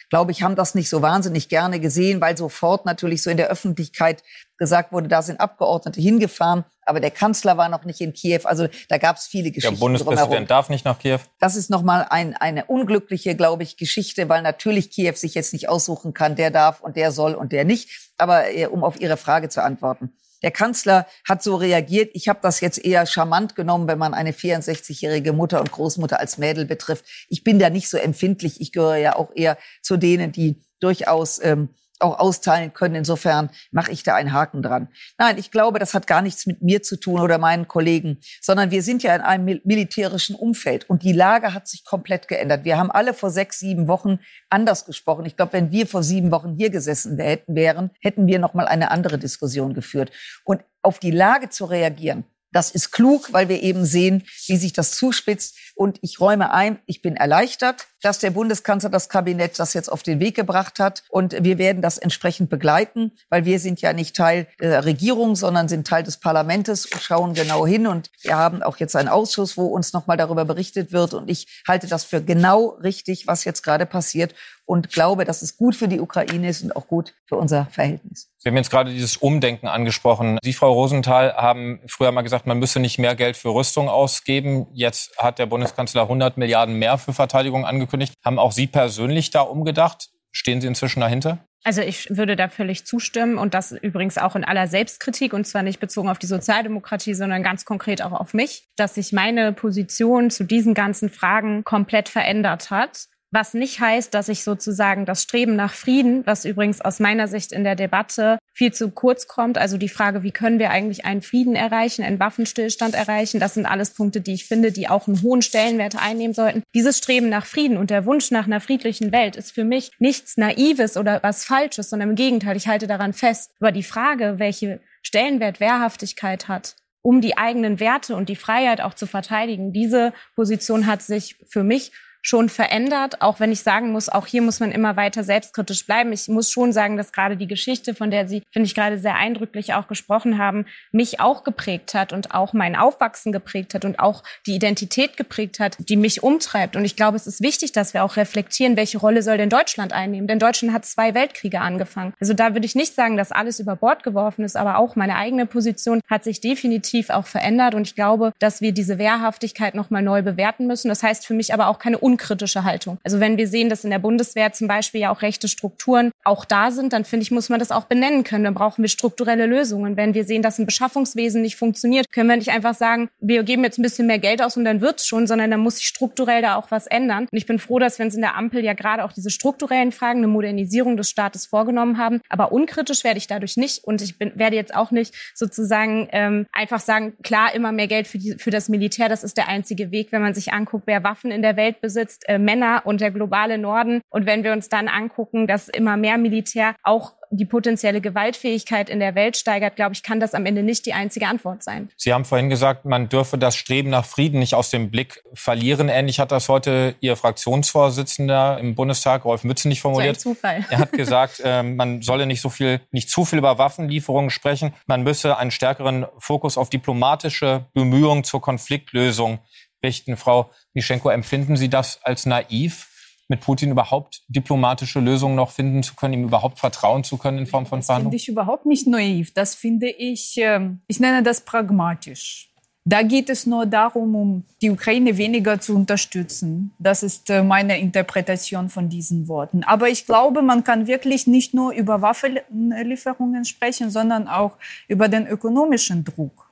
glaube 0.10 0.32
ich, 0.32 0.44
haben 0.44 0.56
das 0.56 0.76
nicht 0.76 0.90
so 0.90 1.02
wahnsinnig 1.02 1.50
gerne 1.50 1.80
gesehen, 1.80 2.22
weil 2.22 2.38
sofort 2.38 2.86
natürlich 2.86 3.22
so 3.24 3.30
in 3.30 3.38
der 3.38 3.48
Öffentlichkeit 3.48 4.24
gesagt 4.58 4.92
wurde, 4.92 5.08
da 5.08 5.22
sind 5.22 5.40
Abgeordnete 5.40 6.02
hingefahren, 6.02 6.66
aber 6.84 7.00
der 7.00 7.12
Kanzler 7.12 7.58
war 7.58 7.70
noch 7.70 7.84
nicht 7.84 8.02
in 8.02 8.14
Kiew. 8.14 8.42
Also 8.46 8.68
da 8.90 8.98
gab 8.98 9.18
es 9.18 9.28
viele 9.28 9.52
Geschichten. 9.52 9.76
Der 9.76 9.80
Bundespräsident 9.80 10.28
drumherum. 10.30 10.48
darf 10.48 10.70
nicht 10.70 10.86
nach 10.86 10.98
Kiew. 11.00 11.20
Das 11.40 11.56
ist 11.56 11.70
nochmal 11.70 12.08
ein, 12.10 12.36
eine 12.36 12.66
unglückliche, 12.66 13.36
glaube 13.36 13.64
ich, 13.64 13.78
Geschichte, 13.78 14.30
weil 14.30 14.42
natürlich 14.42 14.90
Kiew 14.90 15.14
sich 15.16 15.36
jetzt 15.36 15.54
nicht 15.54 15.70
aussuchen 15.70 16.14
kann, 16.14 16.36
der 16.36 16.52
darf 16.52 16.82
und 16.82 16.96
der 16.96 17.12
soll 17.12 17.34
und 17.36 17.52
der 17.52 17.66
nicht. 17.66 18.12
Aber 18.18 18.50
äh, 18.50 18.66
um 18.68 18.84
auf 18.84 19.00
Ihre 19.00 19.18
Frage 19.18 19.50
zu 19.50 19.62
antworten. 19.64 20.14
Der 20.44 20.52
Kanzler 20.52 21.08
hat 21.28 21.42
so 21.42 21.56
reagiert. 21.56 22.12
Ich 22.14 22.28
habe 22.28 22.40
das 22.42 22.60
jetzt 22.62 22.84
eher 22.84 23.06
charmant 23.06 23.56
genommen, 23.56 23.88
wenn 23.88 23.98
man 23.98 24.14
eine 24.14 24.32
64-jährige 24.32 25.34
Mutter 25.34 25.60
und 25.60 25.72
Großmutter 25.72 26.20
als 26.20 26.38
Mädel 26.38 26.66
betrifft. 26.66 27.06
Ich 27.30 27.44
bin 27.44 27.60
da 27.60 27.70
nicht 27.70 27.90
so 27.90 27.98
empfindlich. 27.98 28.62
Ich 28.62 28.72
gehöre 28.72 28.98
ja 28.98 29.16
auch 29.16 29.32
eher 29.36 29.58
zu 29.82 29.98
denen, 29.98 30.32
die 30.32 30.62
durchaus 30.80 31.44
ähm, 31.44 31.70
auch 32.00 32.20
austeilen 32.20 32.74
können. 32.74 32.96
Insofern 32.96 33.50
mache 33.72 33.92
ich 33.92 34.04
da 34.04 34.16
einen 34.16 34.34
Haken 34.34 34.62
dran. 34.62 34.90
Nein, 35.18 35.38
ich 35.38 35.52
glaube, 35.52 35.80
das 35.80 35.94
hat 35.94 36.08
gar 36.08 36.22
nichts 36.22 36.46
mit 36.46 36.62
mir 36.62 36.82
zu 36.84 37.00
tun 37.00 37.20
oder 37.20 37.38
meinen 37.38 37.68
Kollegen, 37.68 38.20
sondern 38.42 38.72
wir 38.72 38.84
sind 38.84 39.04
ja 39.04 39.16
in 39.16 39.22
einem 39.22 39.62
militärischen 39.64 40.36
Umfeld 40.36 40.90
und 40.90 41.04
die 41.04 41.14
Lage 41.14 41.54
hat 41.54 41.68
sich 41.68 41.86
komplett 41.86 42.28
geändert. 42.28 42.66
Wir 42.66 42.78
haben 42.78 42.92
alle 42.92 43.14
vor 43.14 43.30
sechs, 43.30 43.60
sieben 43.60 43.88
Wochen 43.88 44.20
anders 44.50 44.86
gesprochen. 44.86 45.26
Ich 45.26 45.36
glaube, 45.36 45.54
wenn 45.54 45.72
wir 45.72 45.88
vor 45.88 46.04
sieben 46.04 46.32
Wochen 46.32 46.56
hier 46.56 46.70
gesessen 46.70 47.18
wären, 47.18 47.92
hätten 48.02 48.28
wir 48.28 48.40
noch 48.40 48.54
mal 48.54 48.68
eine 48.68 48.92
andere 48.92 49.18
Diskussion 49.18 49.74
geführt. 49.74 50.12
Und 50.44 50.64
auf 50.82 51.00
die 51.00 51.12
Lage 51.12 51.50
zu 51.50 51.66
reagieren, 51.66 52.24
das 52.58 52.72
ist 52.72 52.90
klug, 52.90 53.34
weil 53.34 53.50
wir 53.50 53.62
eben 53.62 53.86
sehen, 53.86 54.24
wie 54.48 54.58
sich 54.58 54.74
das 54.74 54.94
zuspitzt. 54.94 55.56
Und 55.76 56.00
ich 56.02 56.20
räume 56.20 56.52
ein, 56.52 56.80
ich 56.88 57.04
bin 57.04 57.16
erleichtert, 57.16 57.86
dass 58.02 58.18
der 58.18 58.32
Bundeskanzler 58.32 58.90
das 58.90 59.10
Kabinett 59.10 59.60
das 59.60 59.76
jetzt 59.76 59.92
auf 59.92 60.02
den 60.02 60.20
Weg 60.20 60.36
gebracht 60.36 60.80
hat. 60.80 61.04
Und 61.10 61.36
wir 61.44 61.60
werden 61.60 61.84
das 61.84 62.00
entsprechend 62.00 62.50
begleiten, 62.50 63.12
weil 63.30 63.46
wir 63.46 63.60
sind 63.60 63.80
ja 63.80 63.94
nicht 63.94 64.16
Teil 64.16 64.48
der 64.60 64.86
Regierung, 64.86 65.36
sondern 65.36 65.70
sind 65.70 65.86
Teil 65.86 66.02
des 66.02 66.18
Parlaments 66.18 66.88
und 66.88 67.00
schauen 67.00 67.36
genau 67.36 67.68
hin. 67.68 67.86
Und 67.86 68.10
wir 68.24 68.36
haben 68.36 68.64
auch 68.64 68.78
jetzt 68.78 68.96
einen 68.96 69.08
Ausschuss, 69.08 69.56
wo 69.56 69.68
uns 69.68 69.94
nochmal 69.94 70.18
darüber 70.18 70.44
berichtet 70.44 70.92
wird. 70.92 71.14
Und 71.14 71.30
ich 71.30 71.62
halte 71.68 71.86
das 71.86 72.06
für 72.06 72.24
genau 72.24 72.70
richtig, 72.82 73.28
was 73.28 73.44
jetzt 73.44 73.62
gerade 73.62 73.86
passiert 73.86 74.34
und 74.68 74.92
glaube, 74.92 75.24
dass 75.24 75.42
es 75.42 75.58
gut 75.58 75.76
für 75.76 75.88
die 75.88 76.00
Ukraine 76.00 76.50
ist 76.50 76.62
und 76.62 76.76
auch 76.76 76.88
gut 76.88 77.14
für 77.26 77.38
unser 77.38 77.66
Verhältnis. 77.68 78.30
Sie 78.38 78.50
haben 78.50 78.58
jetzt 78.58 78.70
gerade 78.70 78.92
dieses 78.92 79.18
Umdenken 79.18 79.68
angesprochen. 79.68 80.38
Sie, 80.44 80.54
Frau 80.54 80.72
Rosenthal, 80.74 81.34
haben 81.34 81.80
früher 81.88 82.12
mal 82.12 82.22
gesagt, 82.22 82.46
man 82.46 82.60
müsse 82.60 82.80
nicht 82.80 83.00
mehr 83.00 83.16
Geld 83.16 83.38
für 83.38 83.50
Rüstung 83.50 83.88
ausgeben. 83.88 84.68
Jetzt 84.74 85.18
hat 85.18 85.40
der 85.40 85.46
Bundeskanzler 85.46 86.04
100 86.04 86.38
Milliarden 86.38 86.76
mehr 86.76 86.98
für 86.98 87.14
Verteidigung 87.14 87.66
angekündigt. 87.66 88.14
Haben 88.24 88.40
auch 88.40 88.52
Sie 88.52 88.68
persönlich 88.68 89.32
da 89.32 89.42
umgedacht? 89.42 90.10
Stehen 90.32 90.60
Sie 90.60 90.68
inzwischen 90.68 91.00
dahinter? 91.00 91.40
Also 91.64 91.82
ich 91.82 92.10
würde 92.10 92.36
da 92.36 92.50
völlig 92.50 92.86
zustimmen 92.86 93.38
und 93.38 93.54
das 93.54 93.72
übrigens 93.72 94.18
auch 94.18 94.36
in 94.36 94.44
aller 94.44 94.68
Selbstkritik 94.68 95.34
und 95.34 95.48
zwar 95.48 95.64
nicht 95.64 95.80
bezogen 95.80 96.10
auf 96.10 96.20
die 96.20 96.28
Sozialdemokratie, 96.28 97.14
sondern 97.14 97.42
ganz 97.42 97.66
konkret 97.66 98.02
auch 98.02 98.12
auf 98.12 98.34
mich, 98.34 98.68
dass 98.76 98.96
sich 98.96 99.12
meine 99.12 99.54
Position 99.54 100.30
zu 100.30 100.44
diesen 100.44 100.74
ganzen 100.74 101.10
Fragen 101.10 101.64
komplett 101.64 102.10
verändert 102.10 102.70
hat 102.70 103.08
was 103.32 103.54
nicht 103.54 103.80
heißt, 103.80 104.14
dass 104.14 104.30
ich 104.30 104.44
sozusagen 104.44 105.06
das 105.06 105.24
Streben 105.24 105.56
nach 105.56 105.74
Frieden, 105.74 106.26
was 106.26 106.46
übrigens 106.46 106.82
aus 106.82 107.00
meiner 107.00 107.28
Sicht 107.28 107.52
in 107.52 107.64
der 107.64 107.76
Debatte 107.76 108.38
viel 108.54 108.74
zu 108.74 108.90
kurz 108.90 109.28
kommt, 109.28 109.58
also 109.58 109.78
die 109.78 109.90
Frage, 109.90 110.24
wie 110.24 110.32
können 110.32 110.60
wir 110.60 110.72
eigentlich 110.72 111.06
einen 111.06 111.22
Frieden 111.22 111.56
erreichen, 111.56 112.04
einen 112.04 112.20
Waffenstillstand 112.20 112.96
erreichen, 112.96 113.40
das 113.40 113.54
sind 113.54 113.66
alles 113.66 113.92
Punkte, 113.92 114.22
die 114.22 114.34
ich 114.34 114.46
finde, 114.46 114.72
die 114.72 114.88
auch 114.88 115.08
einen 115.08 115.22
hohen 115.22 115.42
Stellenwert 115.42 115.96
einnehmen 115.96 116.34
sollten. 116.34 116.64
Dieses 116.74 116.98
Streben 116.98 117.30
nach 117.30 117.46
Frieden 117.46 117.78
und 117.78 117.90
der 117.90 118.06
Wunsch 118.06 118.32
nach 118.32 118.46
einer 118.46 118.62
friedlichen 118.62 119.12
Welt 119.12 119.36
ist 119.36 119.52
für 119.52 119.66
mich 119.66 119.92
nichts 120.00 120.38
Naives 120.38 120.98
oder 120.98 121.22
was 121.22 121.44
Falsches, 121.44 121.90
sondern 121.90 122.10
im 122.10 122.16
Gegenteil, 122.16 122.56
ich 122.56 122.68
halte 122.68 122.88
daran 122.88 123.14
fest. 123.14 123.52
Aber 123.60 123.72
die 123.72 123.84
Frage, 123.84 124.36
welche 124.38 124.80
Stellenwert 125.02 125.60
Wehrhaftigkeit 125.60 126.48
hat, 126.48 126.76
um 127.02 127.22
die 127.22 127.38
eigenen 127.38 127.80
Werte 127.80 128.16
und 128.16 128.30
die 128.30 128.36
Freiheit 128.36 128.82
auch 128.82 128.94
zu 128.94 129.06
verteidigen, 129.06 129.72
diese 129.72 130.14
Position 130.36 130.88
hat 130.88 131.02
sich 131.02 131.36
für 131.48 131.64
mich 131.64 131.92
schon 132.28 132.50
verändert, 132.50 133.22
auch 133.22 133.40
wenn 133.40 133.54
ich 133.54 133.62
sagen 133.62 133.94
muss, 133.94 134.10
auch 134.10 134.28
hier 134.28 134.42
muss 134.42 134.60
man 134.60 134.74
immer 134.74 134.98
weiter 134.98 135.24
selbstkritisch 135.24 135.86
bleiben. 135.86 136.12
Ich 136.12 136.28
muss 136.28 136.52
schon 136.52 136.74
sagen, 136.74 136.98
dass 136.98 137.14
gerade 137.14 137.38
die 137.38 137.48
Geschichte, 137.48 137.96
von 137.96 138.12
der 138.12 138.28
Sie, 138.28 138.44
finde 138.52 138.66
ich, 138.66 138.76
gerade 138.76 139.00
sehr 139.00 139.16
eindrücklich 139.16 139.74
auch 139.76 139.88
gesprochen 139.88 140.38
haben, 140.38 140.66
mich 140.92 141.22
auch 141.22 141.46
geprägt 141.46 141.94
hat 141.94 142.12
und 142.12 142.34
auch 142.36 142.52
mein 142.52 142.76
Aufwachsen 142.76 143.32
geprägt 143.32 143.74
hat 143.74 143.86
und 143.86 144.00
auch 144.00 144.24
die 144.46 144.56
Identität 144.56 145.16
geprägt 145.16 145.62
hat, 145.62 145.78
die 145.80 145.96
mich 145.96 146.22
umtreibt. 146.22 146.76
Und 146.76 146.84
ich 146.84 146.98
glaube, 146.98 147.16
es 147.16 147.28
ist 147.28 147.42
wichtig, 147.42 147.72
dass 147.72 147.94
wir 147.94 148.04
auch 148.04 148.18
reflektieren, 148.18 148.76
welche 148.76 148.98
Rolle 148.98 149.22
soll 149.22 149.38
denn 149.38 149.50
Deutschland 149.50 149.94
einnehmen? 149.94 150.28
Denn 150.28 150.40
Deutschland 150.40 150.74
hat 150.74 150.86
zwei 150.86 151.14
Weltkriege 151.14 151.62
angefangen. 151.62 152.14
Also 152.20 152.34
da 152.34 152.54
würde 152.54 152.66
ich 152.66 152.76
nicht 152.76 152.94
sagen, 152.94 153.16
dass 153.16 153.32
alles 153.32 153.62
über 153.62 153.78
Bord 153.78 154.04
geworfen 154.04 154.44
ist, 154.44 154.58
aber 154.58 154.80
auch 154.80 154.98
meine 154.98 155.16
eigene 155.16 155.46
Position 155.46 156.02
hat 156.10 156.26
sich 156.26 156.42
definitiv 156.42 157.10
auch 157.10 157.26
verändert. 157.26 157.74
Und 157.74 157.88
ich 157.88 157.96
glaube, 157.96 158.34
dass 158.40 158.60
wir 158.60 158.74
diese 158.74 158.98
Wehrhaftigkeit 158.98 159.76
nochmal 159.76 160.02
neu 160.02 160.24
bewerten 160.24 160.68
müssen. 160.68 160.90
Das 160.90 161.04
heißt 161.04 161.26
für 161.26 161.34
mich 161.34 161.54
aber 161.54 161.68
auch 161.68 161.80
keine 161.80 162.04
Un 162.04 162.17
unkritische 162.18 162.64
Haltung. 162.64 162.98
Also 163.04 163.20
wenn 163.20 163.38
wir 163.38 163.48
sehen, 163.48 163.70
dass 163.70 163.84
in 163.84 163.92
der 163.92 164.00
Bundeswehr 164.00 164.52
zum 164.52 164.68
Beispiel 164.68 165.02
ja 165.02 165.12
auch 165.12 165.22
rechte 165.22 165.48
Strukturen 165.48 166.12
auch 166.24 166.46
da 166.46 166.72
sind, 166.72 166.94
dann 166.94 167.06
finde 167.06 167.24
ich, 167.24 167.32
muss 167.32 167.50
man 167.50 167.60
das 167.60 167.72
auch 167.72 167.86
benennen 167.86 168.24
können. 168.24 168.44
Dann 168.44 168.56
brauchen 168.56 168.82
wir 168.82 168.90
strukturelle 168.90 169.46
Lösungen. 169.46 169.98
Wenn 169.98 170.16
wir 170.16 170.24
sehen, 170.24 170.42
dass 170.42 170.58
ein 170.58 170.66
Beschaffungswesen 170.66 171.42
nicht 171.42 171.56
funktioniert, 171.56 172.12
können 172.12 172.30
wir 172.30 172.38
nicht 172.38 172.50
einfach 172.50 172.74
sagen, 172.74 173.10
wir 173.20 173.44
geben 173.44 173.64
jetzt 173.64 173.78
ein 173.78 173.84
bisschen 173.84 174.08
mehr 174.08 174.18
Geld 174.18 174.42
aus 174.42 174.58
und 174.58 174.66
dann 174.66 174.82
wird's 174.82 175.06
schon, 175.08 175.28
sondern 175.28 175.52
dann 175.52 175.60
muss 175.60 175.78
sich 175.78 175.88
strukturell 175.88 176.42
da 176.42 176.56
auch 176.56 176.72
was 176.72 176.88
ändern. 176.88 177.28
Und 177.32 177.38
ich 177.38 177.46
bin 177.46 177.60
froh, 177.60 177.78
dass 177.78 178.00
wir 178.00 178.06
uns 178.06 178.16
in 178.16 178.22
der 178.22 178.36
Ampel 178.36 178.64
ja 178.64 178.74
gerade 178.74 179.04
auch 179.04 179.12
diese 179.12 179.30
strukturellen 179.30 179.92
Fragen, 179.92 180.20
eine 180.20 180.28
Modernisierung 180.28 180.98
des 180.98 181.10
Staates 181.10 181.46
vorgenommen 181.46 182.00
haben. 182.00 182.22
Aber 182.30 182.52
unkritisch 182.52 183.04
werde 183.04 183.20
ich 183.20 183.28
dadurch 183.28 183.58
nicht 183.58 183.84
und 183.84 184.02
ich 184.02 184.18
bin, 184.18 184.32
werde 184.36 184.56
jetzt 184.56 184.74
auch 184.74 184.90
nicht 184.90 185.14
sozusagen 185.36 186.08
ähm, 186.12 186.48
einfach 186.52 186.80
sagen, 186.80 187.14
klar, 187.22 187.54
immer 187.54 187.72
mehr 187.72 187.88
Geld 187.88 188.08
für, 188.08 188.18
die, 188.18 188.36
für 188.40 188.50
das 188.50 188.70
Militär, 188.70 189.08
das 189.08 189.24
ist 189.24 189.38
der 189.38 189.48
einzige 189.48 189.92
Weg, 189.92 190.12
wenn 190.12 190.22
man 190.22 190.34
sich 190.34 190.54
anguckt, 190.54 190.88
wer 190.88 191.04
Waffen 191.04 191.32
in 191.32 191.42
der 191.42 191.56
Welt 191.58 191.82
besitzt, 191.82 192.07
äh, 192.26 192.38
Männer 192.38 192.82
und 192.86 193.02
der 193.02 193.12
globale 193.12 193.58
Norden. 193.58 194.02
Und 194.10 194.26
wenn 194.26 194.44
wir 194.44 194.54
uns 194.54 194.70
dann 194.70 194.88
angucken, 194.88 195.48
dass 195.48 195.68
immer 195.68 195.98
mehr 195.98 196.18
Militär 196.18 196.76
auch 196.84 197.14
die 197.30 197.46
potenzielle 197.46 198.02
Gewaltfähigkeit 198.02 198.90
in 198.90 199.00
der 199.00 199.16
Welt 199.16 199.38
steigert, 199.38 199.76
glaube 199.76 199.94
ich, 199.94 200.04
kann 200.04 200.20
das 200.20 200.34
am 200.34 200.46
Ende 200.46 200.64
nicht 200.64 200.86
die 200.86 200.94
einzige 200.94 201.28
Antwort 201.28 201.64
sein. 201.64 201.90
Sie 201.98 202.14
haben 202.14 202.26
vorhin 202.26 202.50
gesagt, 202.50 202.86
man 202.86 203.10
dürfe 203.10 203.38
das 203.38 203.56
Streben 203.56 203.90
nach 203.90 204.06
Frieden 204.06 204.40
nicht 204.40 204.56
aus 204.56 204.70
dem 204.70 204.92
Blick 204.92 205.24
verlieren. 205.34 205.90
Ähnlich 205.90 206.20
hat 206.20 206.32
das 206.32 206.50
heute 206.50 206.96
Ihr 207.00 207.16
Fraktionsvorsitzender 207.16 208.58
im 208.60 208.76
Bundestag, 208.76 209.26
Rolf 209.26 209.44
Mützenich, 209.44 209.82
formuliert. 209.82 210.20
So 210.20 210.30
ein 210.30 210.36
Zufall. 210.36 210.66
Er 210.70 210.80
hat 210.80 210.92
gesagt, 210.94 211.42
äh, 211.44 211.64
man 211.64 212.02
solle 212.02 212.26
nicht 212.26 212.42
so 212.42 212.50
viel, 212.50 212.82
nicht 212.92 213.10
zu 213.10 213.26
viel 213.26 213.40
über 213.40 213.58
Waffenlieferungen 213.58 214.30
sprechen. 214.30 214.74
Man 214.86 215.04
müsse 215.04 215.38
einen 215.38 215.52
stärkeren 215.52 216.06
Fokus 216.18 216.58
auf 216.58 216.70
diplomatische 216.70 217.66
Bemühungen 217.74 218.24
zur 218.24 218.42
Konfliktlösung 218.42 219.40
richten. 219.88 220.18
Frau 220.18 220.52
Mischenko, 220.74 221.10
empfinden 221.10 221.58
Sie 221.58 221.70
das 221.70 222.00
als 222.04 222.26
naiv? 222.26 222.88
mit 223.30 223.42
Putin 223.42 223.72
überhaupt 223.72 224.22
diplomatische 224.30 225.00
Lösungen 225.00 225.36
noch 225.36 225.52
finden 225.52 225.84
zu 225.84 225.96
können, 225.96 226.14
ihm 226.14 226.24
überhaupt 226.24 226.60
vertrauen 226.60 227.04
zu 227.04 227.18
können 227.18 227.40
in 227.40 227.46
Form 227.46 227.66
von 227.66 227.84
Verhandlungen? 227.84 228.14
Das 228.14 228.24
finde 228.24 228.24
ich 228.24 228.30
überhaupt 228.30 228.66
nicht 228.66 228.88
naiv. 228.88 229.34
Das 229.34 229.54
finde 229.54 229.90
ich, 229.90 230.36
ähm, 230.38 230.80
ich 230.88 231.00
nenne 231.00 231.24
das 231.24 231.42
pragmatisch. 231.42 232.50
Da 232.90 233.04
geht 233.04 233.30
es 233.30 233.46
nur 233.46 233.66
darum, 233.66 234.16
um 234.16 234.44
die 234.62 234.70
Ukraine 234.70 235.18
weniger 235.18 235.60
zu 235.60 235.76
unterstützen. 235.76 236.72
Das 236.80 237.04
ist 237.04 237.30
äh, 237.30 237.44
meine 237.44 237.78
Interpretation 237.80 238.70
von 238.70 238.88
diesen 238.88 239.28
Worten. 239.28 239.64
Aber 239.66 239.90
ich 239.90 240.06
glaube, 240.06 240.42
man 240.42 240.64
kann 240.64 240.88
wirklich 240.88 241.28
nicht 241.28 241.54
nur 241.54 241.74
über 241.74 242.02
Waffenlieferungen 242.02 243.44
sprechen, 243.44 243.90
sondern 243.90 244.30
auch 244.30 244.54
über 244.88 245.10
den 245.10 245.28
ökonomischen 245.28 246.06
Druck. 246.06 246.47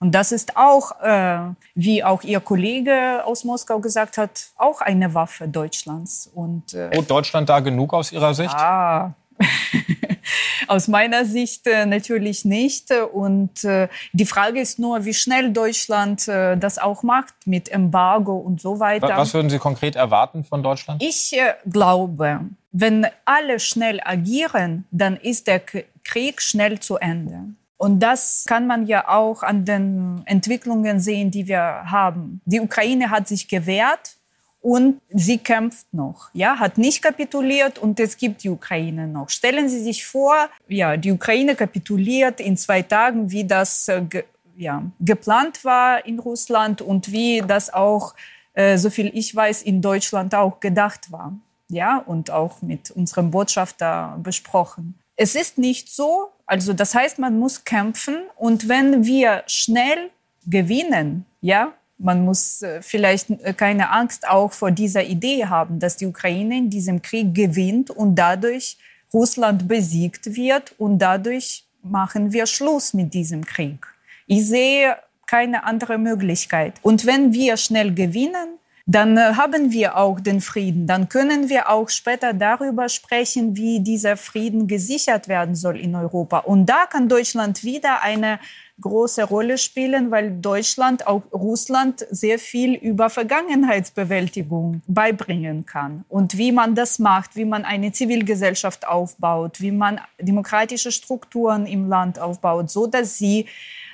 Und 0.00 0.14
das 0.14 0.32
ist 0.32 0.56
auch, 0.56 0.98
äh, 1.02 1.40
wie 1.74 2.02
auch 2.02 2.22
Ihr 2.22 2.40
Kollege 2.40 3.22
aus 3.24 3.44
Moskau 3.44 3.80
gesagt 3.80 4.16
hat, 4.16 4.46
auch 4.56 4.80
eine 4.80 5.12
Waffe 5.12 5.46
Deutschlands. 5.46 6.30
Und, 6.34 6.72
äh, 6.72 6.88
Droht 6.90 7.10
Deutschland 7.10 7.48
da 7.50 7.60
genug 7.60 7.92
aus 7.92 8.10
Ihrer 8.10 8.32
Sicht? 8.34 8.54
Ah. 8.54 9.14
Aus 10.68 10.86
meiner 10.86 11.24
Sicht 11.24 11.66
äh, 11.66 11.86
natürlich 11.86 12.44
nicht. 12.44 12.90
Und 13.12 13.64
äh, 13.64 13.88
die 14.12 14.26
Frage 14.26 14.60
ist 14.60 14.78
nur, 14.78 15.04
wie 15.04 15.14
schnell 15.14 15.52
Deutschland 15.52 16.28
äh, 16.28 16.56
das 16.56 16.78
auch 16.78 17.02
macht 17.02 17.34
mit 17.46 17.70
Embargo 17.70 18.36
und 18.36 18.60
so 18.60 18.78
weiter. 18.80 19.16
Was 19.16 19.34
würden 19.34 19.50
Sie 19.50 19.58
konkret 19.58 19.96
erwarten 19.96 20.44
von 20.44 20.62
Deutschland? 20.62 21.02
Ich 21.02 21.32
äh, 21.32 21.54
glaube, 21.68 22.40
wenn 22.72 23.06
alle 23.24 23.58
schnell 23.58 24.00
agieren, 24.04 24.86
dann 24.90 25.16
ist 25.16 25.46
der 25.46 25.60
Krieg 26.04 26.40
schnell 26.40 26.78
zu 26.78 26.96
Ende. 26.96 27.54
Und 27.80 28.00
das 28.00 28.44
kann 28.46 28.66
man 28.66 28.86
ja 28.86 29.08
auch 29.08 29.42
an 29.42 29.64
den 29.64 30.20
Entwicklungen 30.26 31.00
sehen, 31.00 31.30
die 31.30 31.48
wir 31.48 31.62
haben. 31.86 32.42
Die 32.44 32.60
Ukraine 32.60 33.08
hat 33.08 33.26
sich 33.26 33.48
gewehrt 33.48 34.18
und 34.60 35.00
sie 35.08 35.38
kämpft 35.38 35.86
noch, 35.94 36.28
ja, 36.34 36.58
hat 36.58 36.76
nicht 36.76 37.00
kapituliert 37.00 37.78
und 37.78 37.98
es 37.98 38.18
gibt 38.18 38.44
die 38.44 38.50
Ukraine 38.50 39.08
noch. 39.08 39.30
Stellen 39.30 39.70
Sie 39.70 39.80
sich 39.80 40.04
vor, 40.04 40.34
ja, 40.68 40.98
die 40.98 41.10
Ukraine 41.10 41.54
kapituliert 41.54 42.38
in 42.38 42.58
zwei 42.58 42.82
Tagen, 42.82 43.30
wie 43.30 43.44
das 43.44 43.88
äh, 43.88 44.02
ge, 44.02 44.24
ja, 44.58 44.82
geplant 45.00 45.64
war 45.64 46.04
in 46.04 46.18
Russland 46.18 46.82
und 46.82 47.10
wie 47.10 47.42
das 47.46 47.72
auch, 47.72 48.14
äh, 48.52 48.76
so 48.76 48.90
viel 48.90 49.10
ich 49.14 49.34
weiß, 49.34 49.62
in 49.62 49.80
Deutschland 49.80 50.34
auch 50.34 50.60
gedacht 50.60 51.10
war, 51.10 51.32
ja, 51.70 51.96
und 51.96 52.30
auch 52.30 52.60
mit 52.60 52.90
unserem 52.90 53.30
Botschafter 53.30 54.18
besprochen. 54.22 54.96
Es 55.22 55.34
ist 55.34 55.58
nicht 55.58 55.90
so, 55.94 56.30
also 56.46 56.72
das 56.72 56.94
heißt, 56.94 57.18
man 57.18 57.38
muss 57.38 57.62
kämpfen 57.66 58.22
und 58.36 58.68
wenn 58.68 59.04
wir 59.04 59.42
schnell 59.46 60.08
gewinnen, 60.46 61.26
ja, 61.42 61.74
man 61.98 62.24
muss 62.24 62.62
äh, 62.62 62.80
vielleicht 62.80 63.28
äh, 63.28 63.52
keine 63.52 63.90
Angst 63.90 64.26
auch 64.26 64.50
vor 64.50 64.70
dieser 64.70 65.04
Idee 65.04 65.44
haben, 65.44 65.78
dass 65.78 65.98
die 65.98 66.06
Ukraine 66.06 66.56
in 66.56 66.70
diesem 66.70 67.02
Krieg 67.02 67.34
gewinnt 67.34 67.90
und 67.90 68.14
dadurch 68.14 68.78
Russland 69.12 69.68
besiegt 69.68 70.34
wird 70.34 70.74
und 70.78 70.98
dadurch 70.98 71.66
machen 71.82 72.32
wir 72.32 72.46
Schluss 72.46 72.94
mit 72.94 73.12
diesem 73.12 73.44
Krieg. 73.44 73.86
Ich 74.26 74.46
sehe 74.46 74.96
keine 75.26 75.64
andere 75.64 75.98
Möglichkeit. 75.98 76.76
Und 76.80 77.04
wenn 77.04 77.34
wir 77.34 77.58
schnell 77.58 77.92
gewinnen, 77.92 78.58
dann 78.90 79.16
äh, 79.16 79.34
haben 79.36 79.70
wir 79.70 79.96
auch 79.96 80.18
den 80.20 80.40
Frieden. 80.40 80.86
Dann 80.86 81.08
können 81.08 81.48
wir 81.48 81.70
auch 81.70 81.88
später 81.88 82.32
darüber 82.32 82.88
sprechen, 82.88 83.56
wie 83.56 83.80
dieser 83.80 84.16
Frieden 84.16 84.66
gesichert 84.66 85.28
werden 85.28 85.54
soll 85.54 85.78
in 85.78 85.94
Europa. 85.94 86.38
Und 86.38 86.66
da 86.66 86.86
kann 86.86 87.08
Deutschland 87.08 87.62
wieder 87.62 88.02
eine 88.02 88.40
große 88.80 89.24
Rolle 89.24 89.58
spielen, 89.58 90.10
weil 90.10 90.40
Deutschland 90.40 91.06
auch 91.06 91.22
Russland 91.32 92.06
sehr 92.10 92.38
viel 92.38 92.74
über 92.74 93.10
Vergangenheitsbewältigung 93.10 94.80
beibringen 94.86 95.66
kann 95.66 96.04
und 96.08 96.38
wie 96.38 96.50
man 96.50 96.74
das 96.74 96.98
macht, 96.98 97.36
wie 97.36 97.44
man 97.44 97.66
eine 97.66 97.92
Zivilgesellschaft 97.92 98.88
aufbaut, 98.88 99.60
wie 99.60 99.70
man 99.70 100.00
demokratische 100.18 100.92
Strukturen 100.92 101.66
im 101.66 101.90
Land 101.90 102.18
aufbaut, 102.18 102.70
so 102.70 102.86
dass 102.86 103.18
sie 103.18 103.46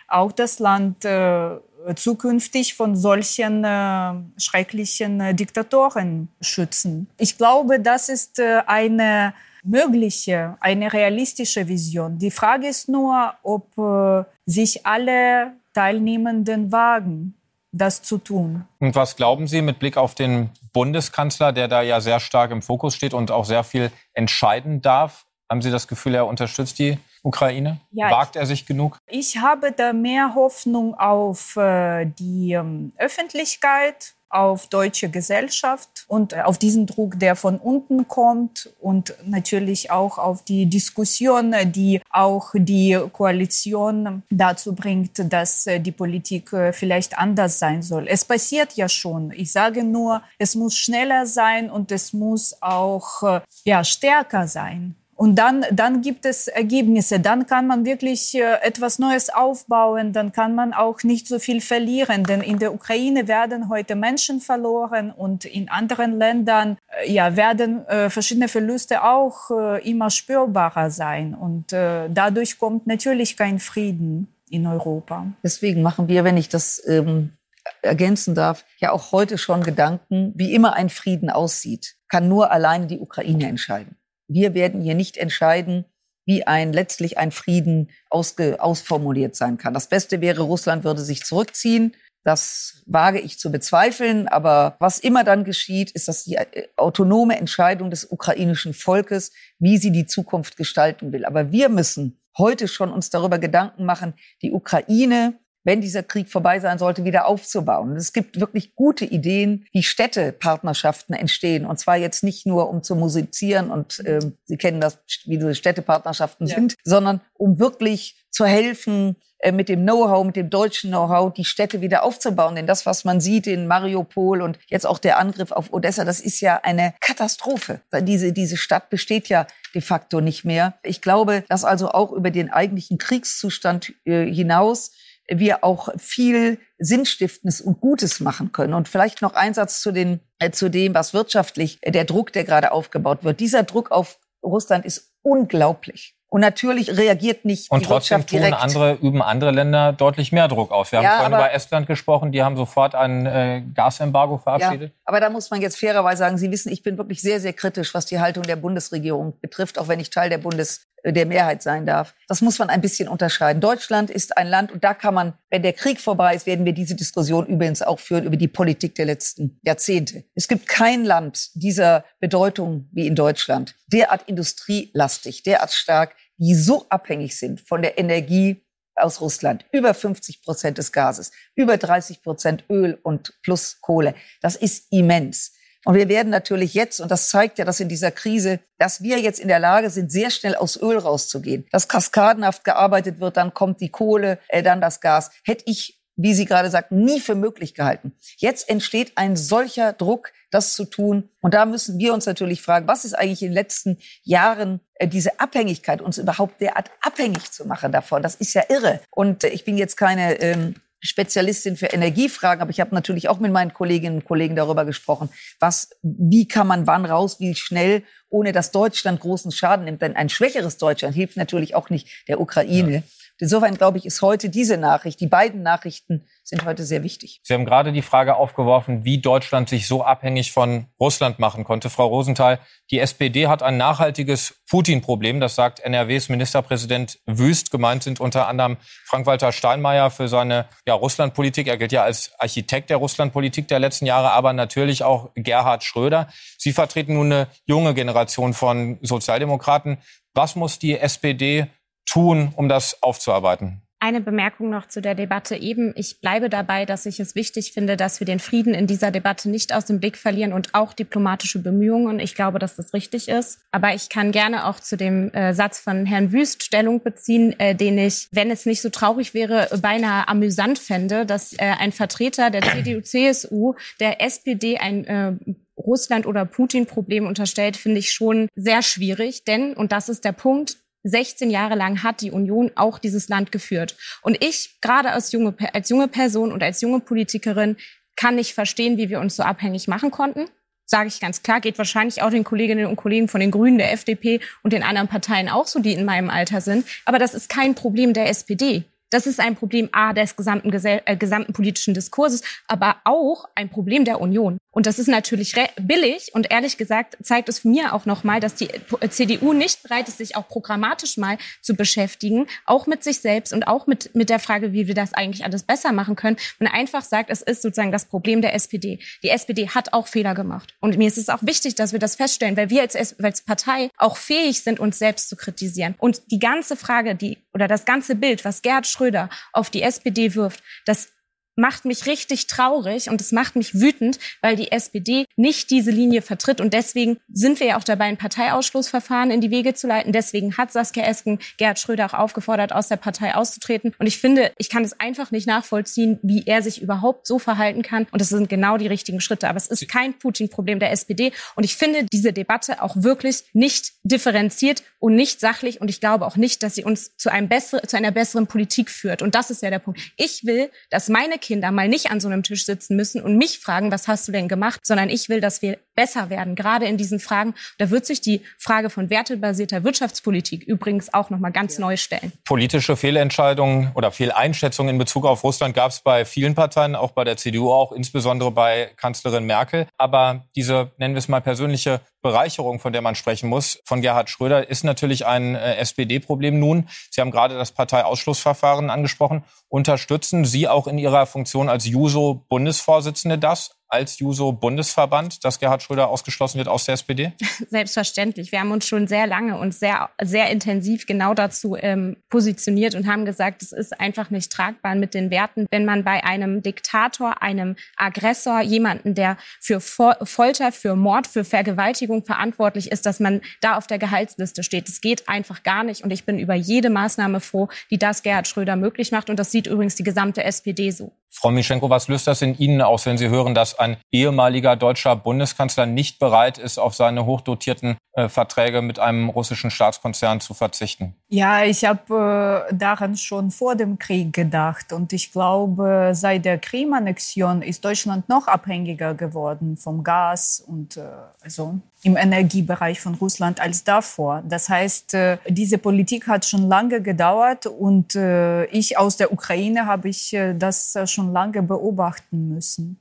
auch 0.09 0.31
das 0.31 0.61
Land 0.61 1.05
äh, 1.05 1.57
zukünftig 1.95 2.75
von 2.75 2.97
solchen 2.97 3.65
äh, 3.65 4.13
schrecklichen 4.39 5.21
äh, 5.21 5.35
Diktatoren 5.35 6.29
schützen. 6.41 7.09
Ich 7.19 7.39
glaube, 7.39 7.81
das 7.81 8.09
ist 8.09 8.39
äh, 8.39 8.63
eine 8.67 9.35
mögliche, 9.63 10.57
eine 10.61 10.93
realistische 10.93 11.69
Vision. 11.69 12.19
Die 12.19 12.31
Frage 12.31 12.69
ist 12.69 12.89
nur, 12.89 13.35
ob 13.43 13.77
äh, 13.79 14.25
sich 14.47 14.87
alle 14.87 15.53
Teilnehmenden 15.75 16.73
wagen, 16.73 17.35
das 17.73 18.03
zu 18.03 18.19
tun. 18.19 18.65
Und 18.79 18.95
was 18.95 19.17
glauben 19.17 19.47
Sie 19.47 19.61
mit 19.61 19.79
Blick 19.79 19.97
auf 19.97 20.15
den 20.15 20.51
Bundeskanzler, 20.73 21.53
der 21.53 21.69
da 21.69 21.83
ja 21.83 22.01
sehr 22.01 22.21
stark 22.21 22.51
im 22.51 22.63
Fokus 22.63 22.95
steht 22.95 23.13
und 23.13 23.31
auch 23.31 23.45
sehr 23.45 23.65
viel 23.65 23.91
entscheiden 24.15 24.81
darf? 24.81 25.27
Haben 25.51 25.63
Sie 25.63 25.71
das 25.71 25.87
Gefühl, 25.87 26.15
er 26.15 26.27
unterstützt 26.27 26.79
die 26.79 26.99
Ukraine? 27.27 27.81
Ja, 27.91 28.11
Wagt 28.11 28.37
er 28.37 28.47
sich 28.47 28.67
genug? 28.67 28.99
Ich 29.09 29.39
habe 29.39 29.73
da 29.73 29.93
mehr 29.93 30.35
Hoffnung 30.37 30.95
auf 30.95 31.57
äh, 31.57 32.07
die 32.07 32.53
ähm, 32.53 32.93
Öffentlichkeit, 32.97 34.15
auf 34.29 34.67
deutsche 34.69 35.09
Gesellschaft 35.09 36.05
und 36.09 36.33
äh, 36.33 36.43
auf 36.43 36.59
diesen 36.59 36.87
Druck, 36.87 37.19
der 37.19 37.37
von 37.37 37.59
unten 37.59 38.07
kommt 38.07 38.71
und 38.81 39.15
natürlich 39.25 39.91
auch 39.91 40.19
auf 40.19 40.45
die 40.45 40.67
Diskussion, 40.67 41.55
die 41.67 42.01
auch 42.11 42.53
die 42.55 42.99
Koalition 43.13 44.23
dazu 44.31 44.75
bringt, 44.75 45.33
dass 45.33 45.67
äh, 45.67 45.81
die 45.81 45.93
Politik 45.93 46.53
äh, 46.53 46.73
vielleicht 46.73 47.19
anders 47.19 47.59
sein 47.59 47.83
soll. 47.83 48.07
Es 48.09 48.25
passiert 48.25 48.75
ja 48.75 48.89
schon. 48.89 49.33
Ich 49.33 49.51
sage 49.53 49.83
nur, 49.83 50.23
es 50.39 50.55
muss 50.55 50.77
schneller 50.77 51.27
sein 51.27 51.71
und 51.71 51.91
es 51.91 52.13
muss 52.13 52.57
auch 52.61 53.41
ja, 53.65 53.83
stärker 53.85 54.47
sein. 54.47 54.95
Und 55.17 55.37
dann, 55.37 55.65
dann 55.73 56.03
gibt 56.03 56.27
es 56.27 56.47
Ergebnisse. 56.47 57.19
Dann 57.21 57.47
kann 57.47 57.67
man 57.67 57.87
wirklich 57.87 58.35
äh, 58.35 58.59
etwas 58.63 58.99
Neues 58.99 59.31
aufbauen. 59.31 60.13
Dann 60.13 60.31
kann 60.31 60.55
man 60.55 60.75
auch 60.75 61.03
nicht 61.05 61.27
so 61.27 61.39
viel 61.39 61.63
verlieren. 61.63 62.25
Denn 62.25 62.43
in 62.43 62.59
der 62.59 62.75
Ukraine 62.75 63.27
werden 63.27 63.71
heute 63.71 63.97
Menschen 63.97 64.41
verloren 64.43 65.11
und 65.11 65.47
in 65.47 65.71
anderen 65.71 66.19
Ländern 66.19 66.77
äh, 67.03 67.11
ja, 67.11 67.35
werden 67.35 67.87
äh, 67.87 68.11
verschiedene 68.11 68.49
Verluste 68.49 69.03
auch 69.03 69.51
äh, 69.51 69.89
immer 69.89 70.11
spürbarer 70.11 70.91
sein. 70.91 71.35
Und 71.35 71.73
äh, 71.73 72.11
dadurch 72.11 72.59
kommt 72.59 72.87
natürlich 72.87 73.39
kein 73.39 73.59
Frieden 73.59 74.29
in 74.51 74.67
Europa. 74.67 75.27
Deswegen 75.43 75.81
machen 75.81 76.09
wir, 76.09 76.25
wenn 76.25 76.37
ich 76.37 76.51
das 76.51 76.83
ähm, 76.87 77.33
ergänzen 77.81 78.35
darf, 78.35 78.67
ja 78.79 78.93
auch 78.93 79.13
heute 79.13 79.39
schon 79.39 79.63
Gedanken, 79.63 80.33
wie 80.37 80.53
immer 80.53 80.75
ein 80.75 80.91
Frieden 80.91 81.31
aussieht, 81.31 81.97
kann 82.09 82.29
nur 82.29 82.51
alleine 82.51 82.87
die 82.87 82.99
Ukraine 82.99 83.49
entscheiden. 83.49 83.97
Wir 84.29 84.55
werden 84.55 84.81
hier 84.81 84.95
nicht 84.95 85.17
entscheiden, 85.17 85.85
wie 86.27 86.47
ein 86.47 86.73
letztlich 86.73 87.19
ein 87.19 87.31
Frieden 87.31 87.91
ausge, 88.11 88.61
ausformuliert 88.61 89.37
sein 89.37 89.59
kann. 89.59 89.75
Das 89.75 89.89
Beste 89.89 90.21
wäre, 90.21 90.43
Russland 90.43 90.85
würde 90.85 91.01
sich 91.01 91.25
zurückziehen. 91.25 91.95
Das 92.25 92.83
wage 92.87 93.21
ich 93.21 93.39
zu 93.39 93.53
bezweifeln. 93.53 94.27
Aber 94.27 94.77
was 94.81 94.99
immer 94.99 95.23
dann 95.23 95.45
geschieht, 95.45 95.93
ist 95.93 96.09
das 96.09 96.25
die 96.25 96.35
äh, 96.35 96.67
autonome 96.77 97.39
Entscheidung 97.39 97.91
des 97.91 98.05
ukrainischen 98.11 98.75
Volkes, 98.75 99.31
wie 99.61 99.79
sie 99.79 99.93
die 99.93 100.07
Zukunft 100.07 100.57
gestalten 100.57 101.13
will. 101.13 101.25
Aber 101.25 101.53
wir 101.53 101.69
müssen 101.69 102.19
heute 102.37 102.67
schon 102.67 102.91
uns 102.91 103.11
darüber 103.11 103.39
Gedanken 103.39 103.85
machen, 103.85 104.15
die 104.43 104.51
Ukraine 104.51 105.39
wenn 105.67 105.81
dieser 105.81 106.05
Krieg 106.05 106.31
vorbei 106.31 106.61
sein 106.61 106.79
sollte, 106.79 107.05
wieder 107.05 107.27
aufzubauen. 107.27 107.91
Und 107.91 107.97
es 107.97 108.13
gibt 108.13 108.39
wirklich 108.39 108.77
gute 108.77 109.05
Ideen, 109.05 109.67
wie 109.73 109.83
Städtepartnerschaften 109.83 111.15
entstehen. 111.15 111.67
Und 111.67 111.81
zwar 111.81 111.97
jetzt 111.97 112.23
nicht 112.23 112.47
nur, 112.47 112.71
um 112.71 112.85
zu 112.85 112.95
musizieren 112.95 113.73
und 113.73 113.99
äh, 114.07 114.21
Sie 114.45 114.57
kennen 114.57 114.81
das, 114.81 114.99
wie 115.25 115.39
diese 115.39 115.57
Städtepartnerschaften 115.57 116.47
ja. 116.47 116.55
sind, 116.55 116.77
sondern 116.85 117.21
um 117.35 117.59
wirklich 117.59 118.25
zu 118.31 118.47
helfen, 118.47 119.17
äh, 119.39 119.51
mit 119.51 119.69
dem 119.69 119.83
Know-how, 119.83 120.25
mit 120.25 120.37
dem 120.37 120.51
deutschen 120.51 120.91
Know-how, 120.91 121.33
die 121.33 121.45
Städte 121.45 121.81
wieder 121.81 122.05
aufzubauen. 122.05 122.55
Denn 122.55 122.69
das, 122.69 122.87
was 122.87 123.05
man 123.05 123.21
sieht 123.21 123.49
in 123.49 123.67
Mariupol 123.67 124.43
und 124.43 124.61
jetzt 124.69 124.87
auch 124.87 124.99
der 124.99 125.19
Angriff 125.19 125.51
auf 125.51 125.73
Odessa, 125.73 126.05
das 126.05 126.21
ist 126.21 126.41
ja 126.41 126.61
eine 126.63 126.95
Katastrophe. 127.01 127.81
Diese, 128.03 128.33
diese 128.33 128.57
Stadt 128.57 128.89
besteht 128.89 129.29
ja 129.29 129.49
de 129.75 129.83
facto 129.83 130.21
nicht 130.21 130.45
mehr. 130.45 130.75
Ich 130.85 131.03
glaube, 131.03 131.45
dass 131.49 131.65
also 131.65 131.91
auch 131.91 132.13
über 132.13 132.31
den 132.31 132.51
eigentlichen 132.51 132.99
Kriegszustand 132.99 133.93
äh, 134.05 134.25
hinaus 134.33 134.93
wir 135.29 135.65
auch 135.65 135.89
viel 135.99 136.59
Sinnstiftendes 136.79 137.61
und 137.61 137.81
Gutes 137.81 138.21
machen 138.21 138.53
können. 138.53 138.75
Und 138.75 138.89
vielleicht 138.89 139.23
noch 139.23 139.35
ein 139.35 139.55
Satz 139.55 139.81
zu, 139.81 139.93
den, 139.93 140.21
äh, 140.39 140.51
zu 140.51 140.69
dem, 140.69 140.95
was 140.95 141.15
wirtschaftlich 141.15 141.79
äh, 141.83 141.91
der 141.91 142.05
Druck, 142.05 142.33
der 142.33 142.45
gerade 142.45 142.73
aufgebaut 142.73 143.25
wird. 143.25 143.41
Dieser 143.41 143.65
Druck 143.65 143.91
auf 143.91 144.19
Russland 144.43 144.85
ist 144.85 145.13
unglaublich. 145.23 146.16
Und 146.37 146.43
natürlich 146.43 146.95
reagiert 146.95 147.47
nicht 147.47 147.71
und 147.71 147.81
die 147.81 147.87
trotzdem 147.87 148.19
Wirtschaft 148.19 148.31
direkt. 148.31 148.53
Tun 148.53 148.63
andere, 148.63 148.93
üben 149.01 149.23
andere 149.23 149.53
Länder 149.53 149.95
deutlich 149.95 150.33
mehr 150.33 150.49
Druck 150.49 150.71
aus. 150.71 150.93
Wir 150.93 150.99
haben 150.99 151.05
Ja, 151.05 151.17
vorhin 151.17 151.33
aber- 151.33 151.45
über 151.47 151.55
Estland 151.55 151.87
gesprochen, 151.87 152.31
die 152.31 152.43
haben 152.43 152.59
sofort 152.59 152.95
ein 152.95 153.25
äh, 153.25 153.63
Gasembargo 153.75 154.37
verabschiedet. 154.37 154.91
Ja, 154.91 155.01
aber 155.07 155.21
da 155.21 155.31
muss 155.31 155.51
man 155.51 155.63
jetzt 155.63 155.79
fairerweise 155.79 156.19
sagen, 156.19 156.37
Sie 156.37 156.51
wissen, 156.51 156.71
ich 156.71 156.83
bin 156.83 156.99
wirklich 156.99 157.23
sehr, 157.23 157.41
sehr 157.41 157.55
kritisch, 157.55 157.95
was 157.95 158.05
die 158.05 158.21
Haltung 158.21 158.43
der 158.43 158.57
Bundesregierung 158.57 159.41
betrifft, 159.41 159.79
auch 159.79 159.89
wenn 159.89 159.99
ich 159.99 160.11
Teil 160.11 160.29
der 160.29 160.37
Bundes 160.37 160.89
äh, 161.05 161.13
der 161.15 161.25
Mehrheit 161.25 161.63
sein 161.63 161.87
darf. 161.87 162.15
Das 162.29 162.43
muss 162.43 162.59
man 162.59 162.69
ein 162.69 162.83
bisschen 162.83 163.09
unterscheiden. 163.09 163.63
Deutschland 163.63 164.11
ist 164.11 164.37
ein 164.37 164.47
Land 164.47 164.71
und 164.73 164.85
da 164.85 164.93
kann 164.93 165.15
man, 165.15 165.33
wenn 165.49 165.63
der 165.63 165.73
Krieg 165.73 166.03
vorbei 166.03 166.35
ist, 166.35 166.45
werden 166.45 166.67
wir 166.67 166.75
diese 166.75 166.97
Diskussion 166.97 167.47
übrigens 167.47 167.81
auch 167.81 167.99
führen 167.99 168.25
über 168.25 168.37
die 168.37 168.49
Politik 168.49 168.95
der 168.97 169.07
letzten 169.07 169.59
Jahrzehnte. 169.63 170.25
Es 170.35 170.49
gibt 170.49 170.69
kein 170.69 171.07
Land 171.07 171.49
dieser 171.55 172.05
Bedeutung 172.21 172.91
wie 172.93 173.07
in 173.07 173.15
Deutschland, 173.15 173.75
derart 173.87 174.25
industrielastig, 174.27 175.43
derart 175.43 175.73
stark, 175.73 176.15
die 176.39 176.55
so 176.55 176.87
abhängig 176.89 177.39
sind 177.39 177.61
von 177.61 177.83
der 177.83 177.99
Energie 177.99 178.65
aus 178.95 179.21
Russland. 179.21 179.65
Über 179.73 179.95
50 179.95 180.43
Prozent 180.43 180.79
des 180.79 180.93
Gases, 180.93 181.31
über 181.55 181.77
30 181.77 182.23
Prozent 182.23 182.65
Öl 182.71 182.99
und 183.03 183.35
plus 183.43 183.81
Kohle. 183.81 184.15
Das 184.41 184.57
ist 184.57 184.87
immens. 184.91 185.53
Und 185.87 185.95
wir 185.95 186.09
werden 186.09 186.31
natürlich 186.31 186.75
jetzt, 186.75 186.99
und 186.99 187.13
das 187.13 187.29
zeigt 187.29 187.61
ja 187.61 187.65
das 187.65 187.79
in 187.79 187.89
dieser 187.89 188.11
Krise, 188.11 188.59
dass 188.77 189.03
wir 189.05 189.21
jetzt 189.21 189.39
in 189.39 189.47
der 189.47 189.61
Lage 189.61 189.89
sind, 189.89 190.11
sehr 190.11 190.31
schnell 190.33 190.57
aus 190.57 190.77
Öl 190.83 190.99
rauszugehen. 190.99 191.65
Dass 191.71 191.87
kaskadenhaft 191.87 192.65
gearbeitet 192.65 193.21
wird, 193.21 193.37
dann 193.37 193.55
kommt 193.55 193.81
die 193.81 193.91
Kohle, 193.91 194.41
äh, 194.49 194.65
dann 194.65 194.81
das 194.81 195.01
Gas. 195.01 195.31
Hätte 195.45 195.63
ich, 195.67 195.96
wie 196.17 196.35
Sie 196.35 196.47
gerade 196.47 196.71
sagten, 196.71 197.05
nie 197.05 197.21
für 197.21 197.35
möglich 197.35 197.75
gehalten. 197.75 198.13
Jetzt 198.37 198.69
entsteht 198.69 199.13
ein 199.17 199.37
solcher 199.37 199.93
Druck, 199.93 200.33
das 200.51 200.75
zu 200.75 200.85
tun. 200.85 201.29
Und 201.41 201.55
da 201.55 201.67
müssen 201.67 201.99
wir 201.99 202.15
uns 202.15 202.27
natürlich 202.27 202.63
fragen, 202.63 202.89
was 202.89 203.05
ist 203.05 203.15
eigentlich 203.15 203.43
in 203.43 203.49
den 203.49 203.55
letzten 203.55 203.99
Jahren 204.23 204.81
äh, 204.95 205.07
diese 205.07 205.39
Abhängigkeit, 205.39 206.01
uns 206.01 206.19
überhaupt 206.19 206.61
derart 206.61 206.91
abhängig 207.03 207.53
zu 207.53 207.67
machen 207.67 207.93
davon? 207.93 208.23
Das 208.23 208.35
ist 208.35 208.55
ja 208.55 208.63
irre. 208.69 209.01
Und 209.11 209.45
äh, 209.45 209.49
ich 209.49 209.65
bin 209.65 209.77
jetzt 209.77 209.97
keine 209.97 210.41
ähm, 210.41 210.77
Spezialistin 211.01 211.77
für 211.77 211.87
Energiefragen, 211.87 212.63
aber 212.63 212.71
ich 212.71 212.81
habe 212.81 212.95
natürlich 212.95 213.29
auch 213.29 213.39
mit 213.39 213.53
meinen 213.53 213.75
Kolleginnen 213.75 214.17
und 214.17 214.25
Kollegen 214.25 214.57
darüber 214.57 214.85
gesprochen, 214.85 215.29
was, 215.61 215.91
wie 216.03 216.49
kann 216.49 216.67
man 216.67 216.87
wann 216.87 217.05
raus, 217.05 217.39
wie 217.39 217.55
schnell, 217.55 218.03
ohne 218.29 218.53
dass 218.53 218.73
Deutschland 218.73 219.21
großen 219.21 219.53
Schaden 219.53 219.85
nimmt. 219.85 220.03
Denn 220.03 220.17
ein 220.17 220.29
schwächeres 220.29 220.79
Deutschland 220.79 221.15
hilft 221.15 221.37
natürlich 221.37 221.75
auch 221.75 221.91
nicht 221.91 222.29
der 222.29 222.41
Ukraine. 222.41 223.03
Insofern 223.39 223.77
glaube 223.77 223.99
ich, 223.99 224.07
ist 224.07 224.23
heute 224.23 224.49
diese 224.49 224.79
Nachricht, 224.79 225.21
die 225.21 225.27
beiden 225.27 225.63
Nachrichten 225.63 226.27
sind 226.43 226.65
heute 226.65 226.85
sehr 226.85 227.03
wichtig. 227.03 227.41
Sie 227.43 227.53
haben 227.53 227.67
gerade 227.67 227.93
die 227.93 228.03
Frage 228.03 228.37
aufgeworfen, 228.37 229.05
wie 229.05 229.19
Deutschland 229.19 229.69
sich 229.69 229.87
so 229.87 230.03
abhängig 230.03 230.53
von 230.53 230.87
Russland 230.99 231.39
machen 231.39 231.65
konnte. 231.65 231.91
Frau 231.91 232.07
Rosenthal, 232.07 232.61
die 232.91 232.99
SPD 232.99 233.49
hat 233.49 233.63
ein 233.63 233.77
nachhaltiges 233.77 234.55
Putin-Problem. 234.71 235.41
Das 235.41 235.55
sagt 235.55 235.81
NRWs 235.81 236.29
Ministerpräsident 236.29 237.19
Wüst. 237.27 237.71
Gemeint 237.71 238.05
sind 238.05 238.21
unter 238.21 238.49
anderem 238.49 238.79
Frank-Walter 239.05 239.53
Steinmeier 239.53 240.11
für 240.11 240.29
seine 240.29 240.67
ja, 240.87 240.95
Russlandpolitik. 240.95 241.67
Er 241.67 241.77
gilt 241.77 241.93
ja 241.93 242.05
als 242.05 242.33
Architekt 242.39 242.89
der 242.89 242.97
Russlandpolitik 242.97 243.69
der 243.69 243.81
letzten 243.81 244.07
Jahre, 244.07 244.31
aber 244.31 244.53
natürlich 244.53 245.03
auch 245.03 245.31
Gerhard 245.35 245.85
Schröder. 245.85 246.29
Sie 246.57 246.73
vertreten 246.73 247.15
nun 247.15 247.33
eine 247.33 247.49
junge 247.67 247.93
Generation 247.93 248.55
von 248.55 248.99
Sozialdemokraten. 249.03 249.99
Was 250.33 250.57
muss 250.57 250.79
die 250.79 250.99
SPD 250.99 251.67
tun, 252.07 252.53
um 252.57 252.69
das 252.69 253.03
aufzuarbeiten? 253.03 253.83
Eine 253.99 254.21
Bemerkung 254.21 254.69
noch 254.69 254.87
zu 254.87 255.01
der 255.01 255.15
Debatte 255.15 255.57
eben. 255.57 255.95
Ich 255.97 256.21
bleibe 256.21 256.51
dabei, 256.51 256.85
dass 256.85 257.07
ich 257.07 257.19
es 257.19 257.35
wichtig 257.35 257.73
finde, 257.73 257.97
dass 257.97 258.21
wir 258.21 258.27
den 258.27 258.41
Frieden 258.41 258.75
in 258.75 258.87
dieser 258.87 259.11
Debatte 259.11 259.49
nicht 259.49 259.75
aus 259.75 259.87
dem 259.87 260.01
Blick 260.01 260.19
verlieren 260.19 260.53
und 260.53 260.75
auch 260.75 260.93
diplomatische 260.93 261.63
Bemühungen. 261.63 262.21
Ich 262.21 262.35
glaube, 262.35 262.59
dass 262.59 262.77
das 262.77 262.93
richtig 262.93 263.27
ist. 263.27 263.59
Aber 263.71 263.95
ich 263.95 264.11
kann 264.11 264.33
gerne 264.33 264.67
auch 264.67 264.81
zu 264.81 264.99
dem 264.99 265.33
äh, 265.33 265.55
Satz 265.55 265.81
von 265.81 266.05
Herrn 266.05 266.31
Wüst 266.31 266.63
Stellung 266.63 267.03
beziehen, 267.03 267.59
äh, 267.59 267.75
den 267.75 267.97
ich, 267.97 268.29
wenn 268.33 268.51
es 268.51 268.67
nicht 268.67 268.83
so 268.83 268.91
traurig 268.91 269.33
wäre, 269.33 269.67
beinahe 269.81 270.29
amüsant 270.29 270.79
fände, 270.79 271.25
dass 271.25 271.55
äh, 271.55 271.65
ein 271.79 271.91
Vertreter 271.91 272.51
der 272.51 272.63
CDU-CSU 272.63 273.77
der 273.99 274.21
SPD 274.21 274.77
ein 274.77 275.05
äh, 275.07 275.33
Russland- 275.79 276.27
oder 276.27 276.45
Putin-Problem 276.45 277.27
unterstellt, 277.27 277.79
finde 277.79 278.01
ich 278.01 278.11
schon 278.13 278.49
sehr 278.55 278.83
schwierig. 278.83 279.45
Denn, 279.45 279.73
und 279.73 279.93
das 279.93 280.11
ist 280.11 280.25
der 280.25 280.33
Punkt, 280.33 280.77
16 281.09 281.51
Jahre 281.51 281.75
lang 281.75 282.03
hat 282.03 282.21
die 282.21 282.31
Union 282.31 282.71
auch 282.75 282.99
dieses 282.99 283.29
Land 283.29 283.53
geführt. 283.53 283.97
Und 284.23 284.43
ich, 284.43 284.81
gerade 284.81 285.11
als 285.11 285.33
junge, 285.33 285.55
als 285.73 285.89
junge 285.89 286.09
Person 286.09 286.53
und 286.53 286.63
als 286.63 286.81
junge 286.81 287.01
Politikerin, 287.01 287.77
kann 288.17 288.37
nicht 288.37 288.55
verstehen, 288.55 288.97
wie 288.97 289.11
wir 289.11 289.21
uns 289.21 289.37
so 289.37 289.43
abhängig 289.43 289.89
machen 289.89 290.11
konnten. 290.11 290.47
Sage 290.87 291.09
ich 291.09 291.21
ganz 291.21 291.43
klar, 291.43 291.61
geht 291.61 291.79
wahrscheinlich 291.79 292.23
auch 292.23 292.31
den 292.31 292.45
Kolleginnen 292.45 292.87
und 292.87 292.97
Kollegen 292.97 293.29
von 293.29 293.41
den 293.41 293.51
Grünen, 293.51 293.77
der 293.77 293.93
FDP 293.93 294.41
und 294.63 294.73
den 294.73 294.85
anderen 294.85 295.09
Parteien 295.09 295.49
auch 295.49 295.67
so, 295.67 295.81
die 295.81 295.93
in 295.93 296.05
meinem 296.05 296.31
Alter 296.31 296.61
sind. 296.61 296.87
Aber 297.05 297.19
das 297.19 297.35
ist 297.35 297.49
kein 297.49 297.75
Problem 297.75 298.13
der 298.13 298.29
SPD. 298.29 298.85
Das 299.11 299.27
ist 299.27 299.41
ein 299.41 299.57
Problem 299.57 299.89
A 299.93 300.13
des 300.13 300.37
gesamten, 300.37 300.73
äh, 300.73 301.17
gesamten 301.17 301.53
politischen 301.53 301.95
Diskurses, 301.95 302.43
aber 302.67 302.97
auch 303.05 303.47
ein 303.55 303.69
Problem 303.69 304.05
der 304.05 304.21
Union. 304.21 304.59
Und 304.77 304.85
das 304.85 304.99
ist 304.99 305.09
natürlich 305.09 305.55
billig 305.81 306.35
und 306.35 306.51
ehrlich 306.51 306.77
gesagt 306.77 307.17
zeigt 307.23 307.49
es 307.49 307.65
mir 307.65 307.95
auch 307.95 308.05
nochmal, 308.05 308.41
dass 308.41 308.57
die 308.57 308.69
CDU 309.09 309.55
nicht 309.55 309.83
bereit 309.83 310.07
ist, 310.07 310.19
sich 310.19 310.37
auch 310.37 310.49
programmatisch 310.49 311.17
mal 311.17 311.39
zu 311.63 311.75
beschäftigen, 311.75 312.47
auch 312.67 312.87
mit 312.87 313.03
sich 313.03 313.21
selbst 313.21 313.55
und 313.55 313.67
auch 313.67 313.87
mit, 313.87 314.15
mit 314.15 314.29
der 314.29 314.39
Frage, 314.39 314.75
wie 314.75 314.87
wir 314.87 314.95
das 314.95 315.15
eigentlich 315.15 315.47
alles 315.47 315.63
besser 315.63 315.93
machen 315.93 316.15
können. 316.15 316.37
Und 316.61 316.67
einfach 316.67 317.03
sagt, 317.03 317.31
es 317.31 317.41
ist 317.41 317.63
sozusagen 317.63 317.91
das 317.91 318.05
Problem 318.05 318.43
der 318.43 318.53
SPD. 318.53 318.99
Die 319.23 319.31
SPD 319.31 319.71
hat 319.71 319.95
auch 319.95 320.09
Fehler 320.09 320.35
gemacht. 320.35 320.75
Und 320.81 320.99
mir 320.99 321.09
ist 321.09 321.17
es 321.17 321.31
auch 321.31 321.41
wichtig, 321.41 321.75
dass 321.77 321.93
wir 321.93 321.99
das 321.99 322.17
feststellen, 322.17 322.59
weil 322.59 322.69
wir 322.69 322.83
als, 322.83 323.19
als 323.19 323.41
Partei 323.41 323.89
auch 323.97 324.19
fähig 324.19 324.63
sind, 324.63 324.79
uns 324.79 324.99
selbst 324.99 325.31
zu 325.31 325.37
kritisieren. 325.37 325.95
Und 325.97 326.21
die 326.31 326.39
ganze 326.39 326.77
Frage, 326.77 327.15
die, 327.15 327.39
oder 327.55 327.67
das 327.67 327.87
ganze 327.87 328.15
Bild, 328.15 328.45
was 328.45 328.61
Gerhard 328.61 328.87
Schröder 328.87 329.31
auf 329.55 329.71
die 329.71 329.81
SPD 329.81 330.35
wirft, 330.35 330.63
das 330.85 331.16
macht 331.57 331.85
mich 331.85 332.07
richtig 332.07 332.47
traurig 332.47 333.09
und 333.09 333.21
es 333.21 333.33
macht 333.33 333.57
mich 333.57 333.81
wütend, 333.81 334.19
weil 334.43 334.57
die 334.57 334.71
SPD 334.71 335.27
nicht 335.37 335.71
diese 335.71 335.91
Linie 335.91 336.23
vertritt. 336.23 336.61
Und 336.61 336.75
deswegen 336.75 337.19
sind 337.33 337.61
wir 337.61 337.67
ja 337.69 337.79
auch 337.79 337.85
dabei, 337.85 338.05
ein 338.05 338.19
Parteiausschlussverfahren 338.19 339.31
in 339.31 339.41
die 339.41 339.51
Wege 339.51 339.75
zu 339.75 339.87
leiten. 339.87 340.13
Deswegen 340.13 340.57
hat 340.57 340.73
Saskia 340.73 341.05
Esken 341.05 341.39
Gerhard 341.57 341.79
Schröder 341.79 342.07
auch 342.07 342.15
aufgefordert, 342.15 342.73
aus 342.73 342.89
der 342.89 342.97
Partei 342.97 343.35
auszutreten. 343.35 343.95
Und 343.99 344.07
ich 344.07 344.19
finde, 344.19 344.53
ich 344.59 344.69
kann 344.69 344.85
es 344.85 345.01
einfach 345.01 345.31
nicht 345.31 345.47
nachvollziehen, 345.47 346.19
wie 346.23 346.45
er 346.47 346.63
sich 346.63 346.83
überhaupt 346.83 347.27
so 347.27 347.39
verhalten 347.39 347.83
kann. 347.83 348.07
Und 348.11 348.21
das 348.21 348.29
sind 348.29 348.49
genau 348.49 348.77
die 348.77 348.87
richtigen 348.87 349.21
Schritte. 349.21 349.49
Aber 349.49 349.57
es 349.57 349.67
ist 349.67 349.89
kein 349.89 350.19
Putin-Problem 350.19 350.79
der 350.79 350.91
SPD. 350.93 351.33
Und 351.55 351.65
ich 351.65 351.77
finde 351.77 352.05
diese 352.05 352.33
Debatte 352.33 352.83
auch 352.83 352.97
wirklich 352.97 353.45
nicht 353.55 353.93
differenziert 354.05 354.83
und 354.99 355.15
nicht 355.15 355.41
sachlich. 355.41 355.81
Und 355.81 355.89
ich 355.89 356.01
glaube 356.01 356.27
auch 356.27 356.37
nicht, 356.37 356.63
dass 356.63 356.75
sie 356.75 356.85
uns 356.85 357.17
zu, 357.17 357.31
einem 357.31 357.49
besseren, 357.49 357.89
zu 357.89 357.97
einer 357.97 358.11
besseren 358.11 358.47
Politik 358.47 358.91
führt. 358.91 359.23
Und 359.23 359.35
das 359.35 359.51
ist 359.51 359.63
ja 359.63 359.71
der 359.71 359.79
Punkt. 359.79 360.01
Ich 360.17 360.45
will, 360.45 360.71
dass 360.91 361.09
meine 361.09 361.39
Kinder 361.47 361.71
mal 361.71 361.89
nicht 361.89 362.11
an 362.11 362.19
so 362.19 362.27
einem 362.27 362.43
Tisch 362.43 362.67
sitzen 362.67 362.97
müssen 362.97 363.23
und 363.23 363.39
mich 363.39 363.61
fragen, 363.61 363.93
was 363.93 364.09
hast 364.09 364.27
du 364.27 364.33
denn 364.33 364.49
gemacht, 364.49 364.81
sondern 364.83 365.09
ich 365.09 365.29
will, 365.29 365.41
dass 365.41 365.63
wir 365.63 365.79
besser 365.95 366.29
werden, 366.29 366.57
gerade 366.57 366.87
in 366.87 366.97
diesen 366.97 367.21
Fragen. 367.21 367.55
Da 367.79 367.91
wird 367.91 368.05
sich 368.05 368.21
die 368.21 368.43
Frage 368.59 368.91
von 368.91 369.11
wertebasierter 369.11 369.85
Wirtschaftspolitik 369.85 370.65
übrigens 370.65 371.15
auch 371.15 371.31
noch 371.31 371.39
mal 371.39 371.51
ganz 371.51 371.79
ja. 371.79 371.83
neu 371.83 371.97
stellen. 371.97 372.33
Politische 372.45 372.97
Fehlentscheidungen 372.97 373.93
oder 373.95 374.11
Fehleinschätzungen 374.11 374.95
in 374.95 374.99
Bezug 374.99 375.25
auf 375.25 375.45
Russland 375.45 375.75
gab 375.75 375.93
es 375.93 376.01
bei 376.01 376.25
vielen 376.25 376.55
Parteien, 376.55 376.97
auch 376.97 377.13
bei 377.13 377.23
der 377.23 377.37
CDU, 377.37 377.71
auch 377.73 377.93
insbesondere 377.93 378.51
bei 378.51 378.91
Kanzlerin 378.97 379.45
Merkel. 379.45 379.87
Aber 379.97 380.47
diese, 380.57 380.91
nennen 380.99 381.15
wir 381.15 381.21
es 381.21 381.29
mal, 381.29 381.41
persönliche 381.41 382.01
Bereicherung, 382.27 382.81
von 382.81 382.93
der 382.93 383.03
man 383.03 383.15
sprechen 383.15 383.49
muss, 383.49 383.81
von 383.85 384.01
Gerhard 384.01 384.29
Schröder, 384.29 384.69
ist 384.69 384.83
natürlich 384.83 385.27
ein 385.27 385.55
äh, 385.55 385.77
SPD-Problem 385.77 386.59
nun. 386.59 386.89
Sie 387.11 387.21
haben 387.21 387.31
gerade 387.31 387.57
das 387.57 387.71
Parteiausschlussverfahren 387.71 388.91
angesprochen. 388.91 389.45
Unterstützen 389.69 390.45
Sie 390.45 390.67
auch 390.67 390.89
in 390.89 390.99
Ihrer 390.99 391.27
Funktion 391.27 391.69
als 391.69 391.87
Juso-Bundesvorsitzende 391.87 393.39
das? 393.39 393.76
Als 393.89 394.19
Juso-Bundesverband, 394.19 395.45
dass 395.45 395.61
Gerhard 395.61 395.83
Schröder 395.83 396.09
ausgeschlossen 396.09 396.59
wird 396.59 396.69
aus 396.69 396.85
der 396.85 396.95
SPD? 396.95 397.33
Selbstverständlich. 397.71 398.53
Wir 398.53 398.61
haben 398.61 398.73
uns 398.73 398.87
schon 398.87 399.07
sehr 399.07 399.27
lange 399.27 399.59
und 399.59 399.75
sehr, 399.75 400.11
sehr 400.23 400.51
intensiv 400.51 401.07
genau 401.07 401.35
dazu 401.35 401.77
ähm, 401.77 402.17
positioniert 402.29 402.95
und 402.95 403.07
haben 403.07 403.25
gesagt, 403.25 403.63
es 403.63 403.73
ist 403.73 403.99
einfach 404.01 404.31
nicht 404.31 404.51
tragbar 404.53 404.95
mit 404.95 405.15
den 405.15 405.31
Werten, 405.31 405.67
wenn 405.71 405.85
man 405.85 406.05
bei 406.05 406.25
einem 406.25 406.63
Diktator, 406.63 407.43
einem 407.43 407.77
Aggressor, 407.97 408.61
jemanden, 408.61 409.15
der 409.15 409.37
für 409.61 409.81
Folter, 409.81 410.73
für 410.73 410.97
Mord, 410.97 411.27
für 411.27 411.45
Vergewaltigung 411.45 412.25
verantwortlich 412.25 412.91
ist, 412.91 413.07
dass 413.07 413.21
man 413.21 413.41
da 413.61 413.77
auf 413.77 413.87
der 413.87 413.99
Gehaltsliste 413.99 414.63
steht. 414.63 414.89
Es 414.89 415.01
geht 415.01 415.29
einfach 415.29 415.63
gar 415.63 415.85
nicht. 415.85 416.03
Und 416.03 416.11
ich 416.11 416.25
bin 416.25 416.39
über 416.39 416.55
jede 416.55 416.91
Maßnahme 416.91 417.41
froh, 417.41 417.69
die 417.91 417.99
das 417.99 418.23
Gerhard 418.23 418.49
Schröder 418.49 418.77
möglich 418.77 419.13
macht. 419.13 419.31
Und 419.31 419.39
das 419.39 419.51
sieht 419.51 419.67
übrigens 419.67 419.95
die 419.95 420.05
gesamte 420.05 420.43
SPD 420.45 420.91
so. 420.91 421.13
Frau 421.31 421.51
Mischenko, 421.51 421.91
was 421.91 422.09
löst 422.09 422.27
das 422.27 422.43
in 422.43 422.57
Ihnen 422.57 422.81
aus, 422.81 423.05
wenn 423.07 423.19
Sie 423.19 423.29
hören, 423.29 423.55
dass 423.55 423.79
ein 423.79 423.99
ehemaliger 424.11 424.75
deutscher 424.75 425.17
Bundeskanzler 425.17 425.87
nicht 425.87 426.19
bereit 426.19 426.59
ist, 426.59 426.79
auf 426.79 426.95
seine 426.95 427.27
hochdotierten 427.27 427.97
äh, 428.13 428.29
Verträge 428.29 428.81
mit 428.81 428.99
einem 428.99 429.29
russischen 429.29 429.71
Staatskonzern 429.71 430.41
zu 430.41 430.55
verzichten? 430.55 431.15
Ja, 431.29 431.65
ich 431.65 431.85
habe 431.85 432.67
äh, 432.71 432.75
daran 432.75 433.17
schon 433.17 433.51
vor 433.51 433.77
dem 433.77 433.99
Krieg 433.99 434.33
gedacht. 434.33 434.93
Und 434.93 435.13
ich 435.13 435.33
glaube, 435.33 436.13
seit 436.15 436.45
der 436.45 436.59
Krim-Annexion 436.59 437.63
ist 437.63 437.85
Deutschland 437.85 438.29
noch 438.29 438.47
abhängiger 438.47 439.15
geworden 439.15 439.77
vom 439.77 440.03
Gas 440.03 440.65
und 440.67 440.97
äh, 440.97 441.03
also 441.43 441.81
im 442.03 442.17
Energiebereich 442.17 443.01
von 443.01 443.15
Russland 443.15 443.61
als 443.61 443.83
davor. 443.83 444.43
Das 444.47 444.69
heißt, 444.69 445.15
äh, 445.15 445.39
diese 445.49 445.79
Politik 445.79 446.29
hat 446.29 446.45
schon 446.45 446.69
lange 446.69 447.03
gedauert 447.03 447.67
und 447.67 448.15
äh, 448.15 448.67
ich 448.67 448.97
aus 448.97 449.17
der 449.17 449.33
Ukraine 449.33 449.87
habe 449.87 450.09
ich 450.09 450.33
äh, 450.33 450.55
das 450.55 450.97
schon 451.07 451.16
lange 451.33 451.63
beobachten 451.63 452.49
müssen. 452.49 452.99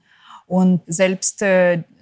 Und 0.48 0.82
selbst 0.86 1.44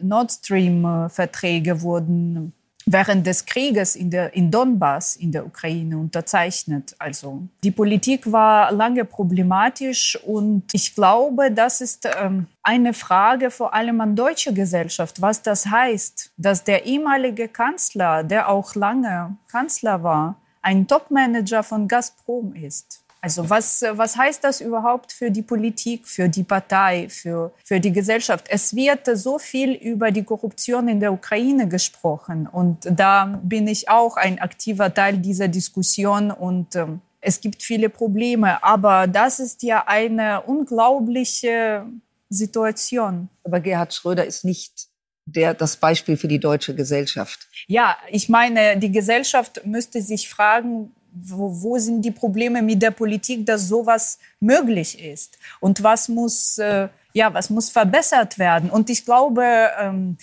Nord 0.02 0.32
Stream-Verträge 0.32 1.82
wurden 1.82 2.54
während 2.86 3.26
des 3.26 3.46
Krieges 3.46 3.96
in, 3.96 4.10
der, 4.10 4.34
in 4.34 4.52
Donbass 4.52 5.16
in 5.16 5.32
der 5.32 5.46
Ukraine 5.46 5.98
unterzeichnet. 5.98 6.96
Also 7.00 7.44
die 7.64 7.72
Politik 7.72 8.32
war 8.32 8.72
lange 8.72 9.06
problematisch 9.06 10.18
und 10.24 10.64
ich 10.74 10.94
glaube, 10.94 11.52
das 11.52 11.82
ist 11.82 12.08
ähm, 12.22 12.48
eine 12.62 12.94
Frage 12.94 13.52
vor 13.52 13.74
allem 13.74 14.02
an 14.02 14.16
deutsche 14.16 14.54
Gesellschaft, 14.54 15.22
was 15.22 15.42
das 15.42 15.66
heißt, 15.66 16.32
dass 16.38 16.64
der 16.64 16.86
ehemalige 16.86 17.48
Kanzler, 17.48 18.24
der 18.24 18.50
auch 18.50 18.76
lange 18.76 19.38
Kanzler 19.50 20.04
war, 20.04 20.36
ein 20.62 20.88
Topmanager 20.88 21.64
von 21.64 21.88
Gazprom 21.88 22.54
ist. 22.54 23.03
Also 23.24 23.50
was, 23.50 23.82
was 23.94 24.18
heißt 24.18 24.44
das 24.44 24.60
überhaupt 24.60 25.14
für 25.14 25.32
die 25.32 25.44
Politik, 25.44 26.06
für 26.06 26.28
die 26.28 26.44
Partei, 26.44 27.08
für, 27.08 27.54
für 27.64 27.80
die 27.80 27.94
Gesellschaft? 27.94 28.48
Es 28.50 28.76
wird 28.76 29.08
so 29.14 29.40
viel 29.40 29.72
über 29.76 30.12
die 30.12 30.26
Korruption 30.26 30.90
in 30.90 31.00
der 31.00 31.14
Ukraine 31.14 31.70
gesprochen 31.70 32.48
und 32.52 32.80
da 32.84 33.40
bin 33.42 33.66
ich 33.70 33.88
auch 33.88 34.18
ein 34.18 34.40
aktiver 34.40 34.94
Teil 34.94 35.20
dieser 35.20 35.48
Diskussion 35.48 36.32
und 36.32 36.76
ähm, 36.76 37.00
es 37.22 37.40
gibt 37.40 37.64
viele 37.64 37.88
Probleme, 37.88 38.62
aber 38.62 39.08
das 39.08 39.40
ist 39.40 39.64
ja 39.64 39.86
eine 39.88 40.42
unglaubliche 40.42 41.86
Situation. 42.28 43.30
Aber 43.46 43.62
Gerhard 43.62 43.94
Schröder 43.94 44.26
ist 44.26 44.44
nicht 44.44 44.88
der, 45.26 45.54
das 45.54 45.78
Beispiel 45.78 46.18
für 46.18 46.28
die 46.28 46.40
deutsche 46.40 46.76
Gesellschaft. 46.76 47.48
Ja, 47.68 47.96
ich 48.10 48.28
meine, 48.28 48.76
die 48.76 48.92
Gesellschaft 48.92 49.66
müsste 49.66 50.02
sich 50.02 50.28
fragen, 50.28 50.92
wo, 51.16 51.62
wo 51.62 51.78
sind 51.78 52.02
die 52.04 52.12
Probleme 52.12 52.62
mit 52.62 52.82
der 52.82 52.92
Politik, 52.92 53.46
dass 53.46 53.68
sowas 53.68 54.20
möglich 54.40 55.04
ist? 55.04 55.38
Und 55.60 55.84
was 55.84 56.10
muss, 56.10 56.58
äh, 56.58 56.90
ja, 57.14 57.34
was 57.34 57.50
muss 57.50 57.70
verbessert 57.70 58.40
werden? 58.40 58.70
Und 58.70 58.90
ich 58.90 59.06
glaube, 59.06 59.46
ähm, 59.80 60.18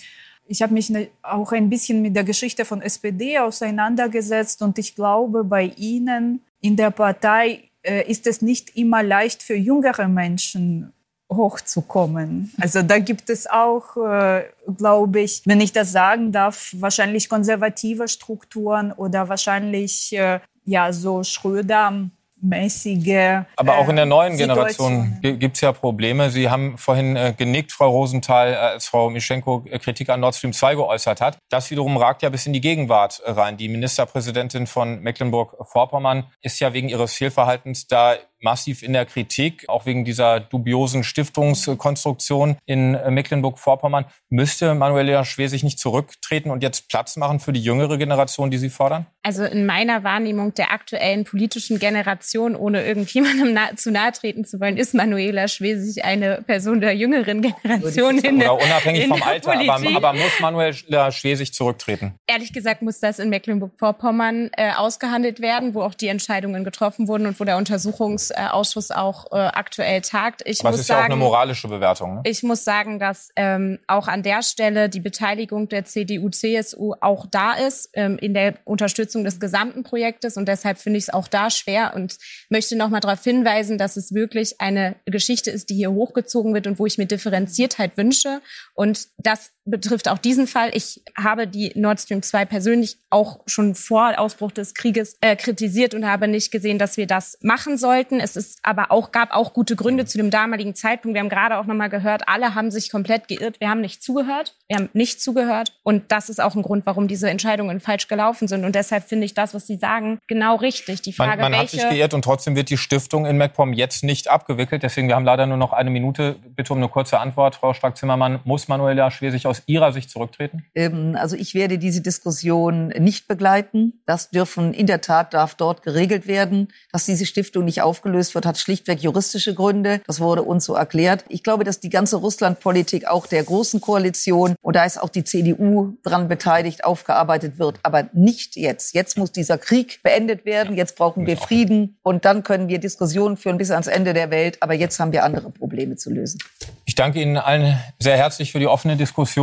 ich 0.47 0.61
habe 0.61 0.73
mich 0.73 0.89
ne, 0.89 1.07
auch 1.21 1.51
ein 1.53 1.69
bisschen 1.69 2.01
mit 2.01 2.15
der 2.15 2.23
Geschichte 2.23 2.65
von 2.65 2.81
SPD 2.81 3.39
auseinandergesetzt 3.39 4.61
und 4.61 4.77
ich 4.77 4.95
glaube, 4.95 5.43
bei 5.43 5.71
Ihnen 5.77 6.41
in 6.59 6.75
der 6.75 6.91
Partei 6.91 7.69
äh, 7.83 8.09
ist 8.09 8.27
es 8.27 8.41
nicht 8.41 8.75
immer 8.75 9.01
leicht 9.01 9.43
für 9.43 9.55
jüngere 9.55 10.07
Menschen 10.07 10.93
hochzukommen. 11.31 12.51
Also 12.59 12.81
da 12.81 12.99
gibt 12.99 13.29
es 13.29 13.47
auch, 13.47 13.95
äh, 13.97 14.43
glaube 14.77 15.21
ich, 15.21 15.41
wenn 15.45 15.61
ich 15.61 15.71
das 15.71 15.91
sagen 15.91 16.31
darf, 16.31 16.75
wahrscheinlich 16.77 17.29
konservative 17.29 18.07
Strukturen 18.07 18.91
oder 18.91 19.29
wahrscheinlich 19.29 20.13
äh, 20.13 20.39
ja 20.65 20.91
so 20.93 21.23
Schröder 21.23 22.09
mäßige. 22.41 23.43
Aber 23.55 23.77
auch 23.77 23.87
in 23.87 23.95
der 23.95 24.05
neuen 24.05 24.33
äh, 24.33 24.37
Generation 24.37 25.19
gibt 25.21 25.55
es 25.55 25.61
ja 25.61 25.71
Probleme. 25.71 26.29
Sie 26.31 26.49
haben 26.49 26.77
vorhin 26.77 27.15
äh, 27.15 27.33
genickt, 27.37 27.71
Frau 27.71 27.89
Rosenthal, 27.89 28.53
äh, 28.53 28.55
als 28.55 28.87
Frau 28.87 29.09
Mischenko 29.09 29.63
äh, 29.69 29.79
Kritik 29.79 30.09
an 30.09 30.19
Nord 30.19 30.35
Stream 30.35 30.53
2 30.53 30.75
geäußert 30.75 31.21
hat. 31.21 31.37
Das 31.49 31.69
wiederum 31.71 31.97
ragt 31.97 32.23
ja 32.23 32.29
bis 32.29 32.45
in 32.45 32.53
die 32.53 32.61
Gegenwart 32.61 33.21
rein. 33.25 33.57
Die 33.57 33.69
Ministerpräsidentin 33.69 34.67
von 34.67 34.99
Mecklenburg-Vorpommern 35.01 36.25
ist 36.41 36.59
ja 36.59 36.73
wegen 36.73 36.89
ihres 36.89 37.13
Fehlverhaltens 37.13 37.87
da 37.87 38.15
massiv 38.41 38.83
in 38.83 38.93
der 38.93 39.05
Kritik, 39.05 39.67
auch 39.67 39.85
wegen 39.85 40.05
dieser 40.05 40.39
dubiosen 40.39 41.03
Stiftungskonstruktion 41.03 42.57
in 42.65 42.95
äh, 42.95 43.11
Mecklenburg-Vorpommern. 43.11 44.05
Müsste 44.29 44.73
Manuela 44.73 45.25
Schwesig 45.25 45.63
nicht 45.63 45.79
zurücktreten 45.79 46.51
und 46.51 46.63
jetzt 46.63 46.89
Platz 46.89 47.17
machen 47.17 47.39
für 47.39 47.53
die 47.53 47.61
jüngere 47.61 47.97
Generation, 47.97 48.51
die 48.51 48.57
Sie 48.57 48.69
fordern? 48.69 49.05
Also 49.23 49.43
in 49.43 49.65
meiner 49.65 50.03
Wahrnehmung 50.03 50.53
der 50.55 50.71
aktuellen 50.71 51.25
politischen 51.25 51.77
Generation, 51.77 52.55
ohne 52.55 52.83
irgendjemandem 52.83 53.53
na 53.53 53.75
zu 53.75 53.91
nahe 53.91 54.11
treten 54.11 54.45
zu 54.45 54.59
wollen, 54.59 54.77
ist 54.77 54.93
Manuela 54.93 55.47
Schwesig 55.47 56.03
eine 56.03 56.41
Person 56.41 56.81
der 56.81 56.95
jüngeren 56.95 57.41
Generation. 57.41 58.17
In 58.17 58.37
Oder 58.37 58.55
unabhängig 58.55 59.07
vom 59.07 59.21
Alter, 59.21 59.53
aber, 59.53 59.95
aber, 59.95 60.13
muss 60.13 60.39
Manuela 60.39 61.11
Schwesig 61.11 61.53
zurücktreten? 61.53 62.15
Ehrlich 62.27 62.51
gesagt 62.53 62.81
muss 62.81 62.99
das 62.99 63.19
in 63.19 63.29
Mecklenburg-Vorpommern 63.29 64.49
äh, 64.53 64.71
ausgehandelt 64.73 65.39
werden, 65.39 65.73
wo 65.73 65.81
auch 65.83 65.93
die 65.93 66.07
Entscheidungen 66.07 66.63
getroffen 66.63 67.07
wurden 67.07 67.27
und 67.27 67.39
wo 67.39 67.43
der 67.43 67.57
Untersuchungs 67.57 68.30
Untersuchungsausschuss 68.31 68.91
auch 68.91 69.31
äh, 69.31 69.35
aktuell 69.35 70.01
tagt. 70.01 70.41
Ich 70.45 70.59
Aber 70.61 70.69
muss 70.69 70.75
es 70.75 70.81
ist 70.81 70.87
sagen, 70.87 70.99
ja 70.99 71.05
auch 71.05 71.11
eine 71.11 71.15
moralische 71.15 71.67
Bewertung. 71.67 72.15
Ne? 72.15 72.21
Ich 72.25 72.43
muss 72.43 72.63
sagen, 72.63 72.99
dass 72.99 73.29
ähm, 73.35 73.79
auch 73.87 74.07
an 74.07 74.23
der 74.23 74.43
Stelle 74.43 74.89
die 74.89 74.99
Beteiligung 74.99 75.69
der 75.69 75.85
CDU, 75.85 76.29
CSU 76.29 76.93
auch 77.01 77.25
da 77.29 77.53
ist 77.53 77.89
ähm, 77.93 78.17
in 78.17 78.33
der 78.33 78.55
Unterstützung 78.65 79.23
des 79.23 79.39
gesamten 79.39 79.83
Projektes 79.83 80.37
und 80.37 80.47
deshalb 80.47 80.77
finde 80.77 80.97
ich 80.97 81.05
es 81.05 81.13
auch 81.13 81.27
da 81.27 81.49
schwer 81.49 81.93
und 81.95 82.17
möchte 82.49 82.75
noch 82.75 82.89
mal 82.89 82.99
darauf 82.99 83.23
hinweisen, 83.23 83.77
dass 83.77 83.97
es 83.97 84.13
wirklich 84.13 84.59
eine 84.59 84.95
Geschichte 85.05 85.51
ist, 85.51 85.69
die 85.69 85.75
hier 85.75 85.91
hochgezogen 85.91 86.53
wird 86.53 86.67
und 86.67 86.79
wo 86.79 86.85
ich 86.85 86.97
mir 86.97 87.05
Differenziertheit 87.05 87.97
wünsche 87.97 88.41
und 88.73 89.07
das 89.17 89.51
betrifft 89.65 90.09
auch 90.09 90.17
diesen 90.17 90.47
Fall. 90.47 90.71
Ich 90.73 91.01
habe 91.15 91.47
die 91.47 91.71
Nord 91.75 91.99
Stream 91.99 92.23
2 92.23 92.45
persönlich 92.45 92.97
auch 93.09 93.41
schon 93.45 93.75
vor 93.75 94.17
Ausbruch 94.17 94.51
des 94.51 94.73
Krieges 94.73 95.17
äh, 95.21 95.35
kritisiert 95.35 95.93
und 95.93 96.07
habe 96.07 96.27
nicht 96.27 96.51
gesehen, 96.51 96.79
dass 96.79 96.97
wir 96.97 97.05
das 97.05 97.37
machen 97.41 97.77
sollten. 97.77 98.19
Es 98.19 98.35
ist 98.35 98.59
aber 98.63 98.91
auch, 98.91 99.11
gab 99.11 99.31
auch 99.31 99.53
gute 99.53 99.75
Gründe 99.75 100.05
zu 100.05 100.17
dem 100.17 100.31
damaligen 100.31 100.73
Zeitpunkt. 100.73 101.13
Wir 101.13 101.21
haben 101.21 101.29
gerade 101.29 101.57
auch 101.57 101.65
nochmal 101.65 101.89
gehört, 101.89 102.23
alle 102.27 102.55
haben 102.55 102.71
sich 102.71 102.89
komplett 102.89 103.27
geirrt. 103.27 103.59
Wir 103.59 103.69
haben 103.69 103.81
nicht 103.81 104.01
zugehört. 104.01 104.55
Wir 104.67 104.77
haben 104.77 104.89
nicht 104.93 105.21
zugehört. 105.21 105.73
Und 105.83 106.11
das 106.11 106.29
ist 106.29 106.41
auch 106.41 106.55
ein 106.55 106.63
Grund, 106.63 106.85
warum 106.85 107.07
diese 107.07 107.29
Entscheidungen 107.29 107.79
falsch 107.79 108.07
gelaufen 108.07 108.47
sind. 108.47 108.65
Und 108.65 108.73
deshalb 108.73 109.07
finde 109.07 109.25
ich 109.25 109.33
das, 109.33 109.53
was 109.53 109.67
Sie 109.67 109.77
sagen, 109.77 110.19
genau 110.27 110.55
richtig. 110.55 111.01
Die 111.01 111.13
Frage, 111.13 111.41
man, 111.41 111.51
man 111.51 111.59
welche... 111.61 111.77
hat 111.77 111.81
sich 111.81 111.89
geirrt 111.89 112.13
und 112.13 112.23
trotzdem 112.23 112.55
wird 112.55 112.69
die 112.69 112.77
Stiftung 112.77 113.25
in 113.25 113.37
MacPom 113.37 113.73
jetzt 113.73 114.03
nicht 114.03 114.29
abgewickelt. 114.29 114.81
Deswegen, 114.83 115.07
wir 115.07 115.15
haben 115.15 115.25
leider 115.25 115.45
nur 115.45 115.57
noch 115.57 115.73
eine 115.73 115.89
Minute. 115.89 116.37
Bitte 116.55 116.73
um 116.73 116.79
eine 116.79 116.89
kurze 116.89 117.19
Antwort. 117.19 117.55
Frau 117.55 117.73
Stark-Zimmermann, 117.73 118.39
muss 118.43 118.67
Manuela 118.67 119.11
Schwesig 119.11 119.45
aus 119.45 119.60
Ihrer 119.65 119.93
Sicht 119.93 120.09
zurücktreten? 120.09 120.65
Ähm, 120.75 121.15
also 121.19 121.35
ich 121.35 121.53
werde 121.53 121.77
diese 121.77 122.01
Diskussion 122.01 122.87
nicht 122.89 123.27
begleiten. 123.27 124.01
Das 124.05 124.29
dürfen, 124.29 124.73
in 124.73 124.87
der 124.87 125.01
Tat 125.01 125.33
darf 125.33 125.55
dort 125.55 125.83
geregelt 125.83 126.27
werden. 126.27 126.69
Dass 126.91 127.05
diese 127.05 127.25
Stiftung 127.25 127.65
nicht 127.65 127.81
aufgelöst 127.81 128.35
wird, 128.35 128.45
hat 128.45 128.57
schlichtweg 128.57 129.01
juristische 129.01 129.53
Gründe. 129.53 130.01
Das 130.07 130.19
wurde 130.19 130.43
uns 130.43 130.65
so 130.65 130.73
erklärt. 130.73 131.25
Ich 131.29 131.43
glaube, 131.43 131.63
dass 131.63 131.79
die 131.79 131.89
ganze 131.89 132.17
Russlandpolitik 132.17 133.07
auch 133.07 133.27
der 133.27 133.43
großen 133.43 133.81
Koalition, 133.81 134.55
und 134.61 134.75
da 134.75 134.85
ist 134.85 135.01
auch 135.01 135.09
die 135.09 135.23
CDU 135.23 135.97
dran 136.03 136.27
beteiligt, 136.27 136.83
aufgearbeitet 136.83 137.59
wird. 137.59 137.79
Aber 137.83 138.09
nicht 138.13 138.55
jetzt. 138.55 138.93
Jetzt 138.93 139.17
muss 139.17 139.31
dieser 139.31 139.57
Krieg 139.57 140.01
beendet 140.03 140.45
werden. 140.45 140.75
Jetzt 140.75 140.95
brauchen 140.95 141.25
wir 141.25 141.37
Frieden. 141.37 141.97
Und 142.03 142.25
dann 142.25 142.43
können 142.43 142.67
wir 142.67 142.79
Diskussionen 142.79 143.37
führen 143.37 143.57
bis 143.57 143.71
ans 143.71 143.87
Ende 143.87 144.13
der 144.13 144.31
Welt. 144.31 144.57
Aber 144.61 144.73
jetzt 144.73 144.99
haben 144.99 145.11
wir 145.11 145.23
andere 145.23 145.51
Probleme 145.51 145.95
zu 145.95 146.11
lösen. 146.11 146.39
Ich 146.85 146.95
danke 146.95 147.21
Ihnen 147.21 147.37
allen 147.37 147.77
sehr 147.99 148.17
herzlich 148.17 148.51
für 148.51 148.59
die 148.59 148.67
offene 148.67 148.97
Diskussion. 148.97 149.40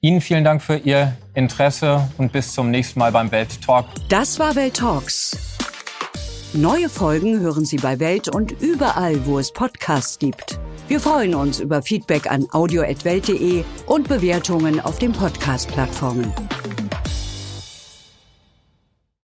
Ihnen 0.00 0.20
vielen 0.20 0.44
Dank 0.44 0.62
für 0.62 0.76
Ihr 0.76 1.16
Interesse 1.34 2.08
und 2.18 2.32
bis 2.32 2.52
zum 2.52 2.70
nächsten 2.70 2.98
Mal 2.98 3.12
beim 3.12 3.30
Welt 3.30 3.62
Talk. 3.62 3.86
Das 4.08 4.38
war 4.38 4.54
Welt 4.54 4.76
Talks. 4.76 5.56
Neue 6.52 6.88
Folgen 6.88 7.40
hören 7.40 7.64
Sie 7.64 7.78
bei 7.78 7.98
Welt 7.98 8.28
und 8.28 8.52
überall, 8.52 9.26
wo 9.26 9.38
es 9.38 9.52
Podcasts 9.52 10.18
gibt. 10.18 10.60
Wir 10.86 11.00
freuen 11.00 11.34
uns 11.34 11.58
über 11.58 11.82
Feedback 11.82 12.30
an 12.30 12.46
audio.welt.de 12.52 13.64
und 13.86 14.08
Bewertungen 14.08 14.80
auf 14.80 14.98
den 14.98 15.12
Podcast-Plattformen. 15.12 16.32